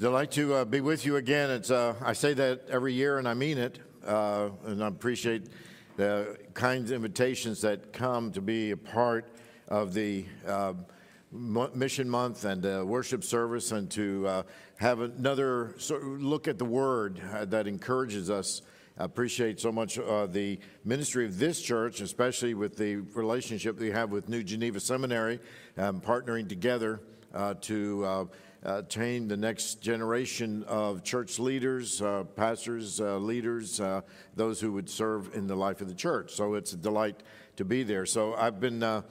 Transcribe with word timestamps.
Delight 0.00 0.30
to 0.30 0.54
uh, 0.54 0.64
be 0.64 0.80
with 0.80 1.04
you 1.04 1.16
again. 1.16 1.50
It's 1.50 1.70
uh, 1.70 1.94
I 2.00 2.14
say 2.14 2.32
that 2.32 2.62
every 2.70 2.94
year, 2.94 3.18
and 3.18 3.28
I 3.28 3.34
mean 3.34 3.58
it. 3.58 3.80
Uh, 4.02 4.48
and 4.64 4.82
I 4.82 4.88
appreciate 4.88 5.48
the 5.98 6.38
kinds 6.54 6.90
of 6.90 6.96
invitations 6.96 7.60
that 7.60 7.92
come 7.92 8.32
to 8.32 8.40
be 8.40 8.70
a 8.70 8.78
part 8.78 9.30
of 9.68 9.92
the 9.92 10.24
uh, 10.46 10.72
mission 11.30 12.08
month 12.08 12.46
and 12.46 12.64
uh, 12.64 12.82
worship 12.82 13.22
service, 13.22 13.72
and 13.72 13.90
to 13.90 14.26
uh, 14.26 14.42
have 14.78 15.02
another 15.02 15.74
sort 15.76 16.02
of 16.02 16.22
look 16.22 16.48
at 16.48 16.56
the 16.56 16.64
Word 16.64 17.20
that 17.50 17.66
encourages 17.66 18.30
us. 18.30 18.62
I 18.96 19.04
appreciate 19.04 19.60
so 19.60 19.70
much 19.70 19.96
the 19.96 20.58
ministry 20.82 21.26
of 21.26 21.38
this 21.38 21.60
church, 21.60 22.00
especially 22.00 22.54
with 22.54 22.74
the 22.74 22.96
relationship 23.12 23.78
we 23.78 23.90
have 23.90 24.10
with 24.10 24.30
New 24.30 24.44
Geneva 24.44 24.80
Seminary, 24.80 25.40
um, 25.76 26.00
partnering 26.00 26.48
together 26.48 27.02
to 27.60 28.30
uh, 28.64 28.82
train 28.82 29.28
the 29.28 29.36
next 29.36 29.80
generation 29.80 30.64
of 30.64 31.02
church 31.02 31.38
leaders, 31.38 32.02
uh, 32.02 32.24
pastors, 32.36 33.00
uh, 33.00 33.16
leaders, 33.16 33.80
uh, 33.80 34.02
those 34.36 34.60
who 34.60 34.72
would 34.72 34.88
serve 34.88 35.34
in 35.34 35.46
the 35.46 35.56
life 35.56 35.80
of 35.80 35.88
the 35.88 35.94
church. 35.94 36.32
So 36.32 36.54
it's 36.54 36.72
a 36.72 36.76
delight 36.76 37.22
to 37.56 37.64
be 37.64 37.82
there. 37.82 38.04
So 38.06 38.34
I've 38.34 38.60
been 38.60 38.82
uh, 38.82 39.02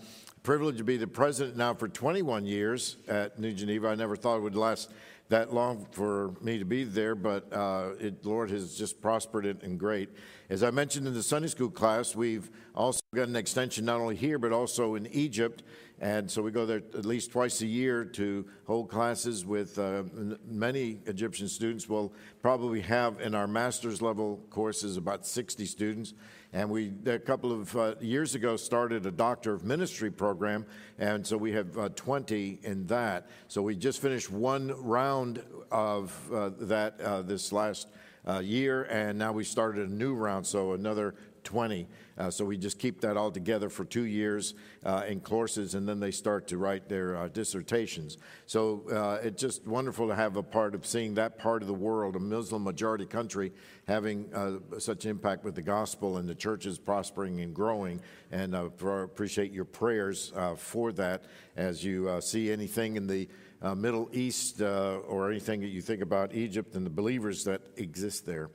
privileged 0.44 0.77
to 0.77 0.84
be 0.84 0.98
the 0.98 1.08
president 1.08 1.58
now 1.58 1.73
for 1.73 1.88
21 1.88 2.45
years 2.45 2.98
at 3.08 3.39
New 3.39 3.53
Geneva. 3.53 3.88
I 3.88 3.95
never 3.95 4.16
thought 4.16 4.38
it 4.38 4.41
would 4.41 4.55
last 4.55 4.91
that 5.30 5.54
long 5.54 5.86
for 5.92 6.34
me 6.42 6.58
to 6.58 6.66
be 6.66 6.84
there, 6.84 7.14
but 7.14 7.52
uh, 7.54 7.92
it, 8.00 8.26
Lord 8.26 8.50
has 8.50 8.76
just 8.76 9.00
prospered 9.00 9.46
it 9.46 9.62
and 9.62 9.80
great. 9.80 10.10
As 10.50 10.64
I 10.64 10.72
mentioned 10.72 11.08
in 11.08 11.14
the 11.14 11.22
Sunday 11.22 11.48
school 11.48 11.70
class, 11.70 12.16
we've 12.16 12.50
also 12.74 13.00
got 13.14 13.28
an 13.28 13.36
extension 13.36 13.86
not 13.86 14.02
only 14.02 14.16
here 14.16 14.40
but 14.40 14.52
also 14.52 14.96
in 14.96 15.06
Egypt. 15.08 15.64
And 16.02 16.32
so 16.32 16.42
we 16.42 16.52
go 16.52 16.66
there 16.66 16.78
at 16.78 17.06
least 17.06 17.32
twice 17.32 17.62
a 17.62 17.68
year 17.68 18.06
to 18.06 18.46
hold 18.66 18.90
classes 18.90 19.46
with 19.46 19.78
uh, 19.78 20.04
many 20.48 21.00
Egyptian 21.06 21.48
students. 21.48 21.88
We'll 21.88 22.14
probably 22.42 22.81
have 22.81 23.20
in 23.20 23.36
our 23.36 23.48
master's 23.48 24.02
level 24.02 24.40
courses 24.50 24.98
about 24.98 25.28
60 25.28 25.66
students. 25.66 26.14
And 26.52 26.72
we, 26.72 26.92
a 27.05 27.19
couple 27.19 27.52
of 27.52 27.75
uh, 27.75 27.94
years 28.02 28.33
ago, 28.33 28.58
started 28.58 29.05
a 29.05 29.11
Doctor 29.11 29.53
of 29.53 29.64
Ministry 29.64 30.09
program. 30.09 30.66
And 30.97 31.25
so 31.25 31.38
we 31.38 31.52
have 31.52 31.78
uh, 31.78 31.89
20 31.89 32.59
in 32.64 32.88
that. 32.88 33.28
So 33.47 33.61
we 33.61 33.75
just 33.75 34.02
finished 34.02 34.31
one 34.31 34.73
round 34.83 35.44
of 35.72 36.17
uh, 36.33 36.50
that 36.61 37.00
uh, 37.02 37.22
this 37.22 37.52
last 37.52 37.88
uh, 38.28 38.39
year. 38.39 38.83
And 38.86 39.19
now 39.19 39.31
we 39.31 39.44
started 39.44 39.89
a 39.89 39.94
new 39.94 40.16
round. 40.16 40.47
So 40.47 40.73
another 40.73 41.14
20. 41.44 41.88
Uh, 42.18 42.30
so 42.30 42.44
we 42.44 42.58
just 42.58 42.78
keep 42.80 43.00
that 43.02 43.16
all 43.16 43.32
together 43.32 43.70
for 43.70 43.86
two 43.86 44.04
years 44.04 44.54
uh, 44.86 45.04
in 45.08 45.22
courses, 45.22 45.73
and 45.73 45.88
then 45.88 46.00
they 46.00 46.12
start 46.12 46.48
to 46.48 46.58
write 46.58 46.90
their 46.90 47.16
uh, 47.16 47.28
dissertations. 47.30 48.18
So 48.46 48.84
uh, 48.92 49.26
it's 49.26 49.42
just 49.42 49.66
wonderful 49.66 50.08
to 50.09 50.16
have 50.16 50.36
a 50.36 50.44
part 50.44 50.76
of 50.76 50.86
seeing 50.86 51.14
that 51.16 51.38
part 51.38 51.62
of 51.62 51.68
the 51.68 51.73
world, 51.73 52.16
a 52.16 52.20
Muslim 52.20 52.64
majority 52.64 53.06
country, 53.06 53.54
having 53.88 54.34
uh, 54.34 54.59
such 54.80 55.06
impact 55.06 55.46
with 55.46 55.56
the 55.56 55.62
gospel 55.62 56.18
and 56.18 56.28
the 56.28 56.36
churches 56.36 56.78
prospering 56.78 57.40
and 57.40 57.56
growing. 57.56 58.02
And 58.31 58.56
I 58.56 58.59
uh, 58.59 58.90
appreciate 58.90 59.52
your 59.52 59.66
prayers 59.66 60.34
for 60.58 60.92
that 60.94 61.24
as 61.56 61.84
you 61.84 62.20
see 62.22 62.52
anything 62.52 62.98
in 62.98 63.08
the 63.08 63.28
Middle 63.76 64.09
East 64.12 64.62
or 64.62 65.31
anything 65.31 65.62
that 65.62 65.68
you 65.68 65.81
think 65.81 66.02
about 66.02 66.34
Egypt 66.34 66.76
and 66.76 66.86
the 66.86 66.90
believers 66.90 67.46
that 67.46 67.62
exist 67.78 68.26
there. 68.26 68.50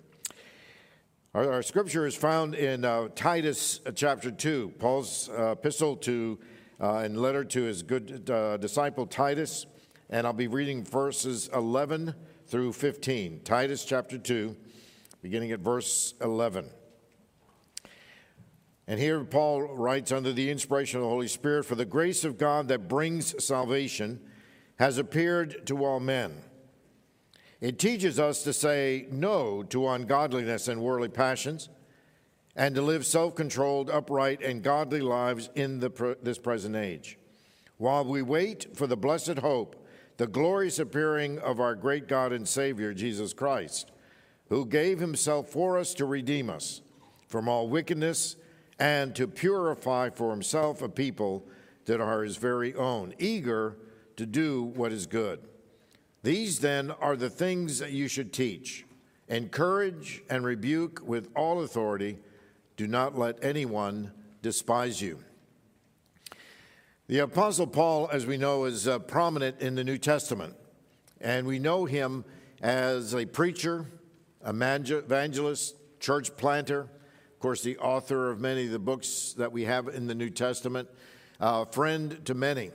Our, 1.34 1.54
our 1.54 1.62
scripture 1.64 2.06
is 2.06 2.14
found 2.14 2.54
in 2.54 2.84
uh, 2.84 3.08
Titus 3.16 3.80
uh, 3.84 3.90
chapter 3.90 4.30
2, 4.30 4.74
Paul's 4.78 5.28
uh, 5.28 5.50
epistle 5.50 5.96
to 5.96 6.38
uh, 6.80 6.98
and 6.98 7.20
letter 7.20 7.42
to 7.42 7.62
his 7.64 7.82
good 7.82 8.30
uh, 8.30 8.56
disciple 8.56 9.04
Titus. 9.04 9.66
And 10.08 10.28
I'll 10.28 10.32
be 10.32 10.46
reading 10.46 10.84
verses 10.84 11.50
11 11.52 12.14
through 12.46 12.74
15. 12.74 13.40
Titus 13.42 13.84
chapter 13.84 14.16
2, 14.16 14.54
beginning 15.22 15.50
at 15.50 15.58
verse 15.58 16.14
11. 16.20 16.70
And 18.86 19.00
here 19.00 19.24
Paul 19.24 19.62
writes 19.62 20.12
under 20.12 20.32
the 20.32 20.52
inspiration 20.52 20.98
of 20.98 21.02
the 21.02 21.10
Holy 21.10 21.26
Spirit 21.26 21.64
For 21.64 21.74
the 21.74 21.84
grace 21.84 22.22
of 22.22 22.38
God 22.38 22.68
that 22.68 22.86
brings 22.86 23.44
salvation 23.44 24.20
has 24.78 24.98
appeared 24.98 25.66
to 25.66 25.84
all 25.84 25.98
men 25.98 26.44
it 27.64 27.78
teaches 27.78 28.20
us 28.20 28.42
to 28.42 28.52
say 28.52 29.06
no 29.10 29.62
to 29.62 29.88
ungodliness 29.88 30.68
and 30.68 30.82
worldly 30.82 31.08
passions 31.08 31.70
and 32.54 32.74
to 32.74 32.82
live 32.82 33.06
self 33.06 33.34
controlled, 33.34 33.88
upright, 33.88 34.42
and 34.42 34.62
godly 34.62 35.00
lives 35.00 35.48
in 35.54 35.80
the, 35.80 36.18
this 36.22 36.38
present 36.38 36.76
age, 36.76 37.18
while 37.78 38.04
we 38.04 38.20
wait 38.20 38.76
for 38.76 38.86
the 38.86 38.98
blessed 38.98 39.38
hope, 39.38 39.82
the 40.18 40.26
glorious 40.26 40.78
appearing 40.78 41.38
of 41.38 41.58
our 41.58 41.74
great 41.74 42.06
God 42.06 42.34
and 42.34 42.46
Savior, 42.46 42.92
Jesus 42.92 43.32
Christ, 43.32 43.92
who 44.50 44.66
gave 44.66 45.00
himself 45.00 45.48
for 45.48 45.78
us 45.78 45.94
to 45.94 46.04
redeem 46.04 46.50
us 46.50 46.82
from 47.28 47.48
all 47.48 47.66
wickedness 47.66 48.36
and 48.78 49.14
to 49.16 49.26
purify 49.26 50.10
for 50.10 50.32
himself 50.32 50.82
a 50.82 50.88
people 50.90 51.46
that 51.86 51.98
are 51.98 52.24
his 52.24 52.36
very 52.36 52.74
own, 52.74 53.14
eager 53.18 53.78
to 54.18 54.26
do 54.26 54.64
what 54.64 54.92
is 54.92 55.06
good. 55.06 55.48
These 56.24 56.60
then 56.60 56.90
are 56.90 57.16
the 57.16 57.28
things 57.28 57.80
that 57.80 57.92
you 57.92 58.08
should 58.08 58.32
teach. 58.32 58.86
Encourage 59.28 60.22
and 60.30 60.42
rebuke 60.42 61.02
with 61.06 61.28
all 61.36 61.62
authority. 61.62 62.16
Do 62.78 62.86
not 62.86 63.18
let 63.18 63.44
anyone 63.44 64.10
despise 64.40 65.02
you. 65.02 65.18
The 67.08 67.18
Apostle 67.18 67.66
Paul, 67.66 68.08
as 68.10 68.24
we 68.24 68.38
know, 68.38 68.64
is 68.64 68.88
uh, 68.88 69.00
prominent 69.00 69.60
in 69.60 69.74
the 69.74 69.84
New 69.84 69.98
Testament, 69.98 70.54
and 71.20 71.46
we 71.46 71.58
know 71.58 71.84
him 71.84 72.24
as 72.62 73.14
a 73.14 73.26
preacher, 73.26 73.84
a 74.42 74.48
evangelist, 74.48 75.76
church 76.00 76.34
planter, 76.38 76.80
of 76.80 77.38
course, 77.38 77.62
the 77.62 77.76
author 77.76 78.30
of 78.30 78.40
many 78.40 78.64
of 78.64 78.70
the 78.70 78.78
books 78.78 79.34
that 79.36 79.52
we 79.52 79.66
have 79.66 79.88
in 79.88 80.06
the 80.06 80.14
New 80.14 80.30
Testament, 80.30 80.88
uh, 81.38 81.66
friend 81.66 82.24
to 82.24 82.32
many. 82.32 82.70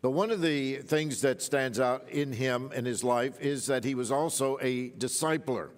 But 0.00 0.10
one 0.12 0.30
of 0.30 0.40
the 0.40 0.76
things 0.76 1.20
that 1.22 1.42
stands 1.42 1.80
out 1.80 2.08
in 2.08 2.32
him 2.32 2.70
in 2.72 2.84
his 2.84 3.02
life 3.02 3.40
is 3.40 3.66
that 3.66 3.84
he 3.84 3.94
was 3.94 4.12
also 4.12 4.58
a 4.60 4.90
discipler. 4.90 5.70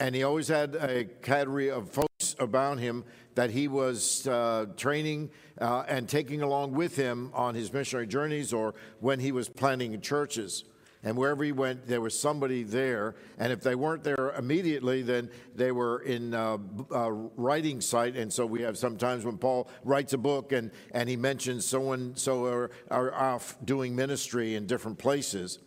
And 0.00 0.14
he 0.14 0.24
always 0.24 0.48
had 0.48 0.74
a 0.74 1.04
cadre 1.04 1.70
of 1.70 1.90
folks 1.90 2.34
about 2.38 2.78
him 2.78 3.04
that 3.34 3.50
he 3.50 3.68
was 3.68 4.26
uh, 4.26 4.66
training 4.76 5.30
uh, 5.60 5.84
and 5.86 6.08
taking 6.08 6.42
along 6.42 6.72
with 6.72 6.96
him 6.96 7.30
on 7.34 7.54
his 7.54 7.72
missionary 7.72 8.06
journeys 8.06 8.52
or 8.52 8.74
when 9.00 9.20
he 9.20 9.30
was 9.30 9.48
planting 9.48 9.98
churches. 10.00 10.64
And 11.02 11.16
wherever 11.16 11.44
he 11.44 11.52
went, 11.52 11.86
there 11.86 12.00
was 12.00 12.18
somebody 12.18 12.62
there. 12.62 13.14
And 13.38 13.52
if 13.52 13.60
they 13.60 13.74
weren't 13.74 14.02
there 14.02 14.32
immediately, 14.36 15.02
then 15.02 15.30
they 15.54 15.72
were 15.72 16.00
in 16.00 16.34
uh, 16.34 16.58
uh, 16.92 17.10
writing 17.10 17.80
site. 17.80 18.16
And 18.16 18.32
so 18.32 18.44
we 18.44 18.62
have 18.62 18.76
sometimes 18.76 19.24
when 19.24 19.38
Paul 19.38 19.68
writes 19.84 20.12
a 20.14 20.18
book 20.18 20.52
and, 20.52 20.70
and 20.92 21.08
he 21.08 21.16
mentions 21.16 21.64
so 21.64 21.92
and 21.92 22.18
so 22.18 22.46
are, 22.46 22.70
are 22.90 23.14
off 23.14 23.56
doing 23.64 23.94
ministry 23.94 24.54
in 24.54 24.66
different 24.66 24.98
places. 24.98 25.60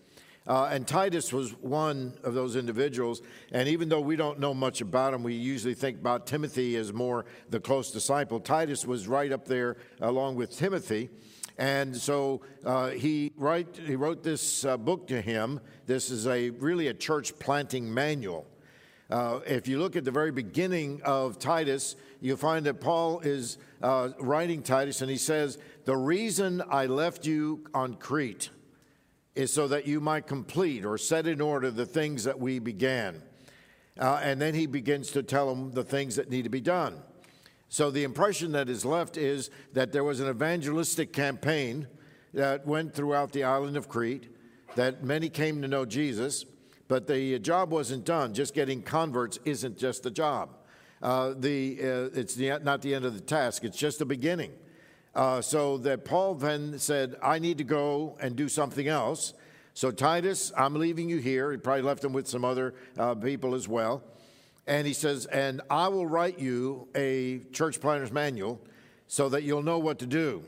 Uh, 0.49 0.67
and 0.71 0.87
Titus 0.87 1.31
was 1.31 1.51
one 1.61 2.15
of 2.23 2.33
those 2.33 2.55
individuals. 2.55 3.21
And 3.51 3.69
even 3.69 3.87
though 3.87 4.01
we 4.01 4.15
don't 4.15 4.39
know 4.39 4.55
much 4.55 4.81
about 4.81 5.13
him, 5.13 5.21
we 5.21 5.35
usually 5.35 5.75
think 5.75 5.99
about 5.99 6.25
Timothy 6.25 6.75
as 6.75 6.91
more 6.91 7.25
the 7.51 7.59
close 7.59 7.91
disciple. 7.91 8.39
Titus 8.39 8.83
was 8.83 9.07
right 9.07 9.31
up 9.31 9.45
there 9.45 9.77
along 10.01 10.37
with 10.37 10.57
Timothy. 10.57 11.11
And 11.59 11.95
so 11.95 12.41
uh, 12.65 12.89
he, 12.89 13.31
write, 13.37 13.79
he 13.85 13.95
wrote 13.95 14.23
this 14.23 14.65
uh, 14.65 14.75
book 14.75 15.07
to 15.09 15.21
him. 15.21 15.59
This 15.85 16.09
is 16.09 16.25
a 16.25 16.49
really 16.49 16.87
a 16.87 16.95
church 16.95 17.37
planting 17.37 17.93
manual. 17.93 18.47
Uh, 19.11 19.41
if 19.45 19.67
you 19.67 19.77
look 19.77 19.95
at 19.95 20.03
the 20.03 20.11
very 20.11 20.31
beginning 20.31 21.01
of 21.03 21.37
Titus, 21.37 21.95
you'll 22.21 22.37
find 22.37 22.65
that 22.65 22.79
Paul 22.79 23.19
is 23.19 23.59
uh, 23.83 24.09
writing 24.19 24.63
Titus 24.63 25.01
and 25.01 25.11
he 25.11 25.17
says, 25.17 25.59
The 25.85 25.97
reason 25.97 26.63
I 26.71 26.87
left 26.87 27.27
you 27.27 27.65
on 27.71 27.95
Crete 27.95 28.49
is 29.35 29.53
so 29.53 29.67
that 29.67 29.87
you 29.87 29.99
might 29.99 30.27
complete 30.27 30.85
or 30.85 30.97
set 30.97 31.27
in 31.27 31.39
order 31.41 31.71
the 31.71 31.85
things 31.85 32.23
that 32.23 32.39
we 32.39 32.59
began. 32.59 33.21
Uh, 33.99 34.19
and 34.23 34.41
then 34.41 34.53
he 34.53 34.65
begins 34.65 35.11
to 35.11 35.23
tell 35.23 35.53
them 35.53 35.71
the 35.71 35.83
things 35.83 36.15
that 36.15 36.29
need 36.29 36.43
to 36.43 36.49
be 36.49 36.61
done. 36.61 37.01
So 37.67 37.91
the 37.91 38.03
impression 38.03 38.51
that 38.53 38.69
is 38.69 38.83
left 38.83 39.17
is 39.17 39.51
that 39.73 39.91
there 39.91 40.03
was 40.03 40.19
an 40.19 40.29
evangelistic 40.29 41.13
campaign 41.13 41.87
that 42.33 42.65
went 42.65 42.93
throughout 42.93 43.31
the 43.31 43.43
island 43.43 43.77
of 43.77 43.87
Crete, 43.87 44.27
that 44.75 45.03
many 45.03 45.29
came 45.29 45.61
to 45.61 45.67
know 45.67 45.85
Jesus, 45.85 46.45
but 46.87 47.07
the 47.07 47.37
job 47.39 47.71
wasn't 47.71 48.05
done. 48.05 48.33
Just 48.33 48.53
getting 48.53 48.81
converts 48.81 49.39
isn't 49.45 49.77
just 49.77 50.03
the 50.03 50.11
job. 50.11 50.49
Uh, 51.01 51.33
the, 51.37 51.77
uh, 51.79 52.19
it's 52.19 52.35
the, 52.35 52.59
not 52.59 52.81
the 52.81 52.93
end 52.93 53.05
of 53.05 53.13
the 53.13 53.21
task, 53.21 53.63
it's 53.63 53.77
just 53.77 53.99
the 53.99 54.05
beginning. 54.05 54.51
Uh, 55.15 55.41
so 55.41 55.77
that 55.79 56.05
Paul 56.05 56.35
then 56.35 56.77
said, 56.79 57.15
I 57.21 57.39
need 57.39 57.57
to 57.57 57.63
go 57.63 58.17
and 58.21 58.35
do 58.35 58.47
something 58.47 58.87
else. 58.87 59.33
So, 59.73 59.91
Titus, 59.91 60.51
I'm 60.57 60.75
leaving 60.75 61.09
you 61.09 61.17
here. 61.17 61.51
He 61.51 61.57
probably 61.57 61.83
left 61.83 62.03
him 62.03 62.13
with 62.13 62.27
some 62.27 62.45
other 62.45 62.73
uh, 62.97 63.15
people 63.15 63.55
as 63.55 63.67
well. 63.67 64.03
And 64.67 64.85
he 64.85 64.93
says, 64.93 65.25
And 65.25 65.61
I 65.69 65.87
will 65.87 66.05
write 66.05 66.39
you 66.39 66.87
a 66.95 67.39
church 67.51 67.81
planner's 67.81 68.11
manual 68.11 68.61
so 69.07 69.29
that 69.29 69.43
you'll 69.43 69.63
know 69.63 69.79
what 69.79 69.99
to 69.99 70.05
do. 70.05 70.43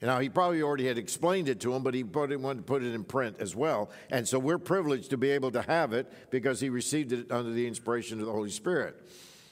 Now, 0.00 0.20
he 0.20 0.28
probably 0.28 0.62
already 0.62 0.86
had 0.86 0.96
explained 0.96 1.48
it 1.48 1.60
to 1.60 1.74
him, 1.74 1.82
but 1.82 1.92
he 1.92 2.00
it, 2.00 2.40
wanted 2.40 2.58
to 2.58 2.62
put 2.62 2.84
it 2.84 2.94
in 2.94 3.02
print 3.02 3.36
as 3.40 3.56
well. 3.56 3.90
And 4.10 4.28
so 4.28 4.38
we're 4.38 4.58
privileged 4.58 5.10
to 5.10 5.16
be 5.16 5.30
able 5.30 5.50
to 5.50 5.62
have 5.62 5.92
it 5.92 6.12
because 6.30 6.60
he 6.60 6.68
received 6.68 7.12
it 7.12 7.32
under 7.32 7.50
the 7.50 7.66
inspiration 7.66 8.20
of 8.20 8.26
the 8.26 8.32
Holy 8.32 8.50
Spirit. 8.50 8.96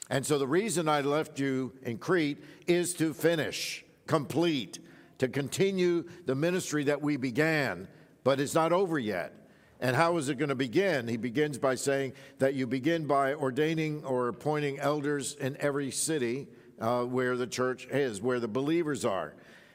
And 0.09 0.25
so 0.25 0.39
the 0.39 0.47
reason 0.47 0.89
I 0.89 1.01
left 1.01 1.41
you 1.41 1.73
in 1.83 1.99
Crete 1.99 2.39
is 2.69 2.95
to 2.95 3.13
finish, 3.13 3.85
complete, 4.07 4.79
to 5.19 5.29
continue 5.29 6.05
the 6.27 6.35
ministry 6.35 6.85
that 6.85 7.01
we 7.01 7.17
began, 7.17 7.89
but 8.25 8.41
it's 8.41 8.55
not 8.55 8.73
over 8.73 8.99
yet. 8.99 9.33
And 9.81 9.95
how 9.95 10.17
is 10.17 10.29
it 10.29 10.39
going 10.39 10.49
to 10.49 10.55
begin? 10.55 11.07
He 11.07 11.17
begins 11.17 11.59
by 11.59 11.75
saying 11.75 12.15
that 12.39 12.55
you 12.55 12.67
begin 12.67 13.07
by 13.07 13.35
ordaining 13.35 14.05
or 14.05 14.29
appointing 14.29 14.79
elders 14.79 15.35
in 15.35 15.57
every 15.61 15.91
city 15.91 16.49
uh, 16.81 17.05
where 17.05 17.37
the 17.37 17.47
church 17.47 17.87
is, 17.87 18.21
where 18.23 18.41
the 18.41 18.49
believers 18.49 19.05
are. 19.05 19.35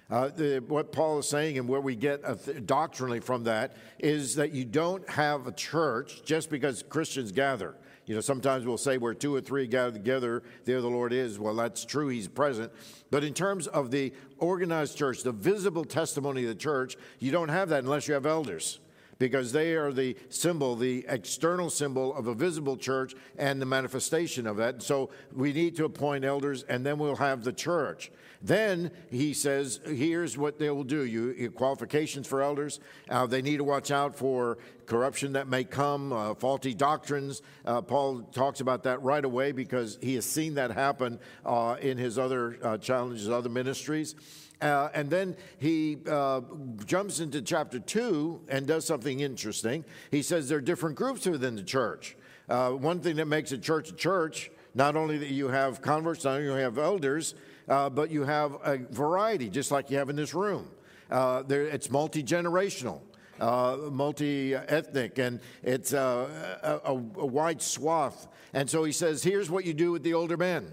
Uh, 0.09 0.27
the, 0.27 0.59
what 0.67 0.91
Paul 0.91 1.19
is 1.19 1.29
saying 1.29 1.57
and 1.57 1.69
where 1.69 1.79
we 1.79 1.95
get 1.95 2.21
th- 2.43 2.65
doctrinally 2.65 3.21
from 3.21 3.45
that 3.45 3.77
is 3.97 4.35
that 4.35 4.51
you 4.51 4.65
don't 4.65 5.07
have 5.09 5.47
a 5.47 5.53
church 5.53 6.23
just 6.25 6.49
because 6.49 6.83
Christians 6.83 7.31
gather. 7.31 7.75
You 8.11 8.15
know, 8.15 8.21
sometimes 8.21 8.65
we'll 8.65 8.77
say 8.77 8.97
where 8.97 9.13
two 9.13 9.33
or 9.33 9.39
three 9.39 9.67
gather 9.67 9.93
together, 9.93 10.43
there 10.65 10.81
the 10.81 10.89
Lord 10.89 11.13
is. 11.13 11.39
Well, 11.39 11.55
that's 11.55 11.85
true, 11.85 12.09
He's 12.09 12.27
present. 12.27 12.69
But 13.09 13.23
in 13.23 13.33
terms 13.33 13.67
of 13.67 13.89
the 13.89 14.11
organized 14.37 14.97
church, 14.97 15.23
the 15.23 15.31
visible 15.31 15.85
testimony 15.85 16.41
of 16.41 16.49
the 16.49 16.55
church, 16.55 16.97
you 17.19 17.31
don't 17.31 17.47
have 17.47 17.69
that 17.69 17.85
unless 17.85 18.09
you 18.09 18.13
have 18.13 18.25
elders 18.25 18.81
because 19.17 19.53
they 19.53 19.75
are 19.75 19.93
the 19.93 20.17
symbol, 20.27 20.75
the 20.75 21.05
external 21.07 21.69
symbol 21.69 22.13
of 22.13 22.27
a 22.27 22.33
visible 22.33 22.75
church 22.75 23.15
and 23.37 23.61
the 23.61 23.65
manifestation 23.65 24.45
of 24.45 24.57
that. 24.57 24.83
So 24.83 25.09
we 25.33 25.53
need 25.53 25.77
to 25.77 25.85
appoint 25.85 26.25
elders, 26.25 26.63
and 26.63 26.85
then 26.85 26.97
we'll 26.97 27.15
have 27.15 27.45
the 27.45 27.53
church. 27.53 28.11
Then 28.41 28.91
he 29.09 29.33
says, 29.33 29.79
here's 29.85 30.37
what 30.37 30.57
they 30.57 30.69
will 30.69 30.83
do. 30.83 31.05
You, 31.05 31.51
qualifications 31.51 32.27
for 32.27 32.41
elders. 32.41 32.79
Uh, 33.09 33.27
they 33.27 33.41
need 33.41 33.57
to 33.57 33.63
watch 33.63 33.91
out 33.91 34.15
for 34.15 34.57
corruption 34.85 35.33
that 35.33 35.47
may 35.47 35.63
come, 35.63 36.11
uh, 36.11 36.33
faulty 36.33 36.73
doctrines. 36.73 37.41
Uh, 37.65 37.81
Paul 37.81 38.21
talks 38.33 38.59
about 38.59 38.83
that 38.83 39.01
right 39.01 39.23
away 39.23 39.51
because 39.51 39.97
he 40.01 40.15
has 40.15 40.25
seen 40.25 40.55
that 40.55 40.71
happen 40.71 41.19
uh, 41.45 41.77
in 41.81 41.97
his 41.97 42.17
other 42.17 42.57
uh, 42.63 42.77
challenges, 42.77 43.29
other 43.29 43.49
ministries. 43.49 44.15
Uh, 44.61 44.89
and 44.93 45.09
then 45.09 45.35
he 45.57 45.97
uh, 46.09 46.41
jumps 46.85 47.19
into 47.19 47.41
chapter 47.41 47.79
2 47.79 48.41
and 48.47 48.67
does 48.67 48.85
something 48.85 49.19
interesting. 49.19 49.83
He 50.11 50.21
says 50.21 50.49
there 50.49 50.59
are 50.59 50.61
different 50.61 50.95
groups 50.95 51.25
within 51.25 51.55
the 51.55 51.63
church. 51.63 52.15
Uh, 52.47 52.71
one 52.71 52.99
thing 52.99 53.15
that 53.15 53.27
makes 53.27 53.51
a 53.51 53.57
church 53.57 53.89
a 53.89 53.93
church, 53.93 54.51
not 54.75 54.95
only 54.95 55.17
that 55.17 55.29
you 55.29 55.47
have 55.47 55.81
converts, 55.81 56.25
not 56.25 56.35
only 56.35 56.45
you 56.45 56.51
have 56.51 56.77
elders, 56.77 57.33
uh, 57.71 57.89
but 57.89 58.11
you 58.11 58.23
have 58.23 58.57
a 58.65 58.77
variety, 58.77 59.49
just 59.49 59.71
like 59.71 59.89
you 59.89 59.97
have 59.97 60.09
in 60.09 60.15
this 60.15 60.33
room. 60.33 60.69
Uh, 61.09 61.41
there, 61.43 61.63
it's 61.63 61.89
multi 61.89 62.21
generational. 62.21 63.01
Uh, 63.39 63.89
multi 63.89 64.53
ethnic, 64.53 65.17
and 65.17 65.39
it's 65.63 65.93
a, 65.93 66.79
a, 66.83 66.91
a, 66.91 66.93
wide 66.93 67.59
swath. 67.59 68.27
And 68.53 68.69
so 68.69 68.83
he 68.83 68.91
says, 68.91 69.23
Here's 69.23 69.49
what 69.49 69.65
you 69.65 69.73
do 69.73 69.91
with 69.91 70.03
the 70.03 70.13
older 70.13 70.37
men. 70.37 70.71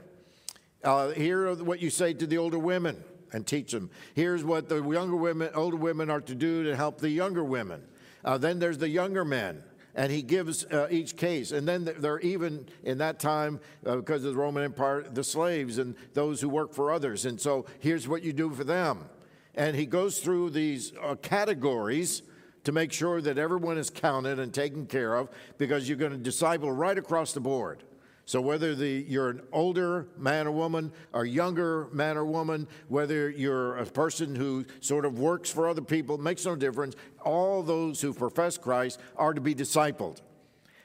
here 1.16 1.54
what 1.54 1.80
you 1.80 1.88
say 1.88 2.12
to 2.12 2.26
the 2.26 2.36
older 2.36 2.58
women 2.58 3.02
and 3.32 3.46
teach 3.46 3.72
them. 3.72 3.90
Here's 4.14 4.44
what 4.44 4.68
the 4.68 4.82
younger 4.82 5.16
women, 5.16 5.50
older 5.54 5.78
women 5.78 6.10
are 6.10 6.20
to 6.20 6.34
do 6.34 6.64
to 6.64 6.76
help 6.76 7.00
the 7.00 7.08
younger 7.08 7.44
women. 7.44 7.82
Uh, 8.22 8.36
then 8.36 8.58
there's 8.58 8.76
the 8.78 8.88
younger 8.88 9.24
men, 9.24 9.62
and 9.98 10.12
he 10.12 10.22
gives 10.22 10.64
uh, 10.66 10.86
each 10.90 11.16
case. 11.16 11.50
And 11.50 11.66
then 11.66 11.84
there 11.84 12.12
are 12.12 12.20
even 12.20 12.68
in 12.84 12.98
that 12.98 13.18
time, 13.18 13.58
uh, 13.84 13.96
because 13.96 14.24
of 14.24 14.32
the 14.32 14.38
Roman 14.38 14.62
Empire, 14.62 15.02
the 15.02 15.24
slaves 15.24 15.78
and 15.78 15.96
those 16.14 16.40
who 16.40 16.48
work 16.48 16.72
for 16.72 16.92
others. 16.92 17.26
And 17.26 17.38
so 17.38 17.66
here's 17.80 18.06
what 18.06 18.22
you 18.22 18.32
do 18.32 18.48
for 18.50 18.62
them. 18.62 19.08
And 19.56 19.74
he 19.74 19.86
goes 19.86 20.20
through 20.20 20.50
these 20.50 20.92
uh, 21.02 21.16
categories 21.16 22.22
to 22.62 22.70
make 22.70 22.92
sure 22.92 23.20
that 23.20 23.38
everyone 23.38 23.76
is 23.76 23.90
counted 23.90 24.38
and 24.38 24.54
taken 24.54 24.86
care 24.86 25.16
of 25.16 25.30
because 25.58 25.88
you're 25.88 25.98
going 25.98 26.12
to 26.12 26.16
disciple 26.16 26.70
right 26.70 26.96
across 26.96 27.32
the 27.32 27.40
board. 27.40 27.82
So 28.28 28.42
whether 28.42 28.74
the, 28.74 29.06
you're 29.08 29.30
an 29.30 29.40
older 29.52 30.06
man 30.18 30.46
or 30.46 30.50
woman, 30.50 30.92
or 31.14 31.24
younger 31.24 31.88
man 31.92 32.18
or 32.18 32.26
woman, 32.26 32.68
whether 32.88 33.30
you're 33.30 33.78
a 33.78 33.86
person 33.86 34.34
who 34.34 34.66
sort 34.80 35.06
of 35.06 35.18
works 35.18 35.50
for 35.50 35.66
other 35.66 35.80
people, 35.80 36.18
makes 36.18 36.44
no 36.44 36.54
difference. 36.54 36.94
All 37.24 37.62
those 37.62 38.02
who 38.02 38.12
profess 38.12 38.58
Christ 38.58 39.00
are 39.16 39.32
to 39.32 39.40
be 39.40 39.54
discipled. 39.54 40.20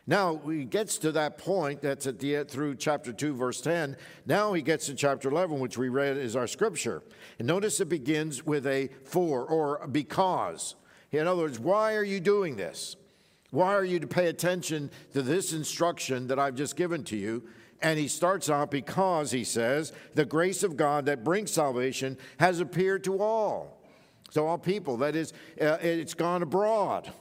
Now 0.08 0.38
he 0.38 0.64
gets 0.64 0.98
to 1.00 1.12
that 1.12 1.38
point. 1.38 1.82
That's 1.82 2.08
at 2.08 2.18
the 2.18 2.46
through 2.46 2.76
chapter 2.76 3.12
two, 3.12 3.34
verse 3.34 3.60
ten. 3.60 3.98
Now 4.26 4.54
he 4.54 4.62
gets 4.62 4.86
to 4.86 4.94
chapter 4.94 5.30
eleven, 5.30 5.60
which 5.60 5.78
we 5.78 5.90
read 5.90 6.16
is 6.16 6.38
our 6.38 6.48
scripture. 6.48 7.04
And 7.40 7.48
notice 7.50 7.82
it 7.82 7.90
begins 7.90 8.46
with 8.46 8.66
a 8.66 8.90
for 9.04 9.44
or 9.44 9.86
because. 9.88 10.76
In 11.12 11.28
other 11.28 11.42
words, 11.42 11.60
why 11.60 11.96
are 11.96 12.06
you 12.06 12.22
doing 12.22 12.56
this? 12.56 12.96
Why 13.54 13.76
are 13.76 13.86
you 13.86 14.00
to 14.00 14.08
pay 14.08 14.30
attention 14.30 14.90
to 15.14 15.22
this 15.22 15.54
instruction 15.54 16.26
that 16.30 16.40
I've 16.40 16.56
just 16.56 16.76
given 16.76 17.04
to 17.04 17.16
you? 17.16 17.44
And 17.84 18.00
he 18.00 18.08
starts 18.08 18.50
out 18.50 18.72
because 18.72 19.30
he 19.30 19.44
says, 19.44 19.94
the 20.16 20.26
grace 20.26 20.64
of 20.64 20.76
God 20.76 21.06
that 21.06 21.24
brings 21.24 21.52
salvation 21.52 22.18
has 22.40 22.60
appeared 22.60 23.04
to 23.04 23.22
all. 23.22 23.80
So, 24.32 24.48
all 24.48 24.58
people, 24.58 24.98
that 24.98 25.16
is, 25.16 25.34
uh, 25.62 25.78
it's 25.82 26.16
gone 26.16 26.42
abroad. 26.42 27.14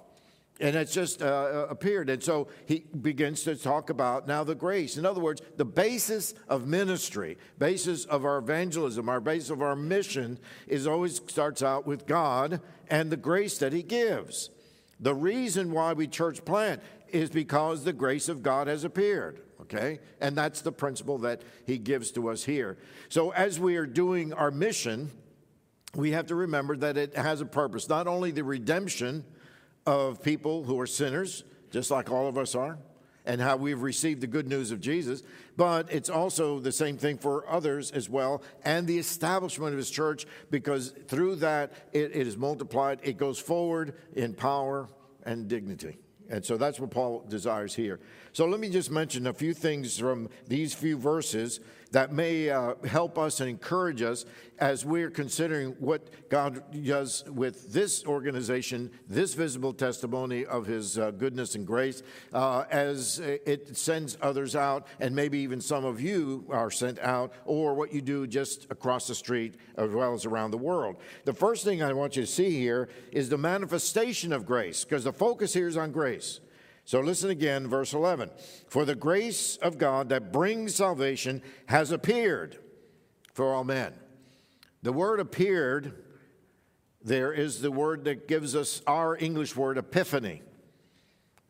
And 0.58 0.75
it's 0.75 0.94
just 0.94 1.20
uh, 1.20 1.26
uh, 1.26 1.67
appeared. 1.69 2.08
And 2.08 2.23
so 2.23 2.49
he 2.64 2.87
begins 3.02 3.43
to 3.43 3.55
talk 3.55 3.90
about 3.90 4.26
now 4.26 4.43
the 4.43 4.55
grace. 4.55 4.96
In 4.96 5.05
other 5.05 5.20
words, 5.20 5.43
the 5.58 5.67
basis 5.67 6.32
of 6.49 6.67
ministry, 6.67 7.37
basis 7.58 8.06
of 8.06 8.25
our 8.25 8.38
evangelism, 8.38 9.06
our 9.11 9.20
basis 9.20 9.50
of 9.50 9.61
our 9.61 9.76
mission 9.76 10.38
is 10.67 10.87
always 10.87 11.17
starts 11.26 11.62
out 11.62 11.87
with 11.87 12.06
God 12.06 12.62
and 12.88 13.11
the 13.11 13.19
grace 13.19 13.58
that 13.58 13.75
he 13.75 13.82
gives. 13.82 14.49
The 15.02 15.14
reason 15.14 15.72
why 15.72 15.93
we 15.93 16.06
church 16.06 16.44
plant 16.44 16.81
is 17.08 17.28
because 17.28 17.84
the 17.84 17.93
grace 17.93 18.28
of 18.28 18.43
God 18.43 18.69
has 18.69 18.84
appeared. 18.84 19.43
Okay? 19.60 20.00
And 20.20 20.37
that's 20.37 20.62
the 20.62 20.72
principle 20.72 21.19
that 21.19 21.43
he 21.66 21.76
gives 21.76 22.10
to 22.12 22.31
us 22.31 22.44
here. 22.44 22.78
So 23.08 23.31
as 23.31 23.60
we 23.60 23.76
are 23.76 23.87
doing 23.87 24.32
our 24.32 24.50
mission, 24.50 25.10
we 25.94 26.12
have 26.12 26.26
to 26.26 26.34
remember 26.34 26.76
that 26.76 26.96
it 26.96 27.16
has 27.16 27.40
a 27.40 27.46
purpose. 27.46 27.88
Not 27.88 28.06
only 28.06 28.31
the 28.31 28.44
redemption 28.44 29.25
of 29.84 30.22
people 30.22 30.64
who 30.64 30.81
are 30.81 30.87
sinners, 30.87 31.44
just 31.70 31.90
like 31.90 32.10
all 32.10 32.28
of 32.28 32.38
us 32.38 32.54
are, 32.54 32.78
and 33.24 33.40
how 33.40 33.56
we've 33.56 33.82
received 33.82 34.20
the 34.20 34.26
good 34.26 34.48
news 34.48 34.70
of 34.70 34.80
Jesus, 34.80 35.22
but 35.56 35.92
it's 35.92 36.10
also 36.10 36.58
the 36.58 36.72
same 36.72 36.96
thing 36.96 37.19
for 37.19 37.48
others 37.48 37.90
as 37.92 38.08
well, 38.08 38.42
and 38.64 38.86
the 38.86 38.98
establishment 38.98 39.72
of 39.72 39.78
his 39.78 39.90
church, 39.90 40.26
because 40.50 40.90
through 41.06 41.36
that 41.36 41.72
it, 41.92 42.14
it 42.14 42.26
is 42.26 42.36
multiplied, 42.36 43.00
it 43.02 43.16
goes 43.16 43.38
forward 43.38 43.94
in 44.14 44.34
power 44.34 44.88
and 45.25 45.49
dignity. 45.49 45.99
And 46.28 46.44
so 46.44 46.56
that's 46.56 46.80
what 46.80 46.90
Paul 46.90 47.25
desires 47.28 47.75
here. 47.75 48.00
So 48.32 48.47
let 48.47 48.58
me 48.58 48.70
just 48.70 48.90
mention 48.90 49.26
a 49.26 49.35
few 49.35 49.52
things 49.52 49.99
from 49.99 50.30
these 50.49 50.73
few 50.73 50.97
verses 50.97 51.61
that 51.92 52.12
may 52.12 52.50
uh, 52.50 52.75
help 52.84 53.18
us 53.18 53.40
and 53.40 53.49
encourage 53.49 54.02
us 54.02 54.25
as 54.58 54.84
we're 54.84 55.11
considering 55.11 55.72
what 55.78 56.28
God 56.28 56.62
does 56.84 57.25
with 57.28 57.72
this 57.72 58.04
organization, 58.06 58.90
this 59.08 59.34
visible 59.34 59.72
testimony 59.72 60.44
of 60.46 60.66
His 60.66 60.99
uh, 60.99 61.11
goodness 61.11 61.54
and 61.54 61.66
grace, 61.66 62.02
uh, 62.32 62.64
as 62.70 63.18
it 63.18 63.76
sends 63.76 64.16
others 64.22 64.56
out, 64.56 64.87
and 65.00 65.14
maybe 65.14 65.38
even 65.38 65.61
some 65.61 65.84
of 65.84 66.00
you 66.00 66.46
are 66.50 66.70
sent 66.70 66.99
out, 67.00 67.32
or 67.44 67.75
what 67.75 67.92
you 67.92 68.00
do 68.00 68.26
just 68.26 68.66
across 68.70 69.06
the 69.06 69.14
street 69.14 69.54
as 69.76 69.90
well 69.90 70.14
as 70.14 70.25
around 70.25 70.50
the 70.50 70.58
world. 70.58 70.96
The 71.25 71.34
first 71.34 71.64
thing 71.64 71.82
I 71.82 71.92
want 71.92 72.16
you 72.16 72.22
to 72.22 72.28
see 72.28 72.58
here 72.58 72.88
is 73.11 73.28
the 73.28 73.38
manifestation 73.38 74.32
of 74.32 74.46
grace, 74.46 74.84
because 74.84 75.04
the 75.04 75.12
focus 75.12 75.52
here 75.52 75.68
is 75.68 75.76
on 75.76 75.92
grace. 75.92 76.40
So 76.84 77.00
listen 77.00 77.30
again, 77.30 77.68
verse 77.68 77.92
11. 77.94 78.30
For 78.68 78.84
the 78.84 78.94
grace 78.94 79.56
of 79.58 79.78
God 79.78 80.08
that 80.08 80.32
brings 80.32 80.74
salvation 80.74 81.42
has 81.66 81.90
appeared 81.92 82.58
for 83.32 83.54
all 83.54 83.64
men. 83.64 83.94
The 84.82 84.92
word 84.92 85.20
appeared 85.20 86.02
there 87.04 87.32
is 87.32 87.60
the 87.60 87.70
word 87.70 88.04
that 88.04 88.28
gives 88.28 88.54
us 88.54 88.82
our 88.86 89.16
English 89.16 89.56
word 89.56 89.78
epiphany. 89.78 90.42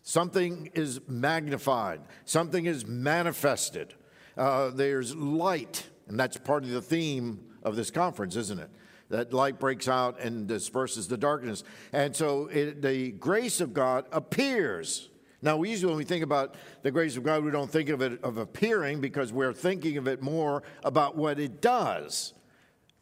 Something 0.03 0.71
is 0.75 1.01
magnified, 1.07 2.01
something 2.25 2.67
is 2.67 2.87
manifested. 2.87 3.95
Uh, 4.37 4.71
there's 4.71 5.15
light, 5.15 5.87
and 6.09 6.19
that's 6.19 6.37
part 6.39 6.65
of 6.65 6.71
the 6.71 6.83
theme 6.83 7.45
of 7.63 7.77
this 7.77 7.91
conference, 7.91 8.35
isn't 8.35 8.59
it? 8.59 8.71
That 9.11 9.33
light 9.33 9.61
breaks 9.61 9.89
out 9.89 10.19
and 10.21 10.49
disperses 10.49 11.07
the 11.07 11.19
darkness. 11.19 11.65
And 11.93 12.17
so 12.17 12.47
it, 12.47 12.81
the 12.81 13.13
grace 13.13 13.61
of 13.61 13.75
God 13.75 14.07
appears 14.11 15.11
now, 15.45 15.57
we 15.57 15.71
usually, 15.71 15.91
when 15.91 15.99
we 15.99 16.05
think 16.05 16.23
about 16.23 16.55
the 16.83 16.93
grace 16.93 17.17
of 17.17 17.25
God, 17.25 17.45
we 17.45 17.51
don't 17.51 17.71
think 17.71 17.89
of 17.89 18.01
it 18.01 18.23
of 18.23 18.39
appearing 18.39 19.01
because 19.01 19.33
we're 19.33 19.53
thinking 19.53 19.97
of 19.97 20.07
it 20.07 20.23
more 20.23 20.63
about 20.85 21.17
what 21.17 21.41
it 21.41 21.61
does. 21.61 22.33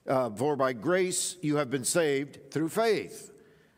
Uh, 0.07 0.31
for 0.31 0.57
by 0.57 0.73
grace 0.73 1.37
you 1.43 1.57
have 1.57 1.71
been 1.71 1.85
saved 1.85 2.51
through 2.51 2.71
faith. 2.71 3.31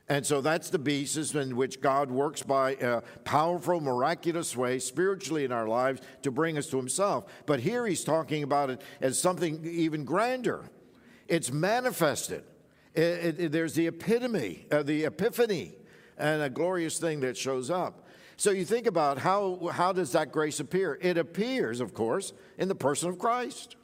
And 0.08 0.24
so 0.24 0.40
that's 0.40 0.70
the 0.70 0.78
basis 0.78 1.34
in 1.34 1.56
which 1.56 1.80
God 1.80 2.10
works 2.10 2.42
by 2.42 2.72
a 2.80 3.00
powerful, 3.24 3.80
miraculous 3.80 4.56
way 4.56 4.78
spiritually 4.78 5.44
in 5.44 5.50
our 5.50 5.66
lives 5.66 6.00
to 6.22 6.30
bring 6.30 6.56
us 6.56 6.68
to 6.68 6.76
Himself. 6.76 7.24
But 7.46 7.60
here 7.60 7.86
He's 7.86 8.04
talking 8.04 8.44
about 8.44 8.70
it 8.70 8.80
as 9.00 9.18
something 9.18 9.64
even 9.64 10.04
grander. 10.04 10.70
It's 11.26 11.50
manifested. 11.50 12.44
It, 12.94 13.40
it, 13.40 13.52
there's 13.52 13.74
the 13.74 13.88
epitome, 13.88 14.66
uh, 14.70 14.82
the 14.82 15.04
epiphany, 15.04 15.74
and 16.18 16.42
a 16.42 16.50
glorious 16.50 16.98
thing 16.98 17.20
that 17.20 17.36
shows 17.36 17.70
up. 17.70 18.06
So 18.36 18.50
you 18.50 18.64
think 18.64 18.86
about 18.86 19.18
how, 19.18 19.70
how 19.72 19.92
does 19.92 20.12
that 20.12 20.32
grace 20.32 20.60
appear? 20.60 20.98
It 21.00 21.18
appears, 21.18 21.80
of 21.80 21.94
course, 21.94 22.32
in 22.58 22.68
the 22.68 22.74
person 22.74 23.08
of 23.08 23.18
Christ. 23.18 23.76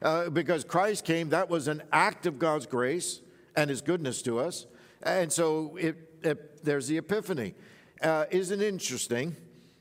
Uh, 0.00 0.30
because 0.30 0.64
Christ 0.64 1.04
came, 1.04 1.30
that 1.30 1.48
was 1.50 1.66
an 1.66 1.82
act 1.92 2.26
of 2.26 2.38
God's 2.38 2.66
grace 2.66 3.20
and 3.56 3.68
his 3.68 3.80
goodness 3.80 4.22
to 4.22 4.38
us. 4.38 4.66
And 5.02 5.32
so 5.32 5.76
it, 5.76 5.96
it, 6.22 6.64
there's 6.64 6.86
the 6.86 6.98
epiphany. 6.98 7.54
Uh, 8.00 8.26
isn't 8.30 8.62
interesting, 8.62 9.34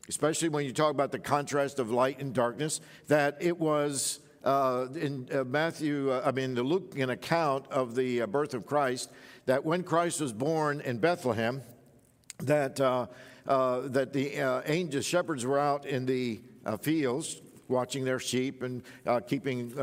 especially 0.09 0.49
when 0.49 0.65
you 0.65 0.73
talk 0.73 0.91
about 0.91 1.11
the 1.11 1.19
contrast 1.19 1.77
of 1.77 1.91
light 1.91 2.19
and 2.19 2.33
darkness, 2.33 2.81
that 3.07 3.37
it 3.39 3.59
was 3.59 4.19
uh, 4.43 4.87
in 4.95 5.27
uh, 5.31 5.43
Matthew, 5.43 6.09
uh, 6.09 6.23
I 6.25 6.31
mean, 6.31 6.55
the 6.55 6.63
Luke 6.63 6.97
account 6.97 7.67
of 7.69 7.95
the 7.95 8.21
uh, 8.21 8.27
birth 8.27 8.53
of 8.53 8.65
Christ, 8.65 9.11
that 9.45 9.65
when 9.65 9.83
Christ 9.83 10.21
was 10.21 10.33
born 10.33 10.81
in 10.81 10.97
Bethlehem, 10.97 11.61
that, 12.39 12.79
uh, 13.47 13.51
uh, 13.51 13.87
that 13.89 14.13
the 14.13 14.35
angels, 14.69 15.05
shepherds 15.05 15.45
were 15.45 15.59
out 15.59 15.85
in 15.85 16.05
the 16.05 16.41
fields 16.81 17.41
watching 17.69 18.05
their 18.05 18.19
sheep 18.19 18.63
and 18.63 18.81
keeping 19.27 19.73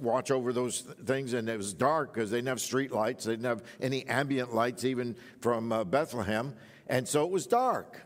watch 0.00 0.30
over 0.30 0.52
those 0.52 0.80
things. 0.80 1.32
And 1.32 1.48
it 1.48 1.56
was 1.56 1.72
dark 1.72 2.14
because 2.14 2.30
they 2.30 2.38
didn't 2.38 2.48
have 2.48 2.60
street 2.60 2.92
lights, 2.92 3.24
they 3.24 3.32
didn't 3.32 3.46
have 3.46 3.62
any 3.80 4.06
ambient 4.06 4.54
lights 4.54 4.84
even 4.84 5.16
from 5.40 5.68
Bethlehem. 5.90 6.54
And 6.88 7.06
so 7.06 7.24
it 7.24 7.30
was 7.30 7.46
dark. 7.46 8.00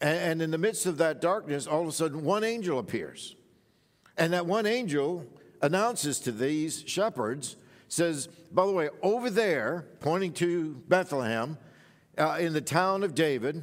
And, 0.00 0.18
and 0.18 0.42
in 0.42 0.50
the 0.50 0.58
midst 0.58 0.86
of 0.86 0.98
that 0.98 1.20
darkness, 1.20 1.66
all 1.66 1.82
of 1.82 1.88
a 1.88 1.92
sudden, 1.92 2.24
one 2.24 2.44
angel 2.44 2.78
appears. 2.78 3.36
And 4.18 4.32
that 4.32 4.46
one 4.46 4.66
angel 4.66 5.24
announces 5.62 6.18
to 6.20 6.32
these 6.32 6.84
shepherds, 6.86 7.56
says, 7.88 8.28
by 8.50 8.66
the 8.66 8.72
way, 8.72 8.90
over 9.02 9.30
there, 9.30 9.86
pointing 10.00 10.32
to 10.34 10.74
Bethlehem, 10.88 11.56
uh, 12.18 12.36
in 12.40 12.52
the 12.52 12.60
town 12.60 13.04
of 13.04 13.14
David, 13.14 13.62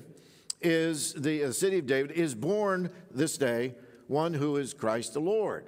is 0.62 1.14
the 1.14 1.46
uh, 1.46 1.52
city 1.52 1.80
of 1.80 1.86
David, 1.86 2.12
is 2.12 2.36
born 2.36 2.90
this 3.12 3.38
day 3.38 3.76
one 4.08 4.34
who 4.34 4.58
is 4.58 4.74
Christ 4.74 5.14
the 5.14 5.20
Lord. 5.20 5.68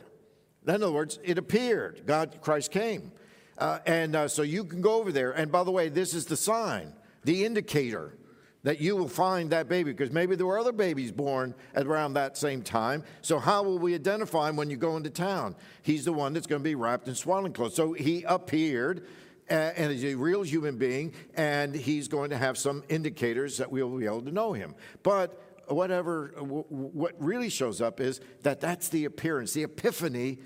In 0.68 0.76
other 0.76 0.92
words, 0.92 1.20
it 1.24 1.38
appeared. 1.38 2.04
God, 2.06 2.38
Christ 2.42 2.72
came. 2.72 3.12
Uh, 3.58 3.80
and 3.86 4.16
uh, 4.16 4.28
so 4.28 4.42
you 4.42 4.64
can 4.64 4.82
go 4.82 4.96
over 4.96 5.12
there. 5.12 5.32
And 5.32 5.52
by 5.52 5.64
the 5.64 5.72
way, 5.72 5.90
this 5.90 6.14
is 6.14 6.26
the 6.26 6.38
sign, 6.38 6.94
the 7.24 7.46
indicator 7.46 8.18
that 8.64 8.80
you 8.80 8.96
will 8.96 9.08
find 9.08 9.50
that 9.50 9.68
baby 9.68 9.92
because 9.92 10.12
maybe 10.12 10.36
there 10.36 10.46
were 10.46 10.60
other 10.60 10.72
babies 10.72 11.12
born 11.12 11.56
at 11.74 11.88
around 11.88 12.14
that 12.14 12.38
same 12.38 12.62
time. 12.62 13.04
So, 13.22 13.40
how 13.40 13.64
will 13.64 13.80
we 13.80 13.96
identify 13.96 14.50
him 14.50 14.56
when 14.56 14.70
you 14.70 14.78
go 14.78 14.98
into 14.98 15.10
town? 15.10 15.56
He's 15.82 16.06
the 16.06 16.14
one 16.14 16.34
that's 16.34 16.48
going 16.48 16.62
to 16.62 16.64
be 16.64 16.76
wrapped 16.76 17.08
in 17.08 17.16
swaddling 17.16 17.54
clothes. 17.54 17.76
So, 17.76 17.94
he 17.94 18.24
appeared 18.24 19.08
and 19.52 19.92
is 19.92 20.04
a 20.04 20.16
real 20.16 20.44
human 20.44 20.78
being, 20.78 21.14
and 21.36 21.76
he's 21.76 22.08
going 22.08 22.30
to 22.30 22.38
have 22.38 22.58
some 22.58 22.84
indicators 22.90 23.58
that 23.58 23.72
we'll 23.72 23.90
be 23.90 24.06
able 24.06 24.22
to 24.22 24.32
know 24.32 24.54
him. 24.54 24.76
But 25.04 25.40
whatever, 25.68 26.34
what 26.38 27.16
really 27.20 27.50
shows 27.50 27.82
up 27.82 28.00
is 28.00 28.22
that 28.44 28.62
that's 28.62 28.90
the 28.90 29.06
appearance, 29.06 29.54
the 29.54 29.64
epiphany 29.64 30.40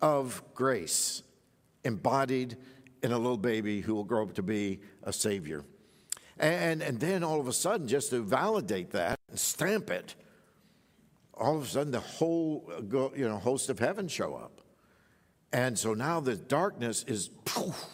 of 0.00 0.42
grace 0.54 1.22
embodied 1.84 2.56
in 3.02 3.12
a 3.12 3.18
little 3.18 3.38
baby 3.38 3.80
who 3.80 3.94
will 3.94 4.04
grow 4.04 4.22
up 4.24 4.34
to 4.34 4.42
be 4.42 4.80
a 5.04 5.12
savior. 5.12 5.64
And, 6.38 6.82
and 6.82 7.00
then 7.00 7.24
all 7.24 7.40
of 7.40 7.48
a 7.48 7.52
sudden, 7.52 7.88
just 7.88 8.10
to 8.10 8.22
validate 8.22 8.90
that 8.92 9.18
and 9.28 9.38
stamp 9.38 9.90
it, 9.90 10.14
all 11.34 11.56
of 11.56 11.62
a 11.64 11.66
sudden 11.66 11.92
the 11.92 12.00
whole 12.00 12.70
you 13.16 13.28
know, 13.28 13.38
host 13.38 13.70
of 13.70 13.78
heaven 13.78 14.08
show 14.08 14.34
up. 14.34 14.60
And 15.52 15.78
so 15.78 15.94
now 15.94 16.20
the 16.20 16.36
darkness 16.36 17.04
is 17.04 17.28
poof, 17.44 17.86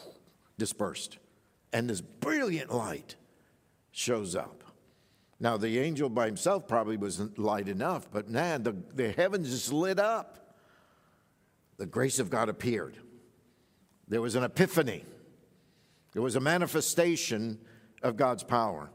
dispersed, 0.58 1.18
and 1.72 1.88
this 1.88 2.00
brilliant 2.00 2.72
light 2.72 3.16
shows 3.90 4.34
up. 4.34 4.64
Now, 5.40 5.56
the 5.56 5.78
angel 5.78 6.08
by 6.08 6.26
himself 6.26 6.66
probably 6.68 6.96
wasn't 6.96 7.38
light 7.38 7.68
enough, 7.68 8.08
but 8.10 8.28
man, 8.28 8.62
the, 8.62 8.76
the 8.94 9.12
heavens 9.12 9.50
just 9.50 9.72
lit 9.72 9.98
up. 9.98 10.56
The 11.76 11.86
grace 11.86 12.18
of 12.18 12.30
God 12.30 12.48
appeared. 12.48 12.96
There 14.08 14.20
was 14.20 14.36
an 14.36 14.44
epiphany, 14.44 15.04
there 16.12 16.22
was 16.22 16.36
a 16.36 16.40
manifestation 16.40 17.58
of 18.02 18.16
God's 18.16 18.44
power. 18.44 18.90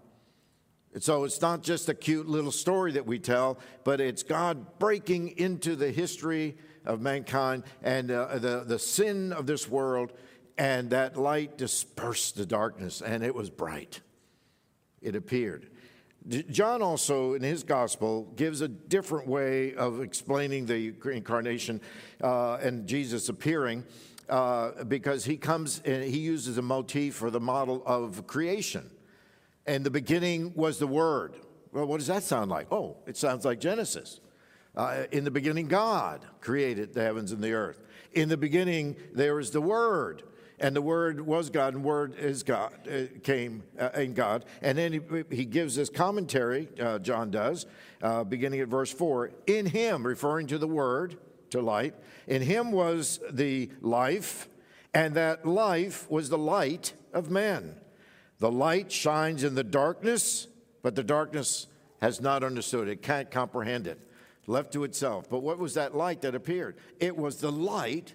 And 0.94 1.04
so 1.04 1.24
it's 1.24 1.42
not 1.42 1.62
just 1.62 1.88
a 1.90 1.94
cute 1.94 2.28
little 2.28 2.52
story 2.52 2.94
that 2.94 3.06
we 3.06 3.20
tell, 3.20 3.60
but 3.84 4.02
it's 4.02 4.24
God 4.24 4.80
breaking 4.80 5.38
into 5.38 5.76
the 5.76 5.92
history 5.92 6.58
of 6.86 7.00
mankind 7.00 7.64
and 7.84 8.10
uh, 8.10 8.40
the, 8.40 8.64
the 8.66 8.80
sin 8.80 9.32
of 9.34 9.46
this 9.46 9.70
world, 9.70 10.14
and 10.60 10.90
that 10.90 11.18
light 11.18 11.58
dispersed 11.58 12.36
the 12.36 12.46
darkness, 12.46 13.02
and 13.02 13.24
it 13.24 13.34
was 13.34 13.50
bright. 13.50 14.02
It 15.02 15.16
appeared. 15.16 15.70
John 16.28 16.82
also, 16.82 17.34
in 17.34 17.42
his 17.42 17.64
gospel, 17.64 18.32
gives 18.36 18.60
a 18.60 18.68
different 18.68 19.26
way 19.26 19.74
of 19.74 20.02
explaining 20.02 20.66
the 20.66 20.94
incarnation 21.06 21.80
uh, 22.22 22.56
and 22.56 22.86
Jesus 22.86 23.30
appearing. 23.30 23.86
Uh, 24.28 24.84
because 24.84 25.26
he 25.26 25.38
comes 25.38 25.82
and 25.86 26.04
he 26.04 26.20
uses 26.20 26.60
a 26.60 26.62
motif 26.62 27.16
for 27.16 27.32
the 27.32 27.40
model 27.40 27.82
of 27.88 28.28
creation. 28.28 28.88
And 29.66 29.84
the 29.84 29.90
beginning 29.90 30.54
was 30.56 30.78
the 30.78 30.86
Word. 30.86 31.34
Well, 31.72 31.88
what 31.88 31.98
does 31.98 32.06
that 32.08 32.22
sound 32.22 32.52
like? 32.52 32.72
Oh, 32.72 32.98
it 33.08 33.18
sounds 33.18 33.44
like 33.44 33.60
Genesis. 33.60 34.20
Uh, 34.76 35.06
in 35.12 35.24
the 35.24 35.32
beginning, 35.32 35.68
God 35.68 36.24
created 36.42 36.94
the 36.94 37.02
heavens 37.02 37.32
and 37.32 37.44
the 37.44 37.54
earth. 37.54 37.82
In 38.14 38.30
the 38.30 38.38
beginning, 38.38 38.98
there 39.16 39.34
was 39.34 39.50
the 39.50 39.62
Word, 39.62 40.22
and 40.60 40.76
the 40.76 40.82
Word 40.82 41.22
was 41.22 41.50
God, 41.50 41.74
and 41.74 41.84
Word 41.84 42.16
is 42.18 42.44
God, 42.44 42.74
uh, 42.88 43.20
came 43.24 43.64
uh, 43.80 43.90
in 43.96 44.14
God. 44.14 44.46
And 44.62 44.78
then 44.78 44.94
he, 44.94 45.02
he 45.36 45.46
gives 45.46 45.76
this 45.76 45.90
commentary, 45.90 46.70
uh, 46.80 47.00
John 47.00 47.32
does, 47.32 47.66
uh, 48.02 48.24
beginning 48.24 48.60
at 48.60 48.68
verse 48.68 48.92
4. 48.92 49.32
In 49.48 49.66
Him, 49.66 50.06
referring 50.06 50.48
to 50.48 50.58
the 50.58 50.68
Word, 50.68 51.18
to 51.52 51.62
light, 51.62 51.96
in 52.28 52.42
Him 52.42 52.72
was 52.72 53.20
the 53.32 53.70
life, 53.82 54.48
and 54.94 55.16
that 55.16 55.46
life 55.46 56.10
was 56.10 56.30
the 56.30 56.38
light 56.38 56.94
of 57.14 57.30
men. 57.32 57.76
The 58.40 58.52
light 58.52 58.92
shines 58.92 59.44
in 59.44 59.56
the 59.56 59.64
darkness, 59.64 60.48
but 60.82 60.96
the 60.96 61.04
darkness 61.04 61.68
has 62.02 62.22
not 62.22 62.44
understood 62.44 62.88
it, 62.88 63.02
can't 63.02 63.30
comprehend 63.30 63.88
it, 63.88 64.00
left 64.48 64.74
to 64.74 64.84
itself. 64.84 65.30
But 65.30 65.40
what 65.40 65.60
was 65.60 65.74
that 65.74 65.96
light 65.96 66.22
that 66.22 66.36
appeared? 66.36 66.78
It 67.00 67.18
was 67.18 67.38
the 67.38 67.52
light 67.52 68.14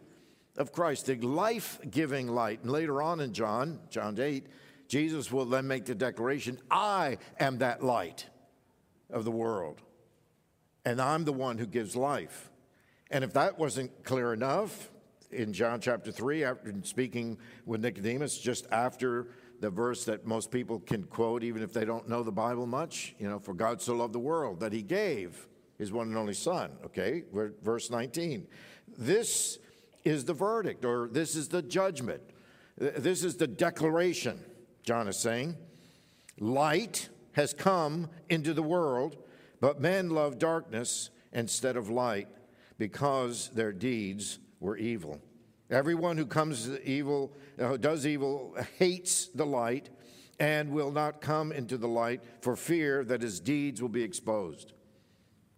of 0.57 0.73
Christ, 0.73 1.07
the 1.07 1.17
life 1.17 1.79
giving 1.91 2.29
light. 2.29 2.63
And 2.63 2.71
later 2.71 3.03
on 3.03 3.21
in 3.21 3.33
John, 3.33 3.81
John 3.91 4.19
8, 4.19 4.47
Jesus 4.89 5.33
will 5.33 5.47
then 5.47 5.67
make 5.67 5.87
the 5.87 5.95
declaration 5.95 6.61
I 6.71 7.19
am 7.41 7.59
that 7.59 7.83
light 7.83 8.27
of 9.11 9.25
the 9.25 9.31
world, 9.31 9.81
and 10.85 11.01
I'm 11.01 11.25
the 11.25 11.33
one 11.33 11.59
who 11.59 11.67
gives 11.67 11.97
life. 11.97 12.51
And 13.11 13.25
if 13.25 13.33
that 13.35 13.59
wasn't 13.59 14.05
clear 14.05 14.33
enough, 14.33 14.91
in 15.35 15.53
John 15.53 15.81
chapter 15.81 16.13
3, 16.13 16.45
after 16.45 16.75
speaking 16.83 17.39
with 17.67 17.81
Nicodemus, 17.83 18.39
just 18.39 18.67
after 18.71 19.29
the 19.61 19.71
verse 19.71 20.05
that 20.05 20.27
most 20.27 20.51
people 20.51 20.81
can 20.81 21.05
quote, 21.05 21.43
even 21.43 21.63
if 21.63 21.73
they 21.73 21.85
don't 21.85 22.09
know 22.09 22.23
the 22.23 22.33
Bible 22.33 22.67
much. 22.67 23.15
You 23.19 23.29
know, 23.29 23.39
for 23.39 23.55
God 23.55 23.83
so 23.83 23.95
loved 23.95 24.13
the 24.13 24.21
world 24.21 24.61
that 24.61 24.73
he 24.73 24.83
gave 24.83 25.47
his 25.79 25.93
one 25.93 26.09
and 26.09 26.17
only 26.17 26.35
Son. 26.35 26.73
Okay, 26.85 27.25
verse 27.63 27.91
19. 27.91 28.47
This 28.97 29.59
is 30.05 30.25
the 30.25 30.35
verdict, 30.35 30.85
or 30.85 31.09
this 31.11 31.35
is 31.35 31.49
the 31.49 31.63
judgment. 31.63 32.23
This 32.77 33.25
is 33.25 33.37
the 33.37 33.47
declaration, 33.47 34.39
John 34.83 35.09
is 35.09 35.19
saying. 35.19 35.57
Light 36.39 37.09
has 37.33 37.55
come 37.55 38.09
into 38.29 38.53
the 38.53 38.63
world, 38.63 39.17
but 39.61 39.81
men 39.81 40.11
love 40.11 40.39
darkness 40.39 41.11
instead 41.33 41.77
of 41.77 41.89
light 41.89 42.29
because 42.79 43.49
their 43.51 43.73
deeds 43.73 44.39
were 44.61 44.77
evil. 44.77 45.21
Everyone 45.71 46.17
who 46.17 46.27
comes 46.27 46.71
evil, 46.81 47.33
uh, 47.59 47.77
does 47.77 48.07
evil, 48.07 48.57
hates 48.79 49.29
the 49.29 49.47
light 49.47 49.91
and 50.39 50.71
will 50.71 50.91
not 50.91 51.21
come 51.21 51.53
into 51.53 51.79
the 51.79 51.89
light 51.89 52.23
for 52.41 52.57
fear 52.57 53.05
that 53.05 53.23
his 53.23 53.41
deeds 53.41 53.81
will 53.81 53.89
be 53.89 54.03
exposed. 54.03 54.73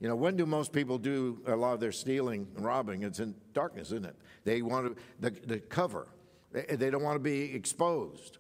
You 0.01 0.09
know, 0.09 0.17
when 0.17 0.37
do 0.37 0.45
most 0.45 0.73
people 0.73 0.99
do 0.99 1.41
a 1.47 1.57
lot 1.57 1.75
of 1.75 1.81
their 1.81 1.93
stealing 1.93 2.47
and 2.57 2.65
robbing? 2.65 3.03
It's 3.03 3.21
in 3.21 3.35
darkness, 3.55 3.89
isn't 3.89 4.05
it? 4.05 4.17
They 4.45 4.63
want 4.63 4.97
to, 4.97 5.03
the, 5.21 5.31
the 5.47 5.59
cover, 5.59 6.09
they, 6.53 6.77
they 6.77 6.91
don't 6.91 7.03
want 7.03 7.17
to 7.17 7.21
be 7.21 7.55
exposed. 7.55 8.39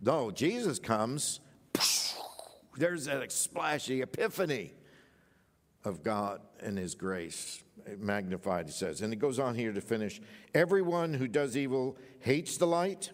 No, 0.00 0.30
Jesus 0.30 0.78
comes, 0.78 1.40
there's 2.76 3.06
that 3.06 3.32
splashy 3.32 4.02
epiphany 4.02 4.74
of 5.84 6.02
God 6.02 6.40
and 6.60 6.76
His 6.76 6.94
grace 6.94 7.62
magnified, 7.98 8.66
he 8.66 8.72
says. 8.72 9.00
And 9.00 9.12
it 9.12 9.16
goes 9.16 9.38
on 9.38 9.54
here 9.54 9.72
to 9.72 9.80
finish. 9.80 10.20
Everyone 10.54 11.14
who 11.14 11.28
does 11.28 11.56
evil 11.56 11.96
hates 12.20 12.56
the 12.56 12.66
light 12.66 13.10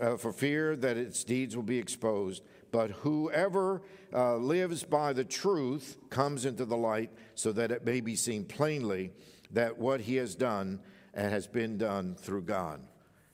uh, 0.00 0.16
for 0.16 0.32
fear 0.32 0.76
that 0.76 0.96
its 0.96 1.24
deeds 1.24 1.54
will 1.54 1.62
be 1.62 1.78
exposed. 1.78 2.42
But 2.72 2.90
whoever 2.90 3.82
uh, 4.12 4.36
lives 4.36 4.82
by 4.82 5.12
the 5.12 5.24
truth 5.24 5.98
comes 6.10 6.44
into 6.44 6.64
the 6.64 6.76
light 6.76 7.12
so 7.36 7.52
that 7.52 7.70
it 7.70 7.84
may 7.84 8.00
be 8.00 8.16
seen 8.16 8.44
plainly 8.44 9.12
that 9.52 9.78
what 9.78 10.00
he 10.00 10.16
has 10.16 10.34
done 10.34 10.80
has 11.14 11.46
been 11.46 11.78
done 11.78 12.16
through 12.16 12.42
God. 12.42 12.80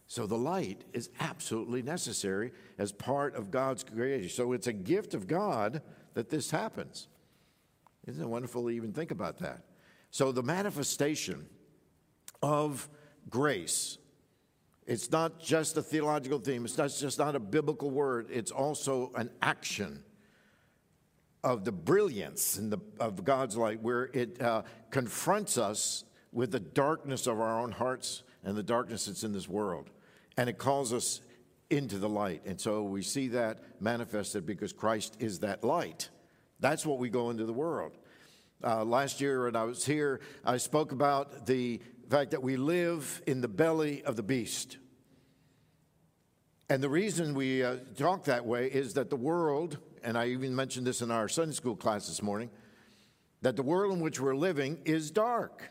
So 0.09 0.27
the 0.27 0.37
light 0.37 0.85
is 0.93 1.11
absolutely 1.21 1.83
necessary 1.83 2.53
as 2.79 2.93
part 2.93 3.37
of 3.37 3.51
God's 3.51 3.85
creation. 3.85 4.31
So 4.31 4.53
it's 4.53 4.67
a 4.67 4.73
gift 4.73 5.15
of 5.15 5.27
God 5.27 5.83
that 6.15 6.31
this 6.31 6.51
happens. 6.51 7.09
Isn't 8.07 8.23
it 8.23 8.29
wonderful 8.29 8.65
to 8.65 8.71
even 8.71 8.93
think 8.93 9.11
about 9.11 9.39
that? 9.39 9.63
So 10.11 10.33
the 10.33 10.43
manifestation 10.43 11.47
of 12.43 12.89
grace, 13.29 13.99
it's 14.89 15.11
not 15.11 15.39
just 15.39 15.77
a 15.77 15.83
theological 15.83 16.39
theme, 16.39 16.65
it's 16.65 16.79
not 16.79 16.91
just 16.91 17.19
not 17.19 17.37
a 17.37 17.39
biblical 17.39 17.91
word, 17.91 18.29
it's 18.31 18.51
also 18.51 19.13
an 19.17 19.29
action 19.43 20.03
of 21.45 21.67
the 21.67 21.73
brilliance 21.73 22.57
in 22.57 22.71
the, 22.71 22.79
of 22.99 23.23
God's 23.23 23.55
light, 23.55 23.83
where 23.83 24.05
it 24.15 24.41
uh, 24.41 24.63
confronts 24.91 25.59
us 25.59 26.05
with 26.33 26.53
the 26.53 26.61
darkness 26.61 27.27
of 27.27 27.39
our 27.39 27.61
own 27.61 27.71
hearts 27.71 28.23
and 28.43 28.57
the 28.57 28.63
darkness 28.63 29.05
that's 29.05 29.25
in 29.25 29.33
this 29.33 29.47
world. 29.47 29.91
And 30.39 30.49
it 30.49 30.57
calls 30.57 30.95
us 30.95 31.21
into 31.69 31.99
the 31.99 32.09
light. 32.09 32.41
And 32.47 32.59
so 32.59 32.83
we 32.83 33.03
see 33.03 33.29
that 33.29 33.59
manifested 33.83 34.47
because 34.47 34.73
Christ 34.73 35.19
is 35.21 35.41
that 35.41 35.65
light. 35.65 36.09
That's 36.61 36.87
what 36.87 36.99
we 36.99 37.11
go 37.11 37.29
into 37.29 37.45
the 37.45 37.53
world. 37.53 37.93
Uh, 38.65 38.85
last 38.85 39.21
year, 39.21 39.45
when 39.45 39.55
I 39.55 39.65
was 39.65 39.85
here, 39.85 40.21
I 40.47 40.57
spoke 40.57 40.93
about 40.93 41.47
the 41.47 41.81
fact 42.09 42.31
that 42.31 42.43
we 42.43 42.57
live 42.57 43.23
in 43.27 43.41
the 43.41 43.49
belly 43.49 44.03
of 44.03 44.17
the 44.17 44.23
beast. 44.23 44.79
And 46.71 46.83
the 46.83 46.89
reason 46.89 47.35
we 47.35 47.63
uh, 47.63 47.77
talk 47.97 48.25
that 48.25 48.47
way 48.47 48.67
is 48.67 48.95
that 48.95 49.11
the 49.11 49.17
world, 49.17 49.79
and 50.03 50.17
I 50.17 50.29
even 50.29 50.55
mentioned 50.55 50.87
this 50.87 51.03
in 51.03 51.11
our 51.11 51.29
Sunday 51.29 51.55
school 51.55 51.77
class 51.77 52.09
this 52.09 52.23
morning, 52.23 52.51
that 53.43 53.57
the 53.57 53.63
world 53.63 53.93
in 53.93 54.01
which 54.01 54.21
we're 54.21 54.37
living 54.37 54.79
is 54.85 55.11
dark. 55.11 55.71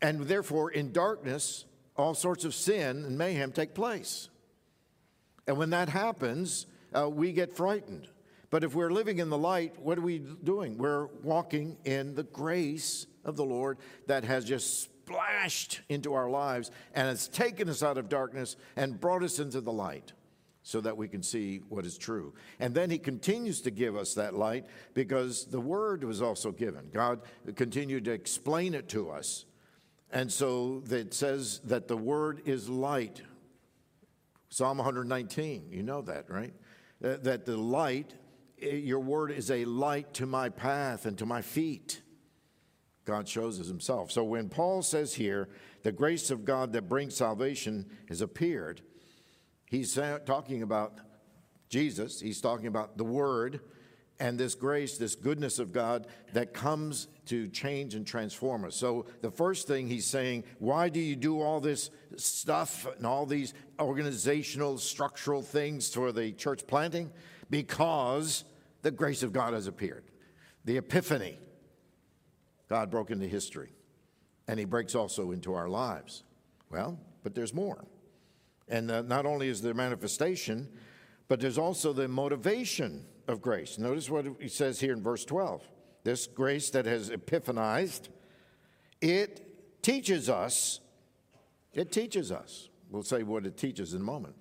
And 0.00 0.22
therefore, 0.22 0.70
in 0.70 0.92
darkness, 0.92 1.64
all 1.96 2.14
sorts 2.14 2.44
of 2.44 2.54
sin 2.54 3.04
and 3.04 3.16
mayhem 3.16 3.52
take 3.52 3.74
place. 3.74 4.28
And 5.46 5.56
when 5.56 5.70
that 5.70 5.88
happens, 5.88 6.66
uh, 6.94 7.08
we 7.08 7.32
get 7.32 7.54
frightened. 7.54 8.08
But 8.50 8.64
if 8.64 8.74
we're 8.74 8.90
living 8.90 9.18
in 9.18 9.30
the 9.30 9.38
light, 9.38 9.78
what 9.80 9.98
are 9.98 10.02
we 10.02 10.18
doing? 10.18 10.78
We're 10.78 11.06
walking 11.22 11.76
in 11.84 12.14
the 12.14 12.22
grace 12.22 13.06
of 13.24 13.36
the 13.36 13.44
Lord 13.44 13.78
that 14.06 14.24
has 14.24 14.44
just 14.44 14.82
splashed 14.82 15.80
into 15.88 16.14
our 16.14 16.30
lives 16.30 16.70
and 16.94 17.08
has 17.08 17.28
taken 17.28 17.68
us 17.68 17.82
out 17.82 17.98
of 17.98 18.08
darkness 18.08 18.56
and 18.76 19.00
brought 19.00 19.22
us 19.22 19.38
into 19.38 19.60
the 19.60 19.72
light 19.72 20.12
so 20.62 20.80
that 20.80 20.96
we 20.96 21.06
can 21.06 21.22
see 21.22 21.60
what 21.68 21.84
is 21.84 21.98
true. 21.98 22.32
And 22.58 22.74
then 22.74 22.90
he 22.90 22.98
continues 22.98 23.60
to 23.62 23.70
give 23.70 23.96
us 23.96 24.14
that 24.14 24.34
light 24.34 24.64
because 24.94 25.44
the 25.44 25.60
word 25.60 26.02
was 26.04 26.22
also 26.22 26.52
given. 26.52 26.88
God 26.92 27.20
continued 27.54 28.06
to 28.06 28.12
explain 28.12 28.74
it 28.74 28.88
to 28.88 29.10
us. 29.10 29.44
And 30.10 30.32
so 30.32 30.82
it 30.90 31.12
says 31.12 31.60
that 31.64 31.86
the 31.86 31.98
word 31.98 32.42
is 32.46 32.68
light. 32.68 33.20
Psalm 34.48 34.78
119, 34.78 35.66
you 35.70 35.82
know 35.82 36.00
that, 36.02 36.30
right? 36.30 36.54
Uh, 37.04 37.16
that 37.22 37.44
the 37.44 37.56
light 37.56 38.14
eh, 38.62 38.76
your 38.76 39.00
word 39.00 39.32
is 39.32 39.50
a 39.50 39.66
light 39.66 40.14
to 40.14 40.26
my 40.26 40.48
path 40.48 41.04
and 41.04 41.18
to 41.18 41.26
my 41.26 41.42
feet. 41.42 42.00
God 43.04 43.28
shows 43.28 43.60
us 43.60 43.66
himself. 43.66 44.10
So 44.10 44.24
when 44.24 44.48
Paul 44.48 44.82
says 44.82 45.14
here, 45.14 45.48
the 45.82 45.92
grace 45.92 46.30
of 46.30 46.44
God 46.44 46.72
that 46.72 46.88
brings 46.88 47.14
salvation 47.14 47.86
has 48.08 48.20
appeared, 48.20 48.80
he's 49.66 49.98
talking 50.24 50.62
about 50.62 50.98
Jesus, 51.68 52.20
he's 52.20 52.40
talking 52.40 52.66
about 52.66 52.96
the 52.96 53.04
word 53.04 53.60
and 54.20 54.38
this 54.38 54.54
grace, 54.54 54.96
this 54.96 55.14
goodness 55.14 55.58
of 55.58 55.72
God 55.72 56.06
that 56.32 56.54
comes 56.54 57.08
to 57.26 57.48
change 57.48 57.94
and 57.94 58.06
transform 58.06 58.64
us. 58.64 58.76
So, 58.76 59.06
the 59.22 59.30
first 59.30 59.66
thing 59.66 59.88
he's 59.88 60.06
saying, 60.06 60.44
why 60.58 60.88
do 60.88 61.00
you 61.00 61.16
do 61.16 61.42
all 61.42 61.60
this 61.60 61.90
stuff 62.16 62.86
and 62.96 63.06
all 63.06 63.26
these 63.26 63.54
organizational, 63.80 64.78
structural 64.78 65.42
things 65.42 65.92
for 65.92 66.12
the 66.12 66.32
church 66.32 66.66
planting? 66.66 67.10
Because 67.50 68.44
the 68.82 68.90
grace 68.90 69.22
of 69.22 69.32
God 69.32 69.52
has 69.52 69.66
appeared. 69.66 70.04
The 70.64 70.76
epiphany. 70.76 71.38
God 72.68 72.90
broke 72.90 73.10
into 73.10 73.26
history, 73.26 73.72
and 74.48 74.58
he 74.58 74.64
breaks 74.64 74.94
also 74.94 75.30
into 75.30 75.54
our 75.54 75.68
lives. 75.68 76.24
Well, 76.70 76.98
but 77.22 77.34
there's 77.34 77.54
more. 77.54 77.84
And 78.68 78.90
uh, 78.90 79.02
not 79.02 79.26
only 79.26 79.48
is 79.48 79.62
there 79.62 79.74
manifestation, 79.74 80.68
but 81.28 81.40
there's 81.40 81.58
also 81.58 81.92
the 81.92 82.08
motivation 82.08 83.04
of 83.28 83.40
grace. 83.40 83.78
Notice 83.78 84.10
what 84.10 84.26
he 84.40 84.48
says 84.48 84.80
here 84.80 84.92
in 84.92 85.02
verse 85.02 85.24
12. 85.24 85.62
This 86.02 86.26
grace 86.26 86.70
that 86.70 86.86
has 86.86 87.10
epiphanized, 87.10 88.08
it 89.00 89.82
teaches 89.82 90.28
us, 90.28 90.80
it 91.72 91.92
teaches 91.92 92.30
us. 92.30 92.68
We'll 92.90 93.02
say 93.02 93.22
what 93.22 93.46
it 93.46 93.56
teaches 93.56 93.94
in 93.94 94.02
a 94.02 94.04
moment. 94.04 94.34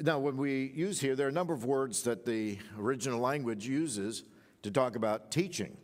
Now, 0.00 0.18
when 0.18 0.36
we 0.36 0.72
use 0.74 1.00
here, 1.00 1.14
there 1.14 1.26
are 1.26 1.30
a 1.30 1.32
number 1.32 1.52
of 1.52 1.64
words 1.64 2.02
that 2.04 2.24
the 2.24 2.58
original 2.78 3.20
language 3.20 3.66
uses 3.66 4.24
to 4.62 4.70
talk 4.70 4.96
about 4.96 5.30
teaching. 5.30 5.76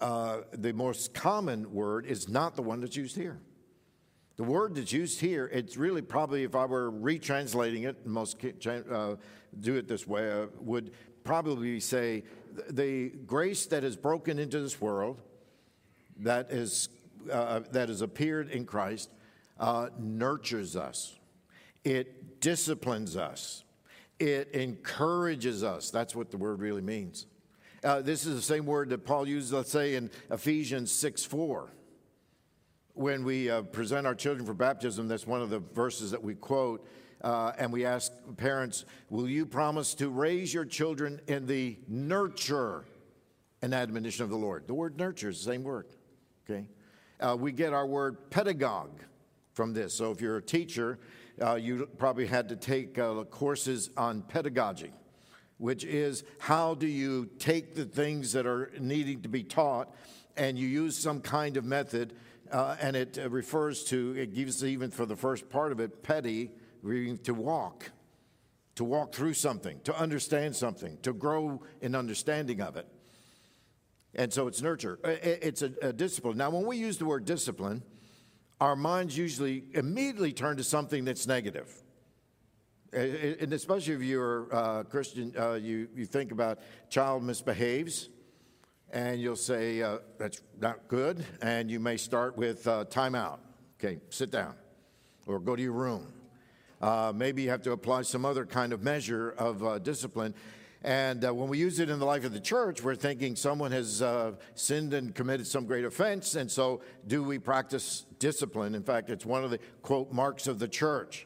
Uh, 0.00 0.42
the 0.52 0.72
most 0.72 1.14
common 1.14 1.72
word 1.72 2.06
is 2.06 2.28
not 2.28 2.54
the 2.54 2.62
one 2.62 2.80
that's 2.80 2.96
used 2.96 3.16
here. 3.16 3.38
The 4.36 4.44
word 4.44 4.74
that's 4.74 4.92
used 4.92 5.20
here, 5.20 5.48
it's 5.50 5.78
really 5.78 6.02
probably, 6.02 6.44
if 6.44 6.54
I 6.54 6.66
were 6.66 6.92
retranslating 6.92 7.88
it, 7.88 8.06
most 8.06 8.36
uh, 8.44 9.16
do 9.58 9.76
it 9.76 9.88
this 9.88 10.06
way, 10.06 10.30
uh, 10.30 10.46
would 10.60 10.92
probably 11.24 11.80
say 11.80 12.24
the 12.68 13.08
grace 13.26 13.64
that 13.66 13.82
has 13.82 13.96
broken 13.96 14.38
into 14.38 14.60
this 14.60 14.78
world, 14.80 15.22
that 16.18 16.50
is 16.50 16.90
uh, 17.32 17.60
that 17.72 17.88
has 17.88 18.02
appeared 18.02 18.50
in 18.50 18.64
Christ, 18.64 19.10
uh, 19.58 19.88
nurtures 19.98 20.76
us. 20.76 21.18
It 21.84 22.40
disciplines 22.40 23.16
us, 23.16 23.64
it 24.18 24.50
encourages 24.52 25.64
us. 25.64 25.90
That's 25.90 26.14
what 26.14 26.30
the 26.30 26.36
word 26.36 26.60
really 26.60 26.82
means. 26.82 27.26
Uh, 27.86 28.02
this 28.02 28.26
is 28.26 28.34
the 28.34 28.42
same 28.42 28.66
word 28.66 28.88
that 28.88 29.04
Paul 29.04 29.28
used, 29.28 29.52
let's 29.52 29.70
say, 29.70 29.94
in 29.94 30.10
Ephesians 30.28 30.90
6 30.90 31.24
4. 31.24 31.70
When 32.94 33.24
we 33.24 33.48
uh, 33.48 33.62
present 33.62 34.08
our 34.08 34.14
children 34.16 34.44
for 34.44 34.54
baptism, 34.54 35.06
that's 35.06 35.24
one 35.24 35.40
of 35.40 35.50
the 35.50 35.60
verses 35.60 36.10
that 36.10 36.20
we 36.20 36.34
quote. 36.34 36.84
Uh, 37.22 37.52
and 37.56 37.72
we 37.72 37.84
ask 37.84 38.10
parents, 38.38 38.86
Will 39.08 39.28
you 39.28 39.46
promise 39.46 39.94
to 39.94 40.08
raise 40.08 40.52
your 40.52 40.64
children 40.64 41.20
in 41.28 41.46
the 41.46 41.78
nurture 41.86 42.86
and 43.62 43.72
admonition 43.72 44.24
of 44.24 44.30
the 44.30 44.36
Lord? 44.36 44.66
The 44.66 44.74
word 44.74 44.98
nurture 44.98 45.28
is 45.28 45.44
the 45.44 45.52
same 45.52 45.62
word, 45.62 45.86
okay? 46.44 46.68
Uh, 47.20 47.36
we 47.38 47.52
get 47.52 47.72
our 47.72 47.86
word 47.86 48.30
pedagogue 48.30 48.98
from 49.52 49.74
this. 49.74 49.94
So 49.94 50.10
if 50.10 50.20
you're 50.20 50.38
a 50.38 50.42
teacher, 50.42 50.98
uh, 51.40 51.54
you 51.54 51.88
probably 51.98 52.26
had 52.26 52.48
to 52.48 52.56
take 52.56 52.98
uh, 52.98 53.22
courses 53.30 53.90
on 53.96 54.22
pedagogy, 54.22 54.92
which 55.58 55.84
is 55.84 56.24
how 56.38 56.74
do 56.74 56.86
you 56.86 57.28
take 57.38 57.74
the 57.74 57.84
things 57.84 58.32
that 58.32 58.46
are 58.46 58.70
needing 58.78 59.22
to 59.22 59.28
be 59.28 59.42
taught 59.42 59.94
and 60.36 60.58
you 60.58 60.68
use 60.68 60.96
some 60.96 61.20
kind 61.20 61.56
of 61.56 61.64
method, 61.64 62.12
uh, 62.52 62.76
and 62.80 62.94
it 62.94 63.18
uh, 63.18 63.28
refers 63.30 63.84
to, 63.84 64.14
it 64.16 64.34
gives 64.34 64.62
even 64.62 64.90
for 64.90 65.06
the 65.06 65.16
first 65.16 65.48
part 65.48 65.72
of 65.72 65.80
it, 65.80 66.02
petty, 66.02 66.50
to 67.24 67.34
walk, 67.34 67.90
to 68.76 68.84
walk 68.84 69.14
through 69.14 69.34
something, 69.34 69.80
to 69.84 69.98
understand 69.98 70.54
something, 70.54 70.98
to 71.02 71.12
grow 71.12 71.60
in 71.80 71.94
understanding 71.94 72.60
of 72.60 72.76
it. 72.76 72.86
And 74.14 74.32
so 74.32 74.46
it's 74.46 74.62
nurture. 74.62 74.98
It's 75.04 75.62
a, 75.62 75.72
a 75.82 75.92
discipline. 75.92 76.36
Now, 76.36 76.50
when 76.50 76.64
we 76.64 76.76
use 76.76 76.96
the 76.96 77.04
word 77.04 77.24
discipline, 77.24 77.82
our 78.60 78.76
minds 78.76 79.16
usually 79.16 79.64
immediately 79.74 80.32
turn 80.32 80.56
to 80.58 80.64
something 80.64 81.04
that's 81.04 81.26
negative. 81.26 81.82
And 82.92 83.52
especially 83.52 83.94
if 83.94 84.02
you're 84.02 84.54
uh, 84.54 84.82
Christian, 84.84 85.32
uh, 85.38 85.54
you, 85.54 85.88
you 85.94 86.06
think 86.06 86.32
about 86.32 86.60
child 86.88 87.24
misbehaves, 87.24 88.08
and 88.92 89.20
you'll 89.20 89.36
say, 89.36 89.82
uh, 89.82 89.98
that's 90.18 90.40
not 90.60 90.88
good, 90.88 91.24
and 91.42 91.70
you 91.70 91.80
may 91.80 91.96
start 91.96 92.36
with 92.36 92.66
uh, 92.66 92.84
timeout. 92.88 93.38
Okay, 93.78 93.98
sit 94.10 94.30
down, 94.30 94.54
or 95.26 95.40
go 95.40 95.56
to 95.56 95.62
your 95.62 95.72
room. 95.72 96.06
Uh, 96.80 97.12
maybe 97.14 97.42
you 97.42 97.50
have 97.50 97.62
to 97.62 97.72
apply 97.72 98.02
some 98.02 98.24
other 98.24 98.46
kind 98.46 98.72
of 98.72 98.82
measure 98.82 99.30
of 99.30 99.64
uh, 99.64 99.78
discipline. 99.78 100.34
And 100.82 101.24
uh, 101.24 101.34
when 101.34 101.48
we 101.48 101.58
use 101.58 101.80
it 101.80 101.90
in 101.90 101.98
the 101.98 102.06
life 102.06 102.24
of 102.24 102.32
the 102.32 102.40
church, 102.40 102.82
we're 102.82 102.94
thinking 102.94 103.34
someone 103.34 103.72
has 103.72 104.04
sinned 104.54 104.94
and 104.94 105.12
committed 105.12 105.46
some 105.46 105.66
great 105.66 105.84
offense. 105.84 106.36
And 106.36 106.50
so, 106.50 106.82
do 107.06 107.24
we 107.24 107.38
practice 107.38 108.06
discipline? 108.20 108.74
In 108.74 108.84
fact, 108.84 109.10
it's 109.10 109.26
one 109.26 109.42
of 109.42 109.50
the 109.50 109.58
quote 109.82 110.12
marks 110.12 110.46
of 110.46 110.60
the 110.60 110.68
church. 110.68 111.25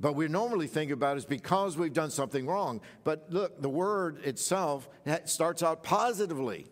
But 0.00 0.14
we 0.14 0.28
normally 0.28 0.68
think 0.68 0.92
about 0.92 1.16
it 1.16 1.18
as 1.18 1.24
because 1.24 1.76
we've 1.76 1.92
done 1.92 2.10
something 2.10 2.46
wrong. 2.46 2.80
But 3.02 3.26
look, 3.30 3.60
the 3.60 3.68
word 3.68 4.24
itself 4.24 4.88
starts 5.24 5.62
out 5.62 5.82
positively. 5.82 6.66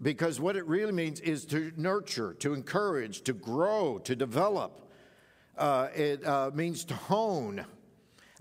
Because 0.00 0.40
what 0.40 0.56
it 0.56 0.66
really 0.66 0.92
means 0.92 1.20
is 1.20 1.44
to 1.46 1.70
nurture, 1.76 2.34
to 2.40 2.54
encourage, 2.54 3.22
to 3.22 3.32
grow, 3.32 3.98
to 3.98 4.16
develop. 4.16 4.90
Uh, 5.56 5.88
it 5.94 6.26
uh, 6.26 6.50
means 6.54 6.84
to 6.86 6.94
hone. 6.94 7.64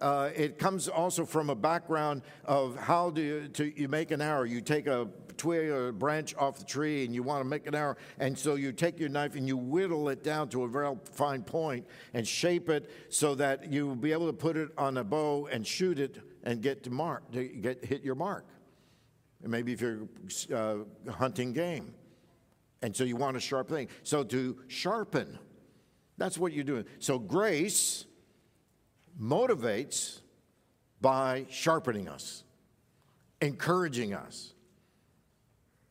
uh, 0.01 0.31
it 0.35 0.57
comes 0.57 0.87
also 0.87 1.25
from 1.25 1.49
a 1.49 1.55
background 1.55 2.23
of 2.45 2.75
how 2.75 3.11
do 3.11 3.21
you, 3.21 3.47
to, 3.49 3.79
you 3.79 3.87
make 3.87 4.11
an 4.11 4.21
arrow. 4.21 4.43
You 4.43 4.61
take 4.61 4.87
a 4.87 5.07
twig 5.41 5.69
or 5.69 5.87
a 5.87 5.93
branch 5.93 6.35
off 6.35 6.59
the 6.59 6.63
tree 6.63 7.03
and 7.03 7.15
you 7.15 7.23
want 7.23 7.41
to 7.41 7.49
make 7.49 7.65
an 7.65 7.73
arrow, 7.73 7.95
and 8.19 8.37
so 8.37 8.53
you 8.53 8.71
take 8.71 8.99
your 8.99 9.09
knife 9.09 9.35
and 9.35 9.47
you 9.47 9.57
whittle 9.57 10.09
it 10.09 10.23
down 10.23 10.47
to 10.49 10.63
a 10.63 10.67
very 10.67 10.95
fine 11.13 11.41
point 11.41 11.83
and 12.13 12.27
shape 12.27 12.69
it 12.69 12.91
so 13.09 13.33
that 13.33 13.71
you 13.71 13.87
will 13.87 13.95
be 13.95 14.11
able 14.11 14.27
to 14.27 14.33
put 14.33 14.55
it 14.55 14.69
on 14.77 14.97
a 14.97 15.03
bow 15.03 15.47
and 15.51 15.65
shoot 15.65 15.97
it 15.97 16.21
and 16.43 16.61
get 16.61 16.83
to 16.83 16.91
mark, 16.91 17.31
to 17.31 17.43
get 17.43 17.83
hit 17.83 18.03
your 18.03 18.13
mark. 18.13 18.45
And 19.41 19.51
maybe 19.51 19.73
if 19.73 19.81
you're 19.81 20.07
uh, 20.53 21.11
hunting 21.11 21.53
game. 21.53 21.95
And 22.83 22.95
so 22.95 23.03
you 23.03 23.15
want 23.15 23.35
a 23.35 23.39
sharp 23.39 23.67
thing. 23.67 23.87
So 24.03 24.23
to 24.23 24.57
sharpen, 24.67 25.39
that's 26.17 26.37
what 26.37 26.53
you're 26.53 26.63
doing. 26.63 26.85
So 26.99 27.17
grace 27.17 28.05
motivates 29.19 30.21
by 30.99 31.47
sharpening 31.49 32.07
us, 32.07 32.43
encouraging 33.41 34.13
us. 34.13 34.53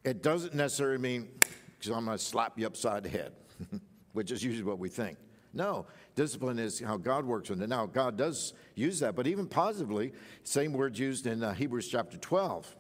It 0.04 0.22
doesn't 0.22 0.54
necessarily 0.54 0.98
mean, 0.98 1.28
because 1.78 1.94
I'm 1.94 2.04
going 2.04 2.16
to 2.16 2.22
slap 2.22 2.58
you 2.58 2.66
upside 2.66 3.02
the 3.02 3.08
head, 3.08 3.32
which 4.12 4.30
is 4.30 4.42
usually 4.42 4.64
what 4.64 4.78
we 4.78 4.88
think. 4.88 5.18
No, 5.52 5.86
discipline 6.14 6.58
is 6.58 6.80
how 6.80 6.96
God 6.96 7.24
works 7.24 7.50
with 7.50 7.60
it. 7.60 7.68
Now, 7.68 7.86
God 7.86 8.16
does 8.16 8.54
use 8.76 9.00
that, 9.00 9.16
but 9.16 9.26
even 9.26 9.46
positively, 9.46 10.12
same 10.44 10.72
words 10.72 10.98
used 10.98 11.26
in 11.26 11.42
uh, 11.42 11.52
Hebrews 11.52 11.88
chapter 11.88 12.16
12 12.16 12.76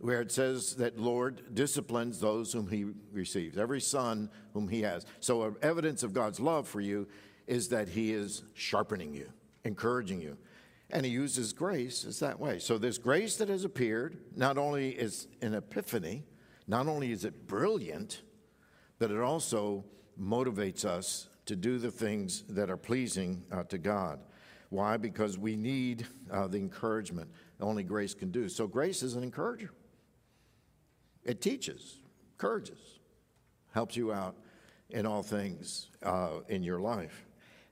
where 0.00 0.20
it 0.20 0.30
says 0.30 0.74
that 0.76 0.98
Lord 0.98 1.54
disciplines 1.54 2.20
those 2.20 2.52
whom 2.52 2.68
he 2.68 2.84
receives, 3.12 3.56
every 3.56 3.80
son 3.80 4.28
whom 4.52 4.68
he 4.68 4.82
has. 4.82 5.06
So, 5.20 5.56
evidence 5.62 6.02
of 6.02 6.12
God's 6.12 6.40
love 6.40 6.68
for 6.68 6.80
you 6.80 7.08
is 7.46 7.68
that 7.68 7.88
he 7.88 8.12
is 8.12 8.42
sharpening 8.54 9.14
you, 9.14 9.30
encouraging 9.64 10.20
you. 10.20 10.36
And 10.90 11.04
he 11.04 11.10
uses 11.10 11.52
grace 11.52 12.04
as 12.04 12.20
that 12.20 12.38
way. 12.38 12.58
So, 12.58 12.78
this 12.78 12.98
grace 12.98 13.36
that 13.36 13.48
has 13.48 13.64
appeared 13.64 14.18
not 14.36 14.58
only 14.58 14.90
is 14.90 15.26
an 15.40 15.54
epiphany, 15.54 16.24
not 16.66 16.86
only 16.86 17.10
is 17.10 17.24
it 17.24 17.46
brilliant, 17.46 18.22
but 18.98 19.10
it 19.10 19.20
also 19.20 19.84
motivates 20.20 20.84
us 20.84 21.28
to 21.46 21.56
do 21.56 21.78
the 21.78 21.90
things 21.90 22.44
that 22.48 22.70
are 22.70 22.76
pleasing 22.76 23.42
uh, 23.50 23.64
to 23.64 23.78
God. 23.78 24.20
Why? 24.70 24.96
Because 24.96 25.38
we 25.38 25.56
need 25.56 26.06
uh, 26.30 26.46
the 26.48 26.58
encouragement 26.58 27.30
only 27.60 27.82
grace 27.82 28.14
can 28.14 28.30
do. 28.30 28.48
So, 28.48 28.66
grace 28.66 29.02
is 29.02 29.14
an 29.14 29.22
encourager. 29.22 29.70
It 31.24 31.40
teaches, 31.40 32.00
encourages, 32.34 32.78
helps 33.72 33.96
you 33.96 34.12
out 34.12 34.36
in 34.90 35.06
all 35.06 35.22
things 35.22 35.88
uh, 36.02 36.40
in 36.48 36.62
your 36.62 36.78
life. 36.78 37.23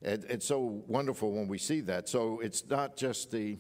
It, 0.03 0.25
it's 0.29 0.47
so 0.47 0.83
wonderful 0.89 1.33
when 1.33 1.49
we 1.49 1.59
see 1.59 1.81
that. 1.83 2.09
So 2.09 2.41
it's 2.41 2.69
not 2.69 2.97
just 2.97 3.31
the, 3.31 3.59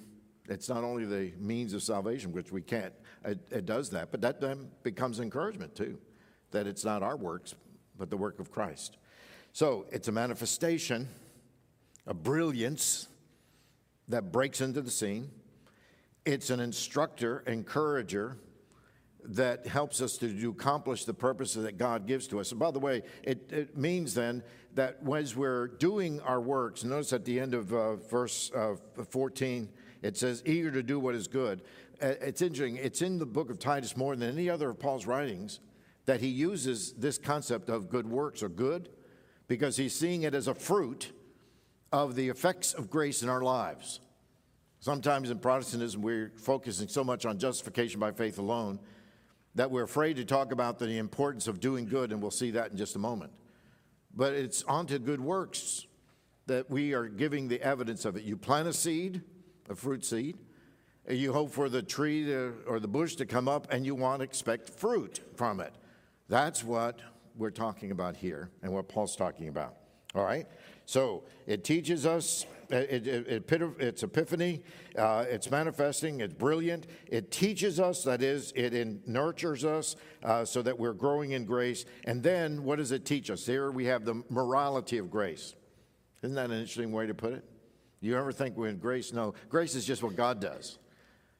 it's 0.48 0.68
not 0.68 0.82
only 0.82 1.04
the 1.04 1.32
means 1.38 1.72
of 1.72 1.82
salvation, 1.82 2.32
which 2.32 2.50
we 2.50 2.60
can't, 2.60 2.92
it, 3.24 3.38
it 3.50 3.66
does 3.66 3.90
that, 3.90 4.10
but 4.10 4.20
that 4.22 4.40
then 4.40 4.68
becomes 4.82 5.20
encouragement 5.20 5.74
too, 5.74 5.98
that 6.50 6.66
it's 6.66 6.84
not 6.84 7.02
our 7.02 7.16
works, 7.16 7.54
but 7.96 8.10
the 8.10 8.16
work 8.16 8.40
of 8.40 8.50
Christ. 8.50 8.96
So 9.52 9.86
it's 9.92 10.08
a 10.08 10.12
manifestation, 10.12 11.08
a 12.06 12.14
brilliance 12.14 13.06
that 14.08 14.32
breaks 14.32 14.60
into 14.60 14.80
the 14.80 14.90
scene. 14.90 15.30
It's 16.24 16.50
an 16.50 16.58
instructor, 16.58 17.44
encourager, 17.46 18.36
that 19.24 19.66
helps 19.66 20.00
us 20.00 20.16
to 20.18 20.50
accomplish 20.50 21.04
the 21.04 21.14
purposes 21.14 21.64
that 21.64 21.78
God 21.78 22.06
gives 22.06 22.26
to 22.28 22.40
us. 22.40 22.50
And 22.50 22.58
by 22.58 22.70
the 22.70 22.78
way, 22.78 23.02
it, 23.22 23.52
it 23.52 23.76
means 23.76 24.14
then 24.14 24.42
that 24.74 24.98
as 25.14 25.36
we're 25.36 25.68
doing 25.68 26.20
our 26.20 26.40
works, 26.40 26.84
notice 26.84 27.12
at 27.12 27.24
the 27.24 27.38
end 27.38 27.54
of 27.54 27.72
uh, 27.72 27.96
verse 27.96 28.50
uh, 28.52 28.74
14, 29.10 29.68
it 30.02 30.16
says, 30.16 30.42
eager 30.44 30.70
to 30.70 30.82
do 30.82 30.98
what 30.98 31.14
is 31.14 31.28
good. 31.28 31.62
Uh, 32.02 32.14
it's 32.20 32.42
interesting, 32.42 32.76
it's 32.76 33.02
in 33.02 33.18
the 33.18 33.26
book 33.26 33.50
of 33.50 33.58
Titus 33.58 33.96
more 33.96 34.16
than 34.16 34.28
any 34.28 34.50
other 34.50 34.70
of 34.70 34.80
Paul's 34.80 35.06
writings 35.06 35.60
that 36.06 36.20
he 36.20 36.28
uses 36.28 36.92
this 36.94 37.18
concept 37.18 37.68
of 37.68 37.88
good 37.88 38.08
works 38.08 38.42
or 38.42 38.48
good 38.48 38.88
because 39.46 39.76
he's 39.76 39.94
seeing 39.94 40.22
it 40.22 40.34
as 40.34 40.48
a 40.48 40.54
fruit 40.54 41.12
of 41.92 42.16
the 42.16 42.28
effects 42.28 42.72
of 42.72 42.90
grace 42.90 43.22
in 43.22 43.28
our 43.28 43.42
lives. 43.42 44.00
Sometimes 44.80 45.30
in 45.30 45.38
Protestantism, 45.38 46.02
we're 46.02 46.32
focusing 46.34 46.88
so 46.88 47.04
much 47.04 47.24
on 47.24 47.38
justification 47.38 48.00
by 48.00 48.10
faith 48.10 48.38
alone 48.38 48.80
that 49.54 49.70
we're 49.70 49.82
afraid 49.82 50.16
to 50.16 50.24
talk 50.24 50.52
about 50.52 50.78
the 50.78 50.98
importance 50.98 51.46
of 51.46 51.60
doing 51.60 51.86
good, 51.86 52.12
and 52.12 52.22
we'll 52.22 52.30
see 52.30 52.52
that 52.52 52.70
in 52.70 52.76
just 52.76 52.96
a 52.96 52.98
moment. 52.98 53.32
But 54.14 54.32
it's 54.34 54.62
onto 54.64 54.98
good 54.98 55.20
works 55.20 55.86
that 56.46 56.70
we 56.70 56.94
are 56.94 57.06
giving 57.06 57.48
the 57.48 57.60
evidence 57.62 58.04
of 58.04 58.16
it. 58.16 58.24
You 58.24 58.36
plant 58.36 58.68
a 58.68 58.72
seed, 58.72 59.22
a 59.68 59.74
fruit 59.74 60.04
seed, 60.04 60.38
and 61.06 61.18
you 61.18 61.32
hope 61.32 61.50
for 61.50 61.68
the 61.68 61.82
tree 61.82 62.24
to, 62.24 62.54
or 62.66 62.80
the 62.80 62.88
bush 62.88 63.16
to 63.16 63.26
come 63.26 63.48
up, 63.48 63.72
and 63.72 63.84
you 63.84 63.94
want 63.94 64.20
to 64.20 64.24
expect 64.24 64.70
fruit 64.70 65.20
from 65.36 65.60
it. 65.60 65.72
That's 66.28 66.64
what 66.64 67.00
we're 67.36 67.50
talking 67.50 67.90
about 67.90 68.16
here, 68.16 68.50
and 68.62 68.72
what 68.72 68.88
Paul's 68.88 69.16
talking 69.16 69.48
about. 69.48 69.76
All 70.14 70.24
right? 70.24 70.46
So 70.86 71.24
it 71.46 71.64
teaches 71.64 72.06
us 72.06 72.46
it, 72.72 73.06
it, 73.06 73.50
it, 73.50 73.62
it's 73.78 74.02
epiphany, 74.02 74.62
uh, 74.96 75.24
it's 75.28 75.50
manifesting, 75.50 76.20
it's 76.20 76.34
brilliant. 76.34 76.86
It 77.06 77.30
teaches 77.30 77.78
us, 77.78 78.02
that 78.04 78.22
is, 78.22 78.52
it 78.56 78.72
in, 78.72 79.02
nurtures 79.06 79.64
us 79.64 79.96
uh, 80.24 80.44
so 80.44 80.62
that 80.62 80.78
we're 80.78 80.94
growing 80.94 81.32
in 81.32 81.44
grace. 81.44 81.84
And 82.04 82.22
then 82.22 82.64
what 82.64 82.76
does 82.76 82.92
it 82.92 83.04
teach 83.04 83.30
us? 83.30 83.44
Here 83.44 83.70
we 83.70 83.84
have 83.86 84.04
the 84.04 84.22
morality 84.30 84.98
of 84.98 85.10
grace. 85.10 85.54
Isn't 86.22 86.34
that 86.36 86.46
an 86.46 86.52
interesting 86.52 86.92
way 86.92 87.06
to 87.06 87.14
put 87.14 87.34
it? 87.34 87.44
You 88.00 88.16
ever 88.16 88.32
think 88.32 88.56
when 88.56 88.78
grace? 88.78 89.12
No, 89.12 89.34
grace 89.48 89.74
is 89.74 89.84
just 89.84 90.02
what 90.02 90.16
God 90.16 90.40
does. 90.40 90.78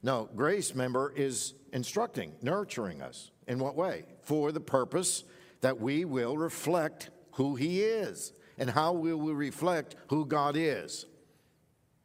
No, 0.02 0.28
grace, 0.36 0.74
member, 0.74 1.12
is 1.16 1.54
instructing, 1.72 2.32
nurturing 2.42 3.00
us. 3.00 3.30
In 3.48 3.58
what 3.58 3.74
way? 3.74 4.04
For 4.22 4.52
the 4.52 4.60
purpose 4.60 5.24
that 5.60 5.80
we 5.80 6.04
will 6.04 6.36
reflect 6.36 7.10
who 7.32 7.54
He 7.54 7.82
is. 7.82 8.32
And 8.58 8.68
how 8.68 8.92
will 8.92 9.16
we 9.16 9.32
reflect 9.32 9.96
who 10.08 10.26
God 10.26 10.56
is? 10.56 11.06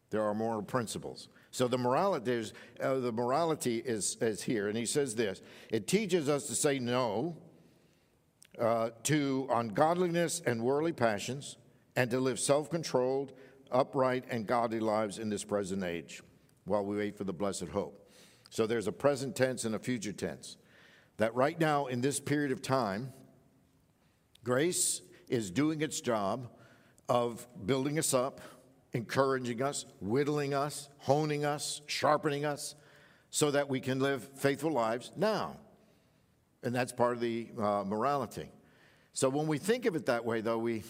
There 0.09 0.23
are 0.23 0.33
moral 0.33 0.61
principles. 0.61 1.27
So 1.51 1.67
the 1.67 1.77
morality, 1.77 2.51
uh, 2.81 2.95
the 2.95 3.11
morality 3.11 3.77
is, 3.77 4.17
is 4.21 4.41
here. 4.41 4.67
And 4.67 4.77
he 4.77 4.85
says 4.85 5.15
this 5.15 5.41
it 5.69 5.87
teaches 5.87 6.29
us 6.29 6.47
to 6.47 6.55
say 6.55 6.79
no 6.79 7.35
uh, 8.59 8.89
to 9.03 9.47
ungodliness 9.51 10.41
and 10.45 10.63
worldly 10.63 10.93
passions 10.93 11.57
and 11.95 12.09
to 12.11 12.19
live 12.19 12.39
self 12.39 12.69
controlled, 12.69 13.33
upright, 13.71 14.25
and 14.29 14.47
godly 14.47 14.79
lives 14.79 15.19
in 15.19 15.29
this 15.29 15.43
present 15.43 15.83
age 15.83 16.21
while 16.65 16.85
we 16.85 16.97
wait 16.97 17.17
for 17.17 17.23
the 17.23 17.33
blessed 17.33 17.67
hope. 17.69 18.11
So 18.49 18.65
there's 18.65 18.87
a 18.87 18.91
present 18.91 19.35
tense 19.35 19.65
and 19.65 19.75
a 19.75 19.79
future 19.79 20.13
tense. 20.13 20.57
That 21.17 21.33
right 21.35 21.59
now, 21.59 21.87
in 21.87 22.01
this 22.01 22.19
period 22.19 22.51
of 22.51 22.61
time, 22.61 23.11
grace 24.43 25.01
is 25.27 25.49
doing 25.49 25.81
its 25.81 25.99
job 25.99 26.47
of 27.09 27.47
building 27.65 27.97
us 27.97 28.13
up 28.13 28.41
encouraging 28.97 29.61
us, 29.61 29.85
whittling 30.01 30.53
us, 30.53 30.89
honing 30.97 31.45
us, 31.45 31.81
sharpening 31.85 32.43
us, 32.43 32.75
so 33.29 33.51
that 33.51 33.69
we 33.69 33.79
can 33.79 33.99
live 33.99 34.27
faithful 34.35 34.71
lives 34.71 35.11
now. 35.15 35.57
And 36.63 36.73
that's 36.75 36.91
part 36.91 37.13
of 37.13 37.21
the 37.21 37.49
uh, 37.57 37.83
morality. 37.85 38.49
So 39.13 39.29
when 39.29 39.47
we 39.47 39.59
think 39.59 39.85
of 39.85 39.95
it 39.95 40.07
that 40.07 40.25
way, 40.25 40.41
though, 40.41 40.57
we, 40.57 40.83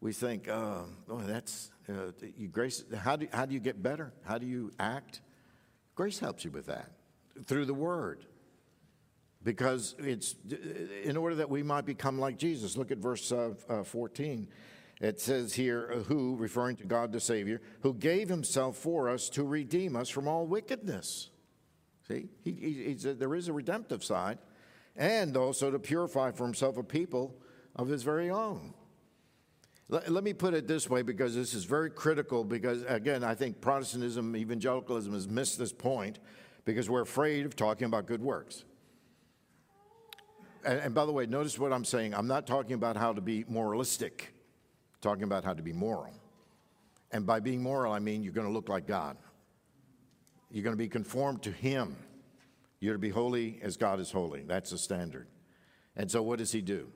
we 0.00 0.12
think, 0.12 0.48
uh, 0.48 0.82
oh, 1.08 1.18
that's 1.20 1.70
uh, 1.88 2.12
you, 2.36 2.48
grace. 2.48 2.84
How 2.96 3.16
do, 3.16 3.28
how 3.32 3.46
do 3.46 3.54
you 3.54 3.60
get 3.60 3.82
better? 3.82 4.12
How 4.24 4.38
do 4.38 4.46
you 4.46 4.72
act? 4.78 5.20
Grace 5.94 6.18
helps 6.18 6.44
you 6.44 6.50
with 6.50 6.66
that 6.66 6.90
through 7.46 7.66
the 7.66 7.74
Word. 7.74 8.24
Because 9.42 9.94
it's 9.98 10.34
in 11.02 11.16
order 11.16 11.36
that 11.36 11.48
we 11.48 11.62
might 11.62 11.86
become 11.86 12.18
like 12.18 12.36
Jesus. 12.36 12.76
Look 12.76 12.90
at 12.90 12.98
verse 12.98 13.32
uh, 13.32 13.54
uh, 13.68 13.84
14. 13.84 14.48
It 15.00 15.18
says 15.18 15.54
here, 15.54 15.90
uh, 15.94 15.98
who, 16.00 16.36
referring 16.36 16.76
to 16.76 16.84
God 16.84 17.10
the 17.10 17.20
Savior, 17.20 17.62
who 17.80 17.94
gave 17.94 18.28
himself 18.28 18.76
for 18.76 19.08
us 19.08 19.30
to 19.30 19.44
redeem 19.44 19.96
us 19.96 20.10
from 20.10 20.28
all 20.28 20.46
wickedness. 20.46 21.30
See, 22.06 22.28
he, 22.44 22.52
he, 22.52 22.94
there 22.94 23.34
is 23.34 23.48
a 23.48 23.52
redemptive 23.52 24.04
side, 24.04 24.38
and 24.96 25.36
also 25.36 25.70
to 25.70 25.78
purify 25.78 26.32
for 26.32 26.44
himself 26.44 26.76
a 26.76 26.82
people 26.82 27.34
of 27.76 27.88
his 27.88 28.02
very 28.02 28.28
own. 28.28 28.74
Let, 29.88 30.10
let 30.10 30.22
me 30.22 30.34
put 30.34 30.52
it 30.52 30.68
this 30.68 30.90
way 30.90 31.00
because 31.00 31.34
this 31.34 31.54
is 31.54 31.64
very 31.64 31.88
critical. 31.88 32.44
Because, 32.44 32.82
again, 32.86 33.24
I 33.24 33.34
think 33.34 33.60
Protestantism, 33.60 34.36
evangelicalism 34.36 35.14
has 35.14 35.28
missed 35.28 35.58
this 35.58 35.72
point 35.72 36.18
because 36.66 36.90
we're 36.90 37.00
afraid 37.00 37.46
of 37.46 37.56
talking 37.56 37.86
about 37.86 38.06
good 38.06 38.20
works. 38.20 38.64
And 40.62 40.94
by 40.94 41.06
the 41.06 41.12
way, 41.12 41.24
notice 41.24 41.58
what 41.58 41.72
I'm 41.72 41.86
saying. 41.86 42.14
I'm 42.14 42.26
not 42.26 42.46
talking 42.46 42.74
about 42.74 42.98
how 42.98 43.14
to 43.14 43.22
be 43.22 43.46
moralistic 43.48 44.34
talking 45.00 45.24
about 45.24 45.44
how 45.44 45.54
to 45.54 45.62
be 45.62 45.72
moral. 45.72 46.12
And 47.12 47.26
by 47.26 47.40
being 47.40 47.62
moral, 47.62 47.92
I 47.92 47.98
mean 47.98 48.22
you're 48.22 48.32
going 48.32 48.46
to 48.46 48.52
look 48.52 48.68
like 48.68 48.86
God. 48.86 49.16
You're 50.50 50.64
going 50.64 50.76
to 50.76 50.82
be 50.82 50.88
conformed 50.88 51.42
to 51.42 51.50
Him. 51.50 51.96
You're 52.80 52.94
to 52.94 52.98
be 52.98 53.10
holy 53.10 53.58
as 53.62 53.76
God 53.76 54.00
is 54.00 54.10
holy. 54.10 54.42
That's 54.42 54.70
the 54.70 54.78
standard. 54.78 55.26
And 55.96 56.10
so, 56.10 56.22
what 56.22 56.38
does 56.38 56.52
He 56.52 56.60
do? 56.60 56.88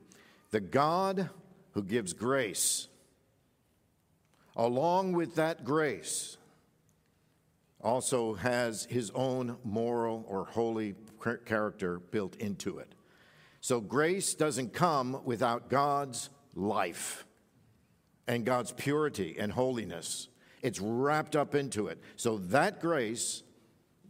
The 0.50 0.60
God 0.60 1.28
who 1.72 1.82
gives 1.82 2.12
grace 2.12 2.88
along 4.56 5.12
with 5.12 5.34
that 5.34 5.64
grace, 5.64 6.36
also 7.80 8.34
has 8.34 8.86
his 8.86 9.10
own 9.14 9.56
moral 9.62 10.24
or 10.28 10.46
holy 10.46 10.94
character 11.44 11.98
built 11.98 12.36
into 12.36 12.78
it. 12.78 12.94
So 13.60 13.80
grace 13.80 14.34
doesn't 14.34 14.72
come 14.72 15.20
without 15.24 15.68
God's 15.68 16.30
life 16.54 17.23
and 18.26 18.44
God's 18.44 18.72
purity 18.72 19.36
and 19.38 19.52
holiness. 19.52 20.28
It's 20.62 20.80
wrapped 20.80 21.36
up 21.36 21.54
into 21.54 21.88
it. 21.88 21.98
So 22.16 22.38
that 22.38 22.80
grace, 22.80 23.42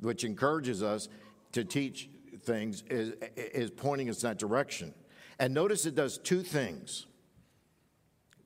which 0.01 0.25
encourages 0.25 0.83
us 0.83 1.09
to 1.53 1.65
teach 1.65 2.09
things, 2.41 2.83
is, 2.89 3.15
is 3.37 3.71
pointing 3.71 4.09
us 4.09 4.21
that 4.23 4.39
direction. 4.39 4.95
And 5.39 5.53
notice 5.53 5.87
it 5.87 5.95
does 5.95 6.19
two 6.19 6.43
things 6.43 7.07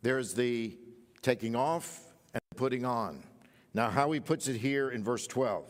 there's 0.01 0.35
the 0.35 0.79
taking 1.23 1.57
off 1.57 2.01
and 2.33 2.41
putting 2.57 2.85
on. 2.85 3.25
Now, 3.75 3.91
how 3.91 4.13
he 4.13 4.21
puts 4.21 4.49
it 4.49 4.57
here 4.57 4.91
in 4.91 5.03
verse 5.03 5.27
12 5.27 5.65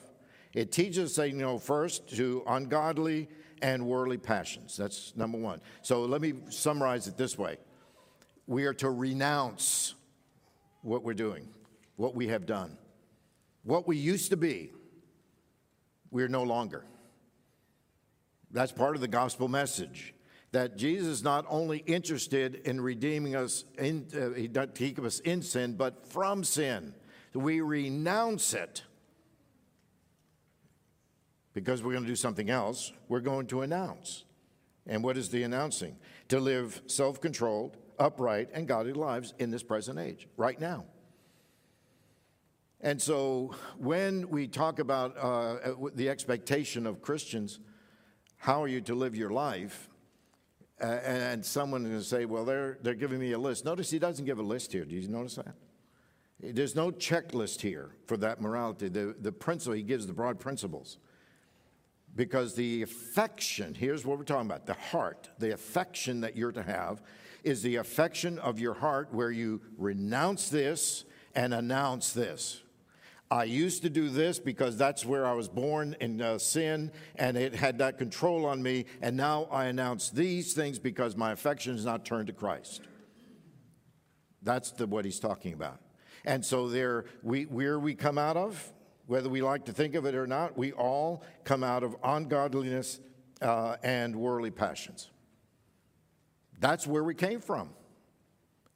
it 0.54 0.72
teaches 0.72 1.18
us, 1.18 1.26
you 1.26 1.34
know, 1.34 1.58
first 1.58 2.16
to 2.16 2.42
ungodly 2.46 3.28
and 3.60 3.86
worldly 3.86 4.18
passions. 4.18 4.76
That's 4.76 5.14
number 5.16 5.38
one. 5.38 5.60
So 5.82 6.02
let 6.02 6.20
me 6.20 6.34
summarize 6.48 7.06
it 7.06 7.16
this 7.16 7.36
way 7.36 7.58
we 8.48 8.64
are 8.64 8.74
to 8.74 8.90
renounce 8.90 9.94
what 10.80 11.04
we're 11.04 11.14
doing, 11.14 11.46
what 11.96 12.16
we 12.16 12.28
have 12.28 12.46
done. 12.46 12.76
What 13.62 13.86
we 13.86 13.98
used 13.98 14.30
to 14.30 14.36
be, 14.36 14.72
we're 16.10 16.28
no 16.28 16.42
longer. 16.42 16.84
That's 18.50 18.72
part 18.72 18.94
of 18.94 19.02
the 19.02 19.08
gospel 19.08 19.46
message 19.46 20.14
that 20.52 20.78
Jesus 20.78 21.08
is 21.08 21.22
not 21.22 21.44
only 21.50 21.78
interested 21.80 22.54
in 22.64 22.80
redeeming 22.80 23.36
us, 23.36 23.64
in, 23.76 24.06
uh, 24.18 24.30
he 24.30 24.48
doesn't 24.48 24.74
keep 24.74 24.98
us 24.98 25.20
in 25.20 25.42
sin, 25.42 25.74
but 25.74 26.10
from 26.10 26.42
sin. 26.42 26.94
We 27.34 27.60
renounce 27.60 28.54
it 28.54 28.82
because 31.52 31.82
we're 31.82 31.92
going 31.92 32.04
to 32.04 32.08
do 32.08 32.16
something 32.16 32.48
else. 32.48 32.92
We're 33.08 33.20
going 33.20 33.46
to 33.48 33.60
announce. 33.60 34.24
And 34.86 35.04
what 35.04 35.18
is 35.18 35.28
the 35.28 35.42
announcing? 35.42 35.96
To 36.30 36.40
live 36.40 36.80
self 36.86 37.20
controlled, 37.20 37.76
upright, 37.98 38.48
and 38.52 38.66
godly 38.66 38.92
lives 38.92 39.34
in 39.38 39.50
this 39.50 39.62
present 39.62 39.98
age, 39.98 40.28
right 40.36 40.60
now. 40.60 40.84
And 42.80 43.02
so 43.02 43.54
when 43.76 44.28
we 44.30 44.46
talk 44.46 44.78
about 44.78 45.16
uh, 45.16 45.74
the 45.94 46.08
expectation 46.08 46.86
of 46.86 47.02
Christians, 47.02 47.58
how 48.36 48.62
are 48.62 48.68
you 48.68 48.80
to 48.82 48.94
live 48.94 49.16
your 49.16 49.30
life? 49.30 49.90
Uh, 50.80 50.84
and 50.84 51.44
someone 51.44 51.82
is 51.82 51.88
going 51.88 52.00
to 52.00 52.06
say, 52.06 52.24
well, 52.24 52.44
they're, 52.44 52.78
they're 52.82 52.94
giving 52.94 53.18
me 53.18 53.32
a 53.32 53.38
list. 53.38 53.64
Notice 53.64 53.90
he 53.90 53.98
doesn't 53.98 54.24
give 54.24 54.38
a 54.38 54.44
list 54.44 54.72
here. 54.72 54.84
Do 54.84 54.94
you 54.94 55.08
notice 55.08 55.34
that? 55.34 55.56
There's 56.40 56.76
no 56.76 56.92
checklist 56.92 57.62
here 57.62 57.90
for 58.06 58.16
that 58.18 58.40
morality. 58.40 58.88
The, 58.88 59.16
the 59.20 59.32
principle, 59.32 59.74
he 59.74 59.82
gives 59.82 60.06
the 60.06 60.12
broad 60.12 60.38
principles. 60.38 60.98
Because 62.14 62.54
the 62.54 62.82
affection, 62.82 63.74
here's 63.74 64.06
what 64.06 64.18
we're 64.18 64.24
talking 64.24 64.46
about 64.46 64.66
the 64.66 64.74
heart, 64.74 65.30
the 65.38 65.52
affection 65.52 66.20
that 66.20 66.36
you're 66.36 66.52
to 66.52 66.62
have 66.62 67.02
is 67.44 67.62
the 67.62 67.76
affection 67.76 68.38
of 68.38 68.58
your 68.58 68.74
heart 68.74 69.08
where 69.12 69.30
you 69.30 69.60
renounce 69.76 70.48
this 70.48 71.04
and 71.34 71.54
announce 71.54 72.12
this. 72.12 72.62
I 73.30 73.44
used 73.44 73.82
to 73.82 73.90
do 73.90 74.08
this 74.08 74.38
because 74.38 74.78
that's 74.78 75.04
where 75.04 75.26
I 75.26 75.34
was 75.34 75.48
born 75.48 75.94
in 76.00 76.20
uh, 76.20 76.38
sin 76.38 76.90
and 77.16 77.36
it 77.36 77.54
had 77.54 77.78
that 77.78 77.98
control 77.98 78.46
on 78.46 78.62
me. 78.62 78.86
And 79.02 79.16
now 79.16 79.48
I 79.50 79.66
announce 79.66 80.08
these 80.08 80.54
things 80.54 80.78
because 80.78 81.14
my 81.14 81.32
affection 81.32 81.74
is 81.74 81.84
not 81.84 82.06
turned 82.06 82.28
to 82.28 82.32
Christ. 82.32 82.82
That's 84.42 84.70
the, 84.70 84.86
what 84.86 85.04
he's 85.04 85.20
talking 85.20 85.52
about. 85.52 85.80
And 86.24 86.44
so 86.44 86.68
there, 86.68 87.04
we, 87.22 87.44
where 87.44 87.78
we 87.78 87.94
come 87.94 88.16
out 88.16 88.36
of, 88.36 88.72
whether 89.06 89.28
we 89.28 89.42
like 89.42 89.66
to 89.66 89.72
think 89.72 89.94
of 89.94 90.06
it 90.06 90.14
or 90.14 90.26
not, 90.26 90.56
we 90.56 90.72
all 90.72 91.22
come 91.44 91.62
out 91.62 91.82
of 91.82 91.96
ungodliness 92.02 93.00
uh, 93.42 93.76
and 93.82 94.16
worldly 94.16 94.50
passions. 94.50 95.10
That's 96.58 96.86
where 96.86 97.04
we 97.04 97.14
came 97.14 97.40
from. 97.40 97.70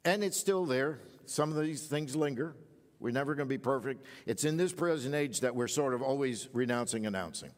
And 0.05 0.23
it's 0.23 0.39
still 0.39 0.65
there. 0.65 0.99
Some 1.25 1.51
of 1.51 1.61
these 1.61 1.87
things 1.87 2.15
linger. 2.15 2.55
We're 2.99 3.11
never 3.11 3.35
going 3.35 3.47
to 3.47 3.53
be 3.53 3.57
perfect. 3.57 4.05
It's 4.25 4.45
in 4.45 4.57
this 4.57 4.71
present 4.71 5.15
age 5.15 5.41
that 5.41 5.55
we're 5.55 5.67
sort 5.67 5.93
of 5.93 6.01
always 6.01 6.47
renouncing, 6.53 7.05
announcing. 7.05 7.51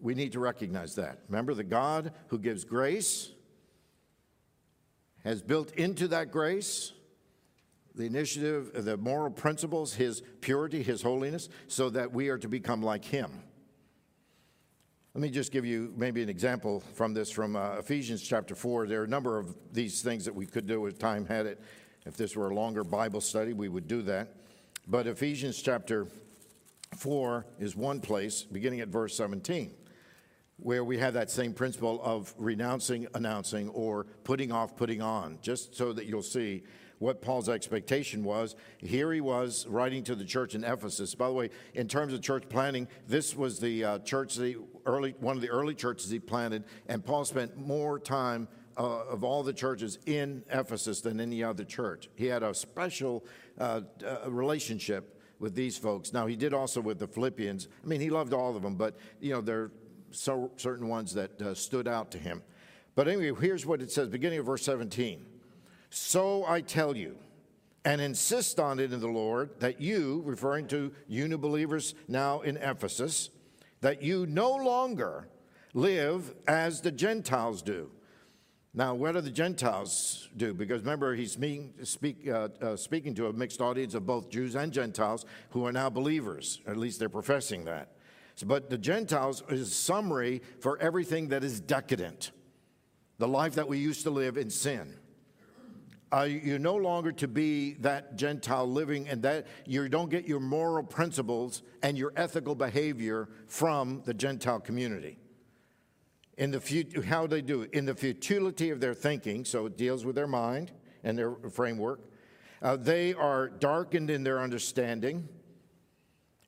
We 0.00 0.14
need 0.14 0.32
to 0.32 0.40
recognize 0.40 0.94
that. 0.96 1.20
Remember, 1.28 1.54
the 1.54 1.64
God 1.64 2.12
who 2.28 2.38
gives 2.38 2.64
grace 2.64 3.30
has 5.24 5.42
built 5.42 5.72
into 5.72 6.08
that 6.08 6.30
grace 6.30 6.92
the 7.98 8.06
initiative, 8.06 8.70
the 8.84 8.96
moral 8.96 9.30
principles, 9.30 9.92
his 9.92 10.22
purity, 10.40 10.82
his 10.82 11.02
holiness, 11.02 11.48
so 11.66 11.90
that 11.90 12.12
we 12.12 12.28
are 12.28 12.38
to 12.38 12.48
become 12.48 12.80
like 12.80 13.04
him. 13.04 13.42
Let 15.18 15.22
me 15.22 15.30
just 15.30 15.50
give 15.50 15.66
you 15.66 15.92
maybe 15.96 16.22
an 16.22 16.28
example 16.28 16.78
from 16.94 17.12
this 17.12 17.28
from 17.28 17.56
uh, 17.56 17.78
Ephesians 17.78 18.22
chapter 18.22 18.54
4. 18.54 18.86
There 18.86 19.00
are 19.00 19.04
a 19.04 19.08
number 19.08 19.36
of 19.36 19.52
these 19.72 20.00
things 20.00 20.24
that 20.26 20.32
we 20.32 20.46
could 20.46 20.64
do 20.64 20.86
if 20.86 20.96
time 20.96 21.26
had 21.26 21.44
it. 21.44 21.60
If 22.06 22.16
this 22.16 22.36
were 22.36 22.50
a 22.50 22.54
longer 22.54 22.84
Bible 22.84 23.20
study, 23.20 23.52
we 23.52 23.68
would 23.68 23.88
do 23.88 24.00
that. 24.02 24.28
But 24.86 25.08
Ephesians 25.08 25.60
chapter 25.60 26.06
4 26.94 27.46
is 27.58 27.74
one 27.74 27.98
place, 27.98 28.44
beginning 28.44 28.78
at 28.78 28.90
verse 28.90 29.16
17, 29.16 29.72
where 30.58 30.84
we 30.84 30.98
have 30.98 31.14
that 31.14 31.32
same 31.32 31.52
principle 31.52 32.00
of 32.04 32.32
renouncing, 32.38 33.08
announcing, 33.12 33.70
or 33.70 34.06
putting 34.22 34.52
off, 34.52 34.76
putting 34.76 35.02
on, 35.02 35.40
just 35.42 35.74
so 35.74 35.92
that 35.94 36.06
you'll 36.06 36.22
see 36.22 36.62
what 36.98 37.22
Paul's 37.22 37.48
expectation 37.48 38.24
was. 38.24 38.56
Here 38.78 39.12
he 39.12 39.20
was 39.20 39.66
writing 39.66 40.02
to 40.04 40.14
the 40.14 40.24
church 40.24 40.54
in 40.54 40.64
Ephesus. 40.64 41.14
By 41.14 41.28
the 41.28 41.32
way, 41.32 41.50
in 41.74 41.88
terms 41.88 42.12
of 42.12 42.22
church 42.22 42.48
planning, 42.48 42.88
this 43.06 43.36
was 43.36 43.60
the 43.60 43.84
uh, 43.84 43.98
church, 44.00 44.36
the 44.36 44.56
early, 44.86 45.14
one 45.20 45.36
of 45.36 45.42
the 45.42 45.48
early 45.48 45.74
churches 45.74 46.10
he 46.10 46.18
planted, 46.18 46.64
and 46.88 47.04
Paul 47.04 47.24
spent 47.24 47.56
more 47.56 47.98
time 47.98 48.48
uh, 48.76 49.04
of 49.06 49.24
all 49.24 49.42
the 49.42 49.52
churches 49.52 49.98
in 50.06 50.44
Ephesus 50.50 51.00
than 51.00 51.20
any 51.20 51.42
other 51.42 51.64
church. 51.64 52.08
He 52.14 52.26
had 52.26 52.42
a 52.42 52.54
special 52.54 53.24
uh, 53.58 53.80
uh, 54.06 54.30
relationship 54.30 55.20
with 55.40 55.54
these 55.54 55.76
folks. 55.76 56.12
Now, 56.12 56.26
he 56.26 56.36
did 56.36 56.54
also 56.54 56.80
with 56.80 56.98
the 56.98 57.06
Philippians. 57.06 57.68
I 57.82 57.86
mean, 57.86 58.00
he 58.00 58.10
loved 58.10 58.32
all 58.32 58.56
of 58.56 58.62
them, 58.62 58.76
but, 58.76 58.96
you 59.20 59.32
know, 59.32 59.40
there 59.40 59.62
are 59.62 59.70
so, 60.10 60.50
certain 60.56 60.88
ones 60.88 61.14
that 61.14 61.40
uh, 61.42 61.54
stood 61.54 61.88
out 61.88 62.10
to 62.12 62.18
him. 62.18 62.42
But 62.94 63.08
anyway, 63.08 63.40
here's 63.40 63.66
what 63.66 63.82
it 63.82 63.90
says, 63.90 64.08
beginning 64.08 64.40
of 64.40 64.46
verse 64.46 64.64
17. 64.64 65.24
So 65.90 66.44
I 66.46 66.60
tell 66.60 66.96
you, 66.96 67.16
and 67.84 68.00
insist 68.00 68.58
on 68.60 68.80
it 68.80 68.92
in 68.92 69.00
the 69.00 69.08
Lord, 69.08 69.50
that 69.60 69.80
you, 69.80 70.22
referring 70.24 70.66
to 70.68 70.92
you 71.06 71.28
new 71.28 71.38
believers 71.38 71.94
now 72.06 72.40
in 72.40 72.56
Ephesus, 72.56 73.30
that 73.80 74.02
you 74.02 74.26
no 74.26 74.50
longer 74.54 75.28
live 75.74 76.34
as 76.46 76.80
the 76.80 76.90
Gentiles 76.90 77.62
do. 77.62 77.90
Now, 78.74 78.94
what 78.94 79.12
do 79.12 79.20
the 79.20 79.30
Gentiles 79.30 80.28
do? 80.36 80.54
Because 80.54 80.82
remember, 80.82 81.14
he's 81.14 81.32
speak, 81.82 82.28
uh, 82.28 82.48
uh, 82.60 82.76
speaking 82.76 83.14
to 83.14 83.26
a 83.26 83.32
mixed 83.32 83.60
audience 83.60 83.94
of 83.94 84.06
both 84.06 84.30
Jews 84.30 84.54
and 84.54 84.72
Gentiles 84.72 85.24
who 85.50 85.66
are 85.66 85.72
now 85.72 85.90
believers. 85.90 86.60
At 86.66 86.76
least 86.76 86.98
they're 86.98 87.08
professing 87.08 87.64
that. 87.64 87.92
So, 88.36 88.46
but 88.46 88.70
the 88.70 88.78
Gentiles 88.78 89.42
is 89.48 89.74
summary 89.74 90.42
for 90.60 90.78
everything 90.78 91.28
that 91.28 91.42
is 91.42 91.60
decadent, 91.60 92.30
the 93.18 93.26
life 93.26 93.54
that 93.54 93.66
we 93.66 93.78
used 93.78 94.02
to 94.04 94.10
live 94.10 94.36
in 94.36 94.50
sin. 94.50 94.94
Uh, 96.10 96.22
you're 96.22 96.58
no 96.58 96.76
longer 96.76 97.12
to 97.12 97.28
be 97.28 97.74
that 97.74 98.16
Gentile 98.16 98.66
living, 98.66 99.08
and 99.08 99.22
that 99.22 99.46
you 99.66 99.88
don't 99.88 100.10
get 100.10 100.26
your 100.26 100.40
moral 100.40 100.82
principles 100.82 101.62
and 101.82 101.98
your 101.98 102.12
ethical 102.16 102.54
behavior 102.54 103.28
from 103.46 104.02
the 104.06 104.14
Gentile 104.14 104.60
community. 104.60 105.18
In 106.38 106.50
the 106.50 107.02
how 107.06 107.26
they 107.26 107.42
do 107.42 107.62
it 107.62 107.74
in 107.74 107.84
the 107.84 107.94
futility 107.94 108.70
of 108.70 108.80
their 108.80 108.94
thinking, 108.94 109.44
so 109.44 109.66
it 109.66 109.76
deals 109.76 110.06
with 110.06 110.14
their 110.14 110.26
mind 110.26 110.72
and 111.04 111.18
their 111.18 111.34
framework. 111.50 112.00
Uh, 112.62 112.76
they 112.76 113.12
are 113.12 113.48
darkened 113.48 114.08
in 114.10 114.24
their 114.24 114.40
understanding, 114.40 115.28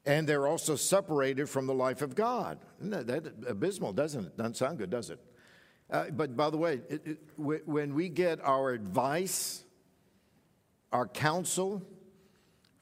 and 0.07 0.27
they're 0.27 0.47
also 0.47 0.75
separated 0.75 1.49
from 1.49 1.67
the 1.67 1.75
life 1.75 2.03
of 2.03 2.15
God. 2.15 2.59
That, 2.81 3.07
that, 3.09 3.33
abysmal, 3.47 3.93
doesn't 3.93 4.25
it? 4.25 4.37
Doesn't 4.37 4.57
sound 4.57 4.79
good, 4.79 4.91
does 4.91 5.11
it? 5.11 5.21
Uh, 5.91 6.05
but 6.11 6.37
by 6.37 6.51
the 6.51 6.57
way, 6.57 6.81
it, 6.89 7.07
it, 7.07 7.19
when 7.37 7.95
we 7.95 8.09
get 8.09 8.41
our 8.45 8.71
advice, 8.71 9.65
our 10.93 11.09
counsel 11.09 11.83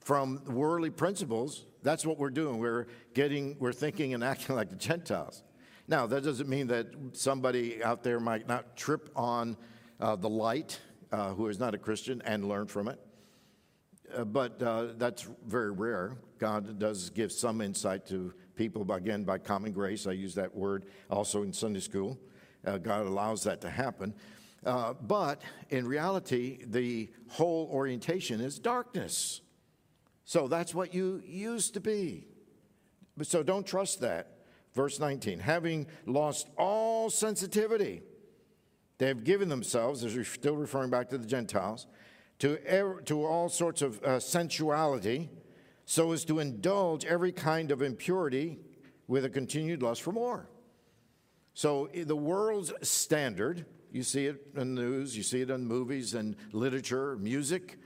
from 0.01 0.43
worldly 0.47 0.91
principles, 0.91 1.65
that's 1.83 2.05
what 2.05 2.19
we're 2.19 2.31
doing. 2.31 2.59
We're 2.59 2.87
getting, 3.15 3.57
we're 3.59 3.73
thinking 3.73 4.15
and 4.15 4.23
acting 4.23 4.57
like 4.57 4.69
the 4.69 4.77
Gentiles. 4.77 5.43
Now, 5.87 6.07
that 6.07 6.23
doesn't 6.23 6.49
mean 6.49 6.67
that 6.67 6.89
somebody 7.13 7.83
out 7.83 8.03
there 8.03 8.21
might 8.21 8.47
not 8.47 8.77
trip 8.77 9.09
on 9.17 9.57
uh, 10.01 10.17
the 10.17 10.29
light 10.29 10.79
uh, 11.11 11.33
who 11.33 11.47
is 11.49 11.59
not 11.59 11.75
a 11.75 11.79
Christian 11.79 12.21
and 12.27 12.47
learn 12.47 12.67
from 12.67 12.89
it. 12.89 13.01
Uh, 14.15 14.25
but 14.25 14.63
uh, 14.63 14.89
that's 14.99 15.27
very 15.47 15.71
rare. 15.71 16.19
God 16.39 16.79
does 16.79 17.11
give 17.11 17.33
some 17.33 17.63
insight 17.63 18.07
to 18.09 18.35
people, 18.55 18.91
again, 18.93 19.25
by 19.25 19.39
common 19.39 19.73
grace. 19.73 20.07
I 20.07 20.13
use 20.13 20.35
that 20.35 20.55
word 20.55 20.85
also 21.11 21.43
in 21.43 21.53
Sunday 21.53 21.81
school. 21.81 22.19
Uh, 22.69 22.79
God 22.79 23.07
allows 23.07 23.45
that 23.45 23.61
to 23.63 23.71
happen. 23.71 24.15
Uh, 24.65 24.93
but 24.93 25.43
in 25.71 25.87
reality, 25.87 26.59
the 26.67 27.11
whole 27.29 27.69
orientation 27.73 28.41
is 28.41 28.59
darkness. 28.59 29.41
So 30.25 30.47
that's 30.49 30.75
what 30.75 30.93
you 30.93 31.23
used 31.25 31.75
to 31.75 31.81
be. 31.81 32.27
So 33.23 33.43
don't 33.43 33.67
trust 33.67 34.01
that. 34.01 34.35
Verse 34.75 35.01
19, 35.01 35.39
having 35.39 35.87
lost 36.07 36.51
all 36.59 37.09
sensitivity, 37.09 38.03
they 38.99 39.07
have 39.07 39.25
given 39.25 39.49
themselves, 39.49 40.05
as 40.05 40.15
we're 40.15 40.25
still 40.25 40.57
referring 40.57 40.91
back 40.91 41.09
to 41.11 41.19
the 41.19 41.27
Gentiles, 41.27 41.87
to, 42.41 42.59
er, 42.71 43.01
to 43.07 43.25
all 43.25 43.49
sorts 43.49 43.81
of 43.81 44.03
uh, 44.05 44.21
sensuality, 44.21 45.31
so 45.85 46.13
as 46.13 46.25
to 46.27 46.39
indulge 46.39 47.05
every 47.07 47.33
kind 47.33 47.71
of 47.71 47.81
impurity 47.81 48.59
with 49.07 49.25
a 49.25 49.31
continued 49.31 49.83
lust 49.83 50.03
for 50.03 50.13
more. 50.13 50.49
So 51.59 51.89
the 51.93 52.15
world's 52.15 52.73
standard, 52.89 53.67
you 53.91 54.05
see 54.05 54.27
it 54.27 54.47
in 54.55 54.77
the 54.77 54.81
news, 54.81 55.17
you 55.17 55.25
see 55.25 55.41
it 55.41 55.51
in 55.51 55.67
movies 55.67 56.15
and 56.15 56.37
literature, 56.53 57.17
music, 57.17 57.81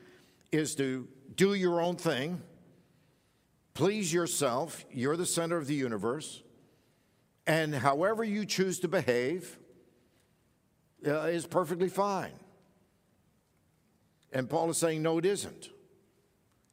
is 0.51 0.75
to 0.75 1.09
do 1.37 1.55
your 1.55 1.81
own 1.81 1.97
thing, 1.97 2.43
please 3.73 4.13
yourself, 4.13 4.85
you're 4.93 5.17
the 5.17 5.25
center 5.25 5.57
of 5.57 5.69
the 5.69 5.75
universe, 5.75 6.43
and 7.47 7.75
however 7.75 8.23
you 8.23 8.45
choose 8.45 8.79
to 8.81 8.89
behave 8.89 9.59
uh, 11.07 11.21
is 11.21 11.47
perfectly 11.47 11.89
fine. 11.89 12.35
And 14.35 14.51
Paul 14.51 14.69
is 14.69 14.77
saying, 14.77 15.01
no, 15.01 15.17
it 15.17 15.25
isn't. 15.25 15.71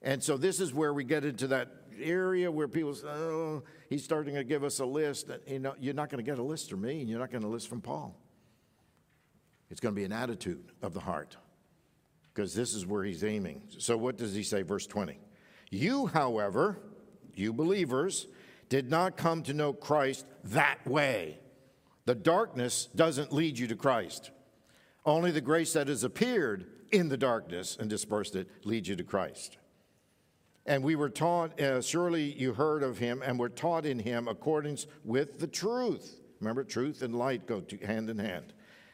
And 0.01 0.21
so 0.21 0.35
this 0.35 0.59
is 0.59 0.73
where 0.73 0.93
we 0.93 1.05
get 1.05 1.23
into 1.23 1.47
that 1.47 1.78
area 2.01 2.51
where 2.51 2.67
people 2.67 2.93
say, 2.93 3.07
oh, 3.07 3.63
he's 3.89 4.03
starting 4.03 4.35
to 4.35 4.43
give 4.43 4.63
us 4.63 4.79
a 4.79 4.85
list. 4.85 5.29
You 5.47 5.59
know, 5.59 5.75
you're 5.79 5.93
not 5.93 6.09
going 6.09 6.23
to 6.23 6.29
get 6.29 6.39
a 6.39 6.43
list 6.43 6.69
from 6.69 6.81
me, 6.81 7.01
and 7.01 7.09
you're 7.09 7.19
not 7.19 7.31
going 7.31 7.43
to 7.43 7.47
list 7.47 7.67
from 7.67 7.81
Paul. 7.81 8.15
It's 9.69 9.79
going 9.79 9.93
to 9.93 9.99
be 9.99 10.05
an 10.05 10.11
attitude 10.11 10.71
of 10.81 10.93
the 10.93 10.99
heart 10.99 11.37
because 12.33 12.53
this 12.53 12.73
is 12.73 12.85
where 12.85 13.03
he's 13.03 13.23
aiming. 13.23 13.61
So, 13.77 13.97
what 13.97 14.17
does 14.17 14.33
he 14.33 14.43
say, 14.43 14.61
verse 14.61 14.87
20? 14.87 15.19
You, 15.69 16.07
however, 16.07 16.79
you 17.35 17.53
believers, 17.53 18.27
did 18.69 18.89
not 18.89 19.17
come 19.17 19.43
to 19.43 19.53
know 19.53 19.73
Christ 19.73 20.25
that 20.45 20.85
way. 20.87 21.39
The 22.05 22.15
darkness 22.15 22.87
doesn't 22.95 23.33
lead 23.33 23.59
you 23.59 23.67
to 23.67 23.75
Christ. 23.75 24.31
Only 25.05 25.31
the 25.31 25.41
grace 25.41 25.73
that 25.73 25.87
has 25.87 26.03
appeared 26.03 26.65
in 26.91 27.09
the 27.09 27.17
darkness 27.17 27.77
and 27.79 27.89
dispersed 27.89 28.35
it 28.35 28.49
leads 28.65 28.87
you 28.87 28.95
to 28.95 29.03
Christ. 29.03 29.57
And 30.65 30.83
we 30.83 30.95
were 30.95 31.09
taught, 31.09 31.59
uh, 31.59 31.81
surely 31.81 32.33
you 32.33 32.53
heard 32.53 32.83
of 32.83 32.97
him, 32.97 33.21
and 33.25 33.39
were 33.39 33.49
taught 33.49 33.85
in 33.85 33.99
him 33.99 34.27
accordance 34.27 34.87
with 35.03 35.39
the 35.39 35.47
truth. 35.47 36.19
Remember, 36.39 36.63
truth 36.63 37.01
and 37.01 37.15
light 37.15 37.47
go 37.47 37.61
to, 37.61 37.77
hand 37.77 38.09
in 38.09 38.19
hand. 38.19 38.53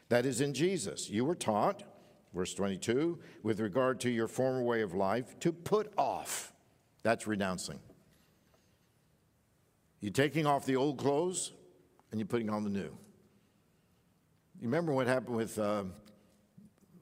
That 0.09 0.25
is 0.25 0.41
in 0.41 0.53
Jesus. 0.53 1.09
You 1.09 1.25
were 1.25 1.35
taught, 1.35 1.83
verse 2.33 2.53
22, 2.53 3.19
with 3.43 3.59
regard 3.59 3.99
to 4.01 4.09
your 4.09 4.27
former 4.27 4.63
way 4.63 4.81
of 4.81 4.93
life, 4.93 5.37
to 5.39 5.51
put 5.51 5.91
off. 5.97 6.53
That's 7.03 7.27
renouncing. 7.27 7.79
You're 10.01 10.13
taking 10.13 10.45
off 10.45 10.65
the 10.65 10.75
old 10.75 10.97
clothes 10.97 11.51
and 12.11 12.19
you're 12.19 12.27
putting 12.27 12.49
on 12.49 12.63
the 12.63 12.69
new. 12.69 12.95
You 14.59 14.67
remember 14.69 14.93
what 14.93 15.07
happened 15.07 15.35
with, 15.35 15.57
uh, 15.59 15.83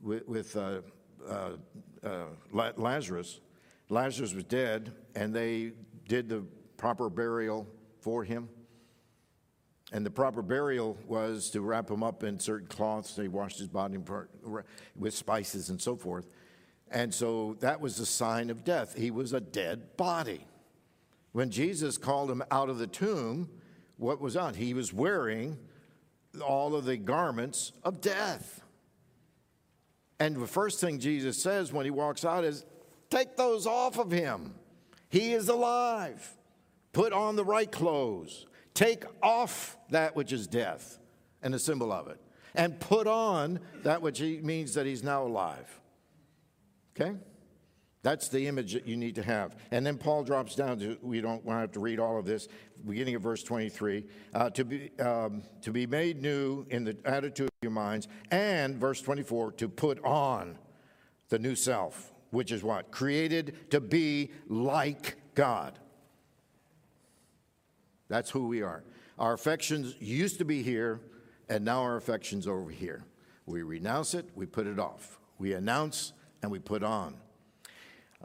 with, 0.02 0.28
with 0.28 0.56
uh, 0.56 0.82
uh, 1.30 1.52
uh 2.04 2.26
Lazarus? 2.52 3.42
Lazarus 3.94 4.34
was 4.34 4.44
dead, 4.44 4.92
and 5.16 5.34
they 5.34 5.74
did 6.08 6.28
the 6.28 6.44
proper 6.78 7.10
burial 7.10 7.68
for 8.02 8.24
him. 8.24 8.50
And 9.92 10.04
the 10.04 10.10
proper 10.10 10.42
burial 10.42 10.98
was 11.08 11.52
to 11.52 11.62
wrap 11.62 11.92
him 11.92 12.02
up 12.02 12.24
in 12.24 12.40
certain 12.40 12.68
cloths. 12.68 13.16
They 13.16 13.28
washed 13.28 13.60
his 13.60 13.68
body 13.68 14.00
with 14.96 15.14
spices 15.14 15.70
and 15.70 15.80
so 15.80 15.96
forth. 15.96 16.28
And 16.90 17.14
so 17.14 17.56
that 17.60 17.80
was 17.80 18.00
a 18.00 18.06
sign 18.06 18.50
of 18.50 18.64
death. 18.64 18.98
He 18.98 19.12
was 19.12 19.34
a 19.34 19.40
dead 19.40 19.96
body. 19.96 20.48
When 21.32 21.52
Jesus 21.52 21.98
called 21.98 22.32
him 22.32 22.44
out 22.50 22.70
of 22.70 22.80
the 22.80 22.88
tomb, 22.88 23.50
what 23.98 24.20
was 24.20 24.36
on? 24.36 24.56
He 24.56 24.74
was 24.74 24.92
wearing 24.92 25.58
all 26.44 26.76
of 26.76 26.86
the 26.86 26.98
garments 26.98 27.72
of 27.84 28.02
death. 28.02 28.64
And 30.20 30.36
the 30.36 30.48
first 30.48 30.82
thing 30.82 30.98
Jesus 30.98 31.42
says 31.42 31.72
when 31.72 31.86
he 31.86 31.92
walks 31.92 32.26
out 32.26 32.44
is, 32.44 32.66
Take 33.14 33.38
those 33.38 33.68
off 33.68 34.00
of 34.00 34.10
him. 34.10 34.56
He 35.08 35.34
is 35.34 35.48
alive. 35.48 36.36
Put 36.94 37.14
on 37.14 37.36
the 37.36 37.46
right 37.46 37.72
clothes. 37.72 38.48
Take 38.74 39.04
off 39.22 39.78
that 39.92 40.16
which 40.16 40.34
is 40.34 40.48
death 40.48 40.98
and 41.44 41.54
a 41.54 41.60
symbol 41.60 41.92
of 41.92 42.08
it, 42.08 42.20
and 42.56 42.80
put 42.80 43.06
on 43.06 43.60
that 43.84 44.02
which 44.02 44.20
means 44.20 44.74
that 44.74 44.88
he's 44.88 45.04
now 45.04 45.28
alive. 45.28 45.80
Okay? 47.00 47.16
That's 48.02 48.30
the 48.30 48.48
image 48.48 48.74
that 48.74 48.88
you 48.88 48.98
need 48.98 49.14
to 49.16 49.24
have. 49.24 49.58
And 49.70 49.86
then 49.86 50.00
Paul 50.00 50.24
drops 50.24 50.56
down 50.56 50.80
to, 50.80 50.98
we 51.04 51.22
don't 51.22 51.46
want 51.46 51.58
to 51.58 51.62
have 51.62 51.72
to 51.74 51.80
read 51.80 52.00
all 52.00 52.18
of 52.18 52.26
this, 52.26 52.48
beginning 52.84 53.14
of 53.14 53.22
verse 53.22 53.44
23, 53.44 54.06
uh, 54.34 54.50
to, 54.50 54.66
be, 54.66 54.90
um, 55.00 55.44
to 55.62 55.72
be 55.72 55.86
made 55.86 56.20
new 56.20 56.66
in 56.72 56.84
the 56.84 56.98
attitude 57.06 57.46
of 57.46 57.58
your 57.62 57.72
minds, 57.72 58.08
and 58.32 58.76
verse 58.78 59.02
24, 59.02 59.52
to 59.52 59.70
put 59.70 60.04
on 60.04 60.58
the 61.30 61.38
new 61.38 61.54
self 61.54 62.13
which 62.34 62.52
is 62.52 62.64
what? 62.64 62.92
Created 62.92 63.70
to 63.70 63.80
be 63.80 64.32
like 64.48 65.16
God. 65.36 65.78
That's 68.10 68.32
who 68.32 68.48
we 68.48 68.64
are. 68.64 68.84
Our 69.20 69.34
affections 69.34 69.96
used 70.00 70.40
to 70.40 70.46
be 70.46 70.64
here, 70.64 71.00
and 71.48 71.64
now 71.64 71.82
our 71.82 71.96
affections 71.96 72.48
are 72.48 72.60
over 72.60 72.72
here. 72.72 73.06
We 73.46 73.62
renounce 73.62 74.16
it, 74.16 74.30
we 74.36 74.48
put 74.48 74.66
it 74.66 74.80
off. 74.80 75.20
We 75.38 75.54
announce 75.54 76.14
and 76.42 76.52
we 76.52 76.60
put 76.60 76.84
on. 76.84 77.16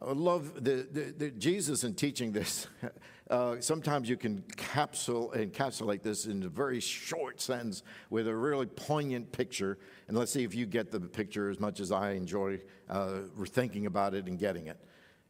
I 0.00 0.12
love 0.12 0.54
the, 0.64 0.86
the, 0.90 1.14
the 1.16 1.30
Jesus 1.32 1.84
in 1.84 1.94
teaching 1.94 2.32
this. 2.32 2.66
Uh, 3.30 3.60
sometimes 3.60 4.08
you 4.08 4.16
can 4.16 4.42
capsule 4.56 5.32
encapsulate 5.36 6.00
this 6.02 6.24
in 6.24 6.42
a 6.44 6.48
very 6.48 6.80
short 6.80 7.40
sentence 7.40 7.82
with 8.08 8.26
a 8.26 8.34
really 8.34 8.64
poignant 8.64 9.30
picture. 9.32 9.78
And 10.08 10.16
let's 10.16 10.32
see 10.32 10.44
if 10.44 10.54
you 10.54 10.64
get 10.64 10.90
the 10.90 11.00
picture 11.00 11.50
as 11.50 11.60
much 11.60 11.80
as 11.80 11.92
I 11.92 12.12
enjoy 12.12 12.60
uh, 12.88 13.20
thinking 13.46 13.84
about 13.84 14.14
it 14.14 14.26
and 14.26 14.38
getting 14.38 14.68
it. 14.68 14.78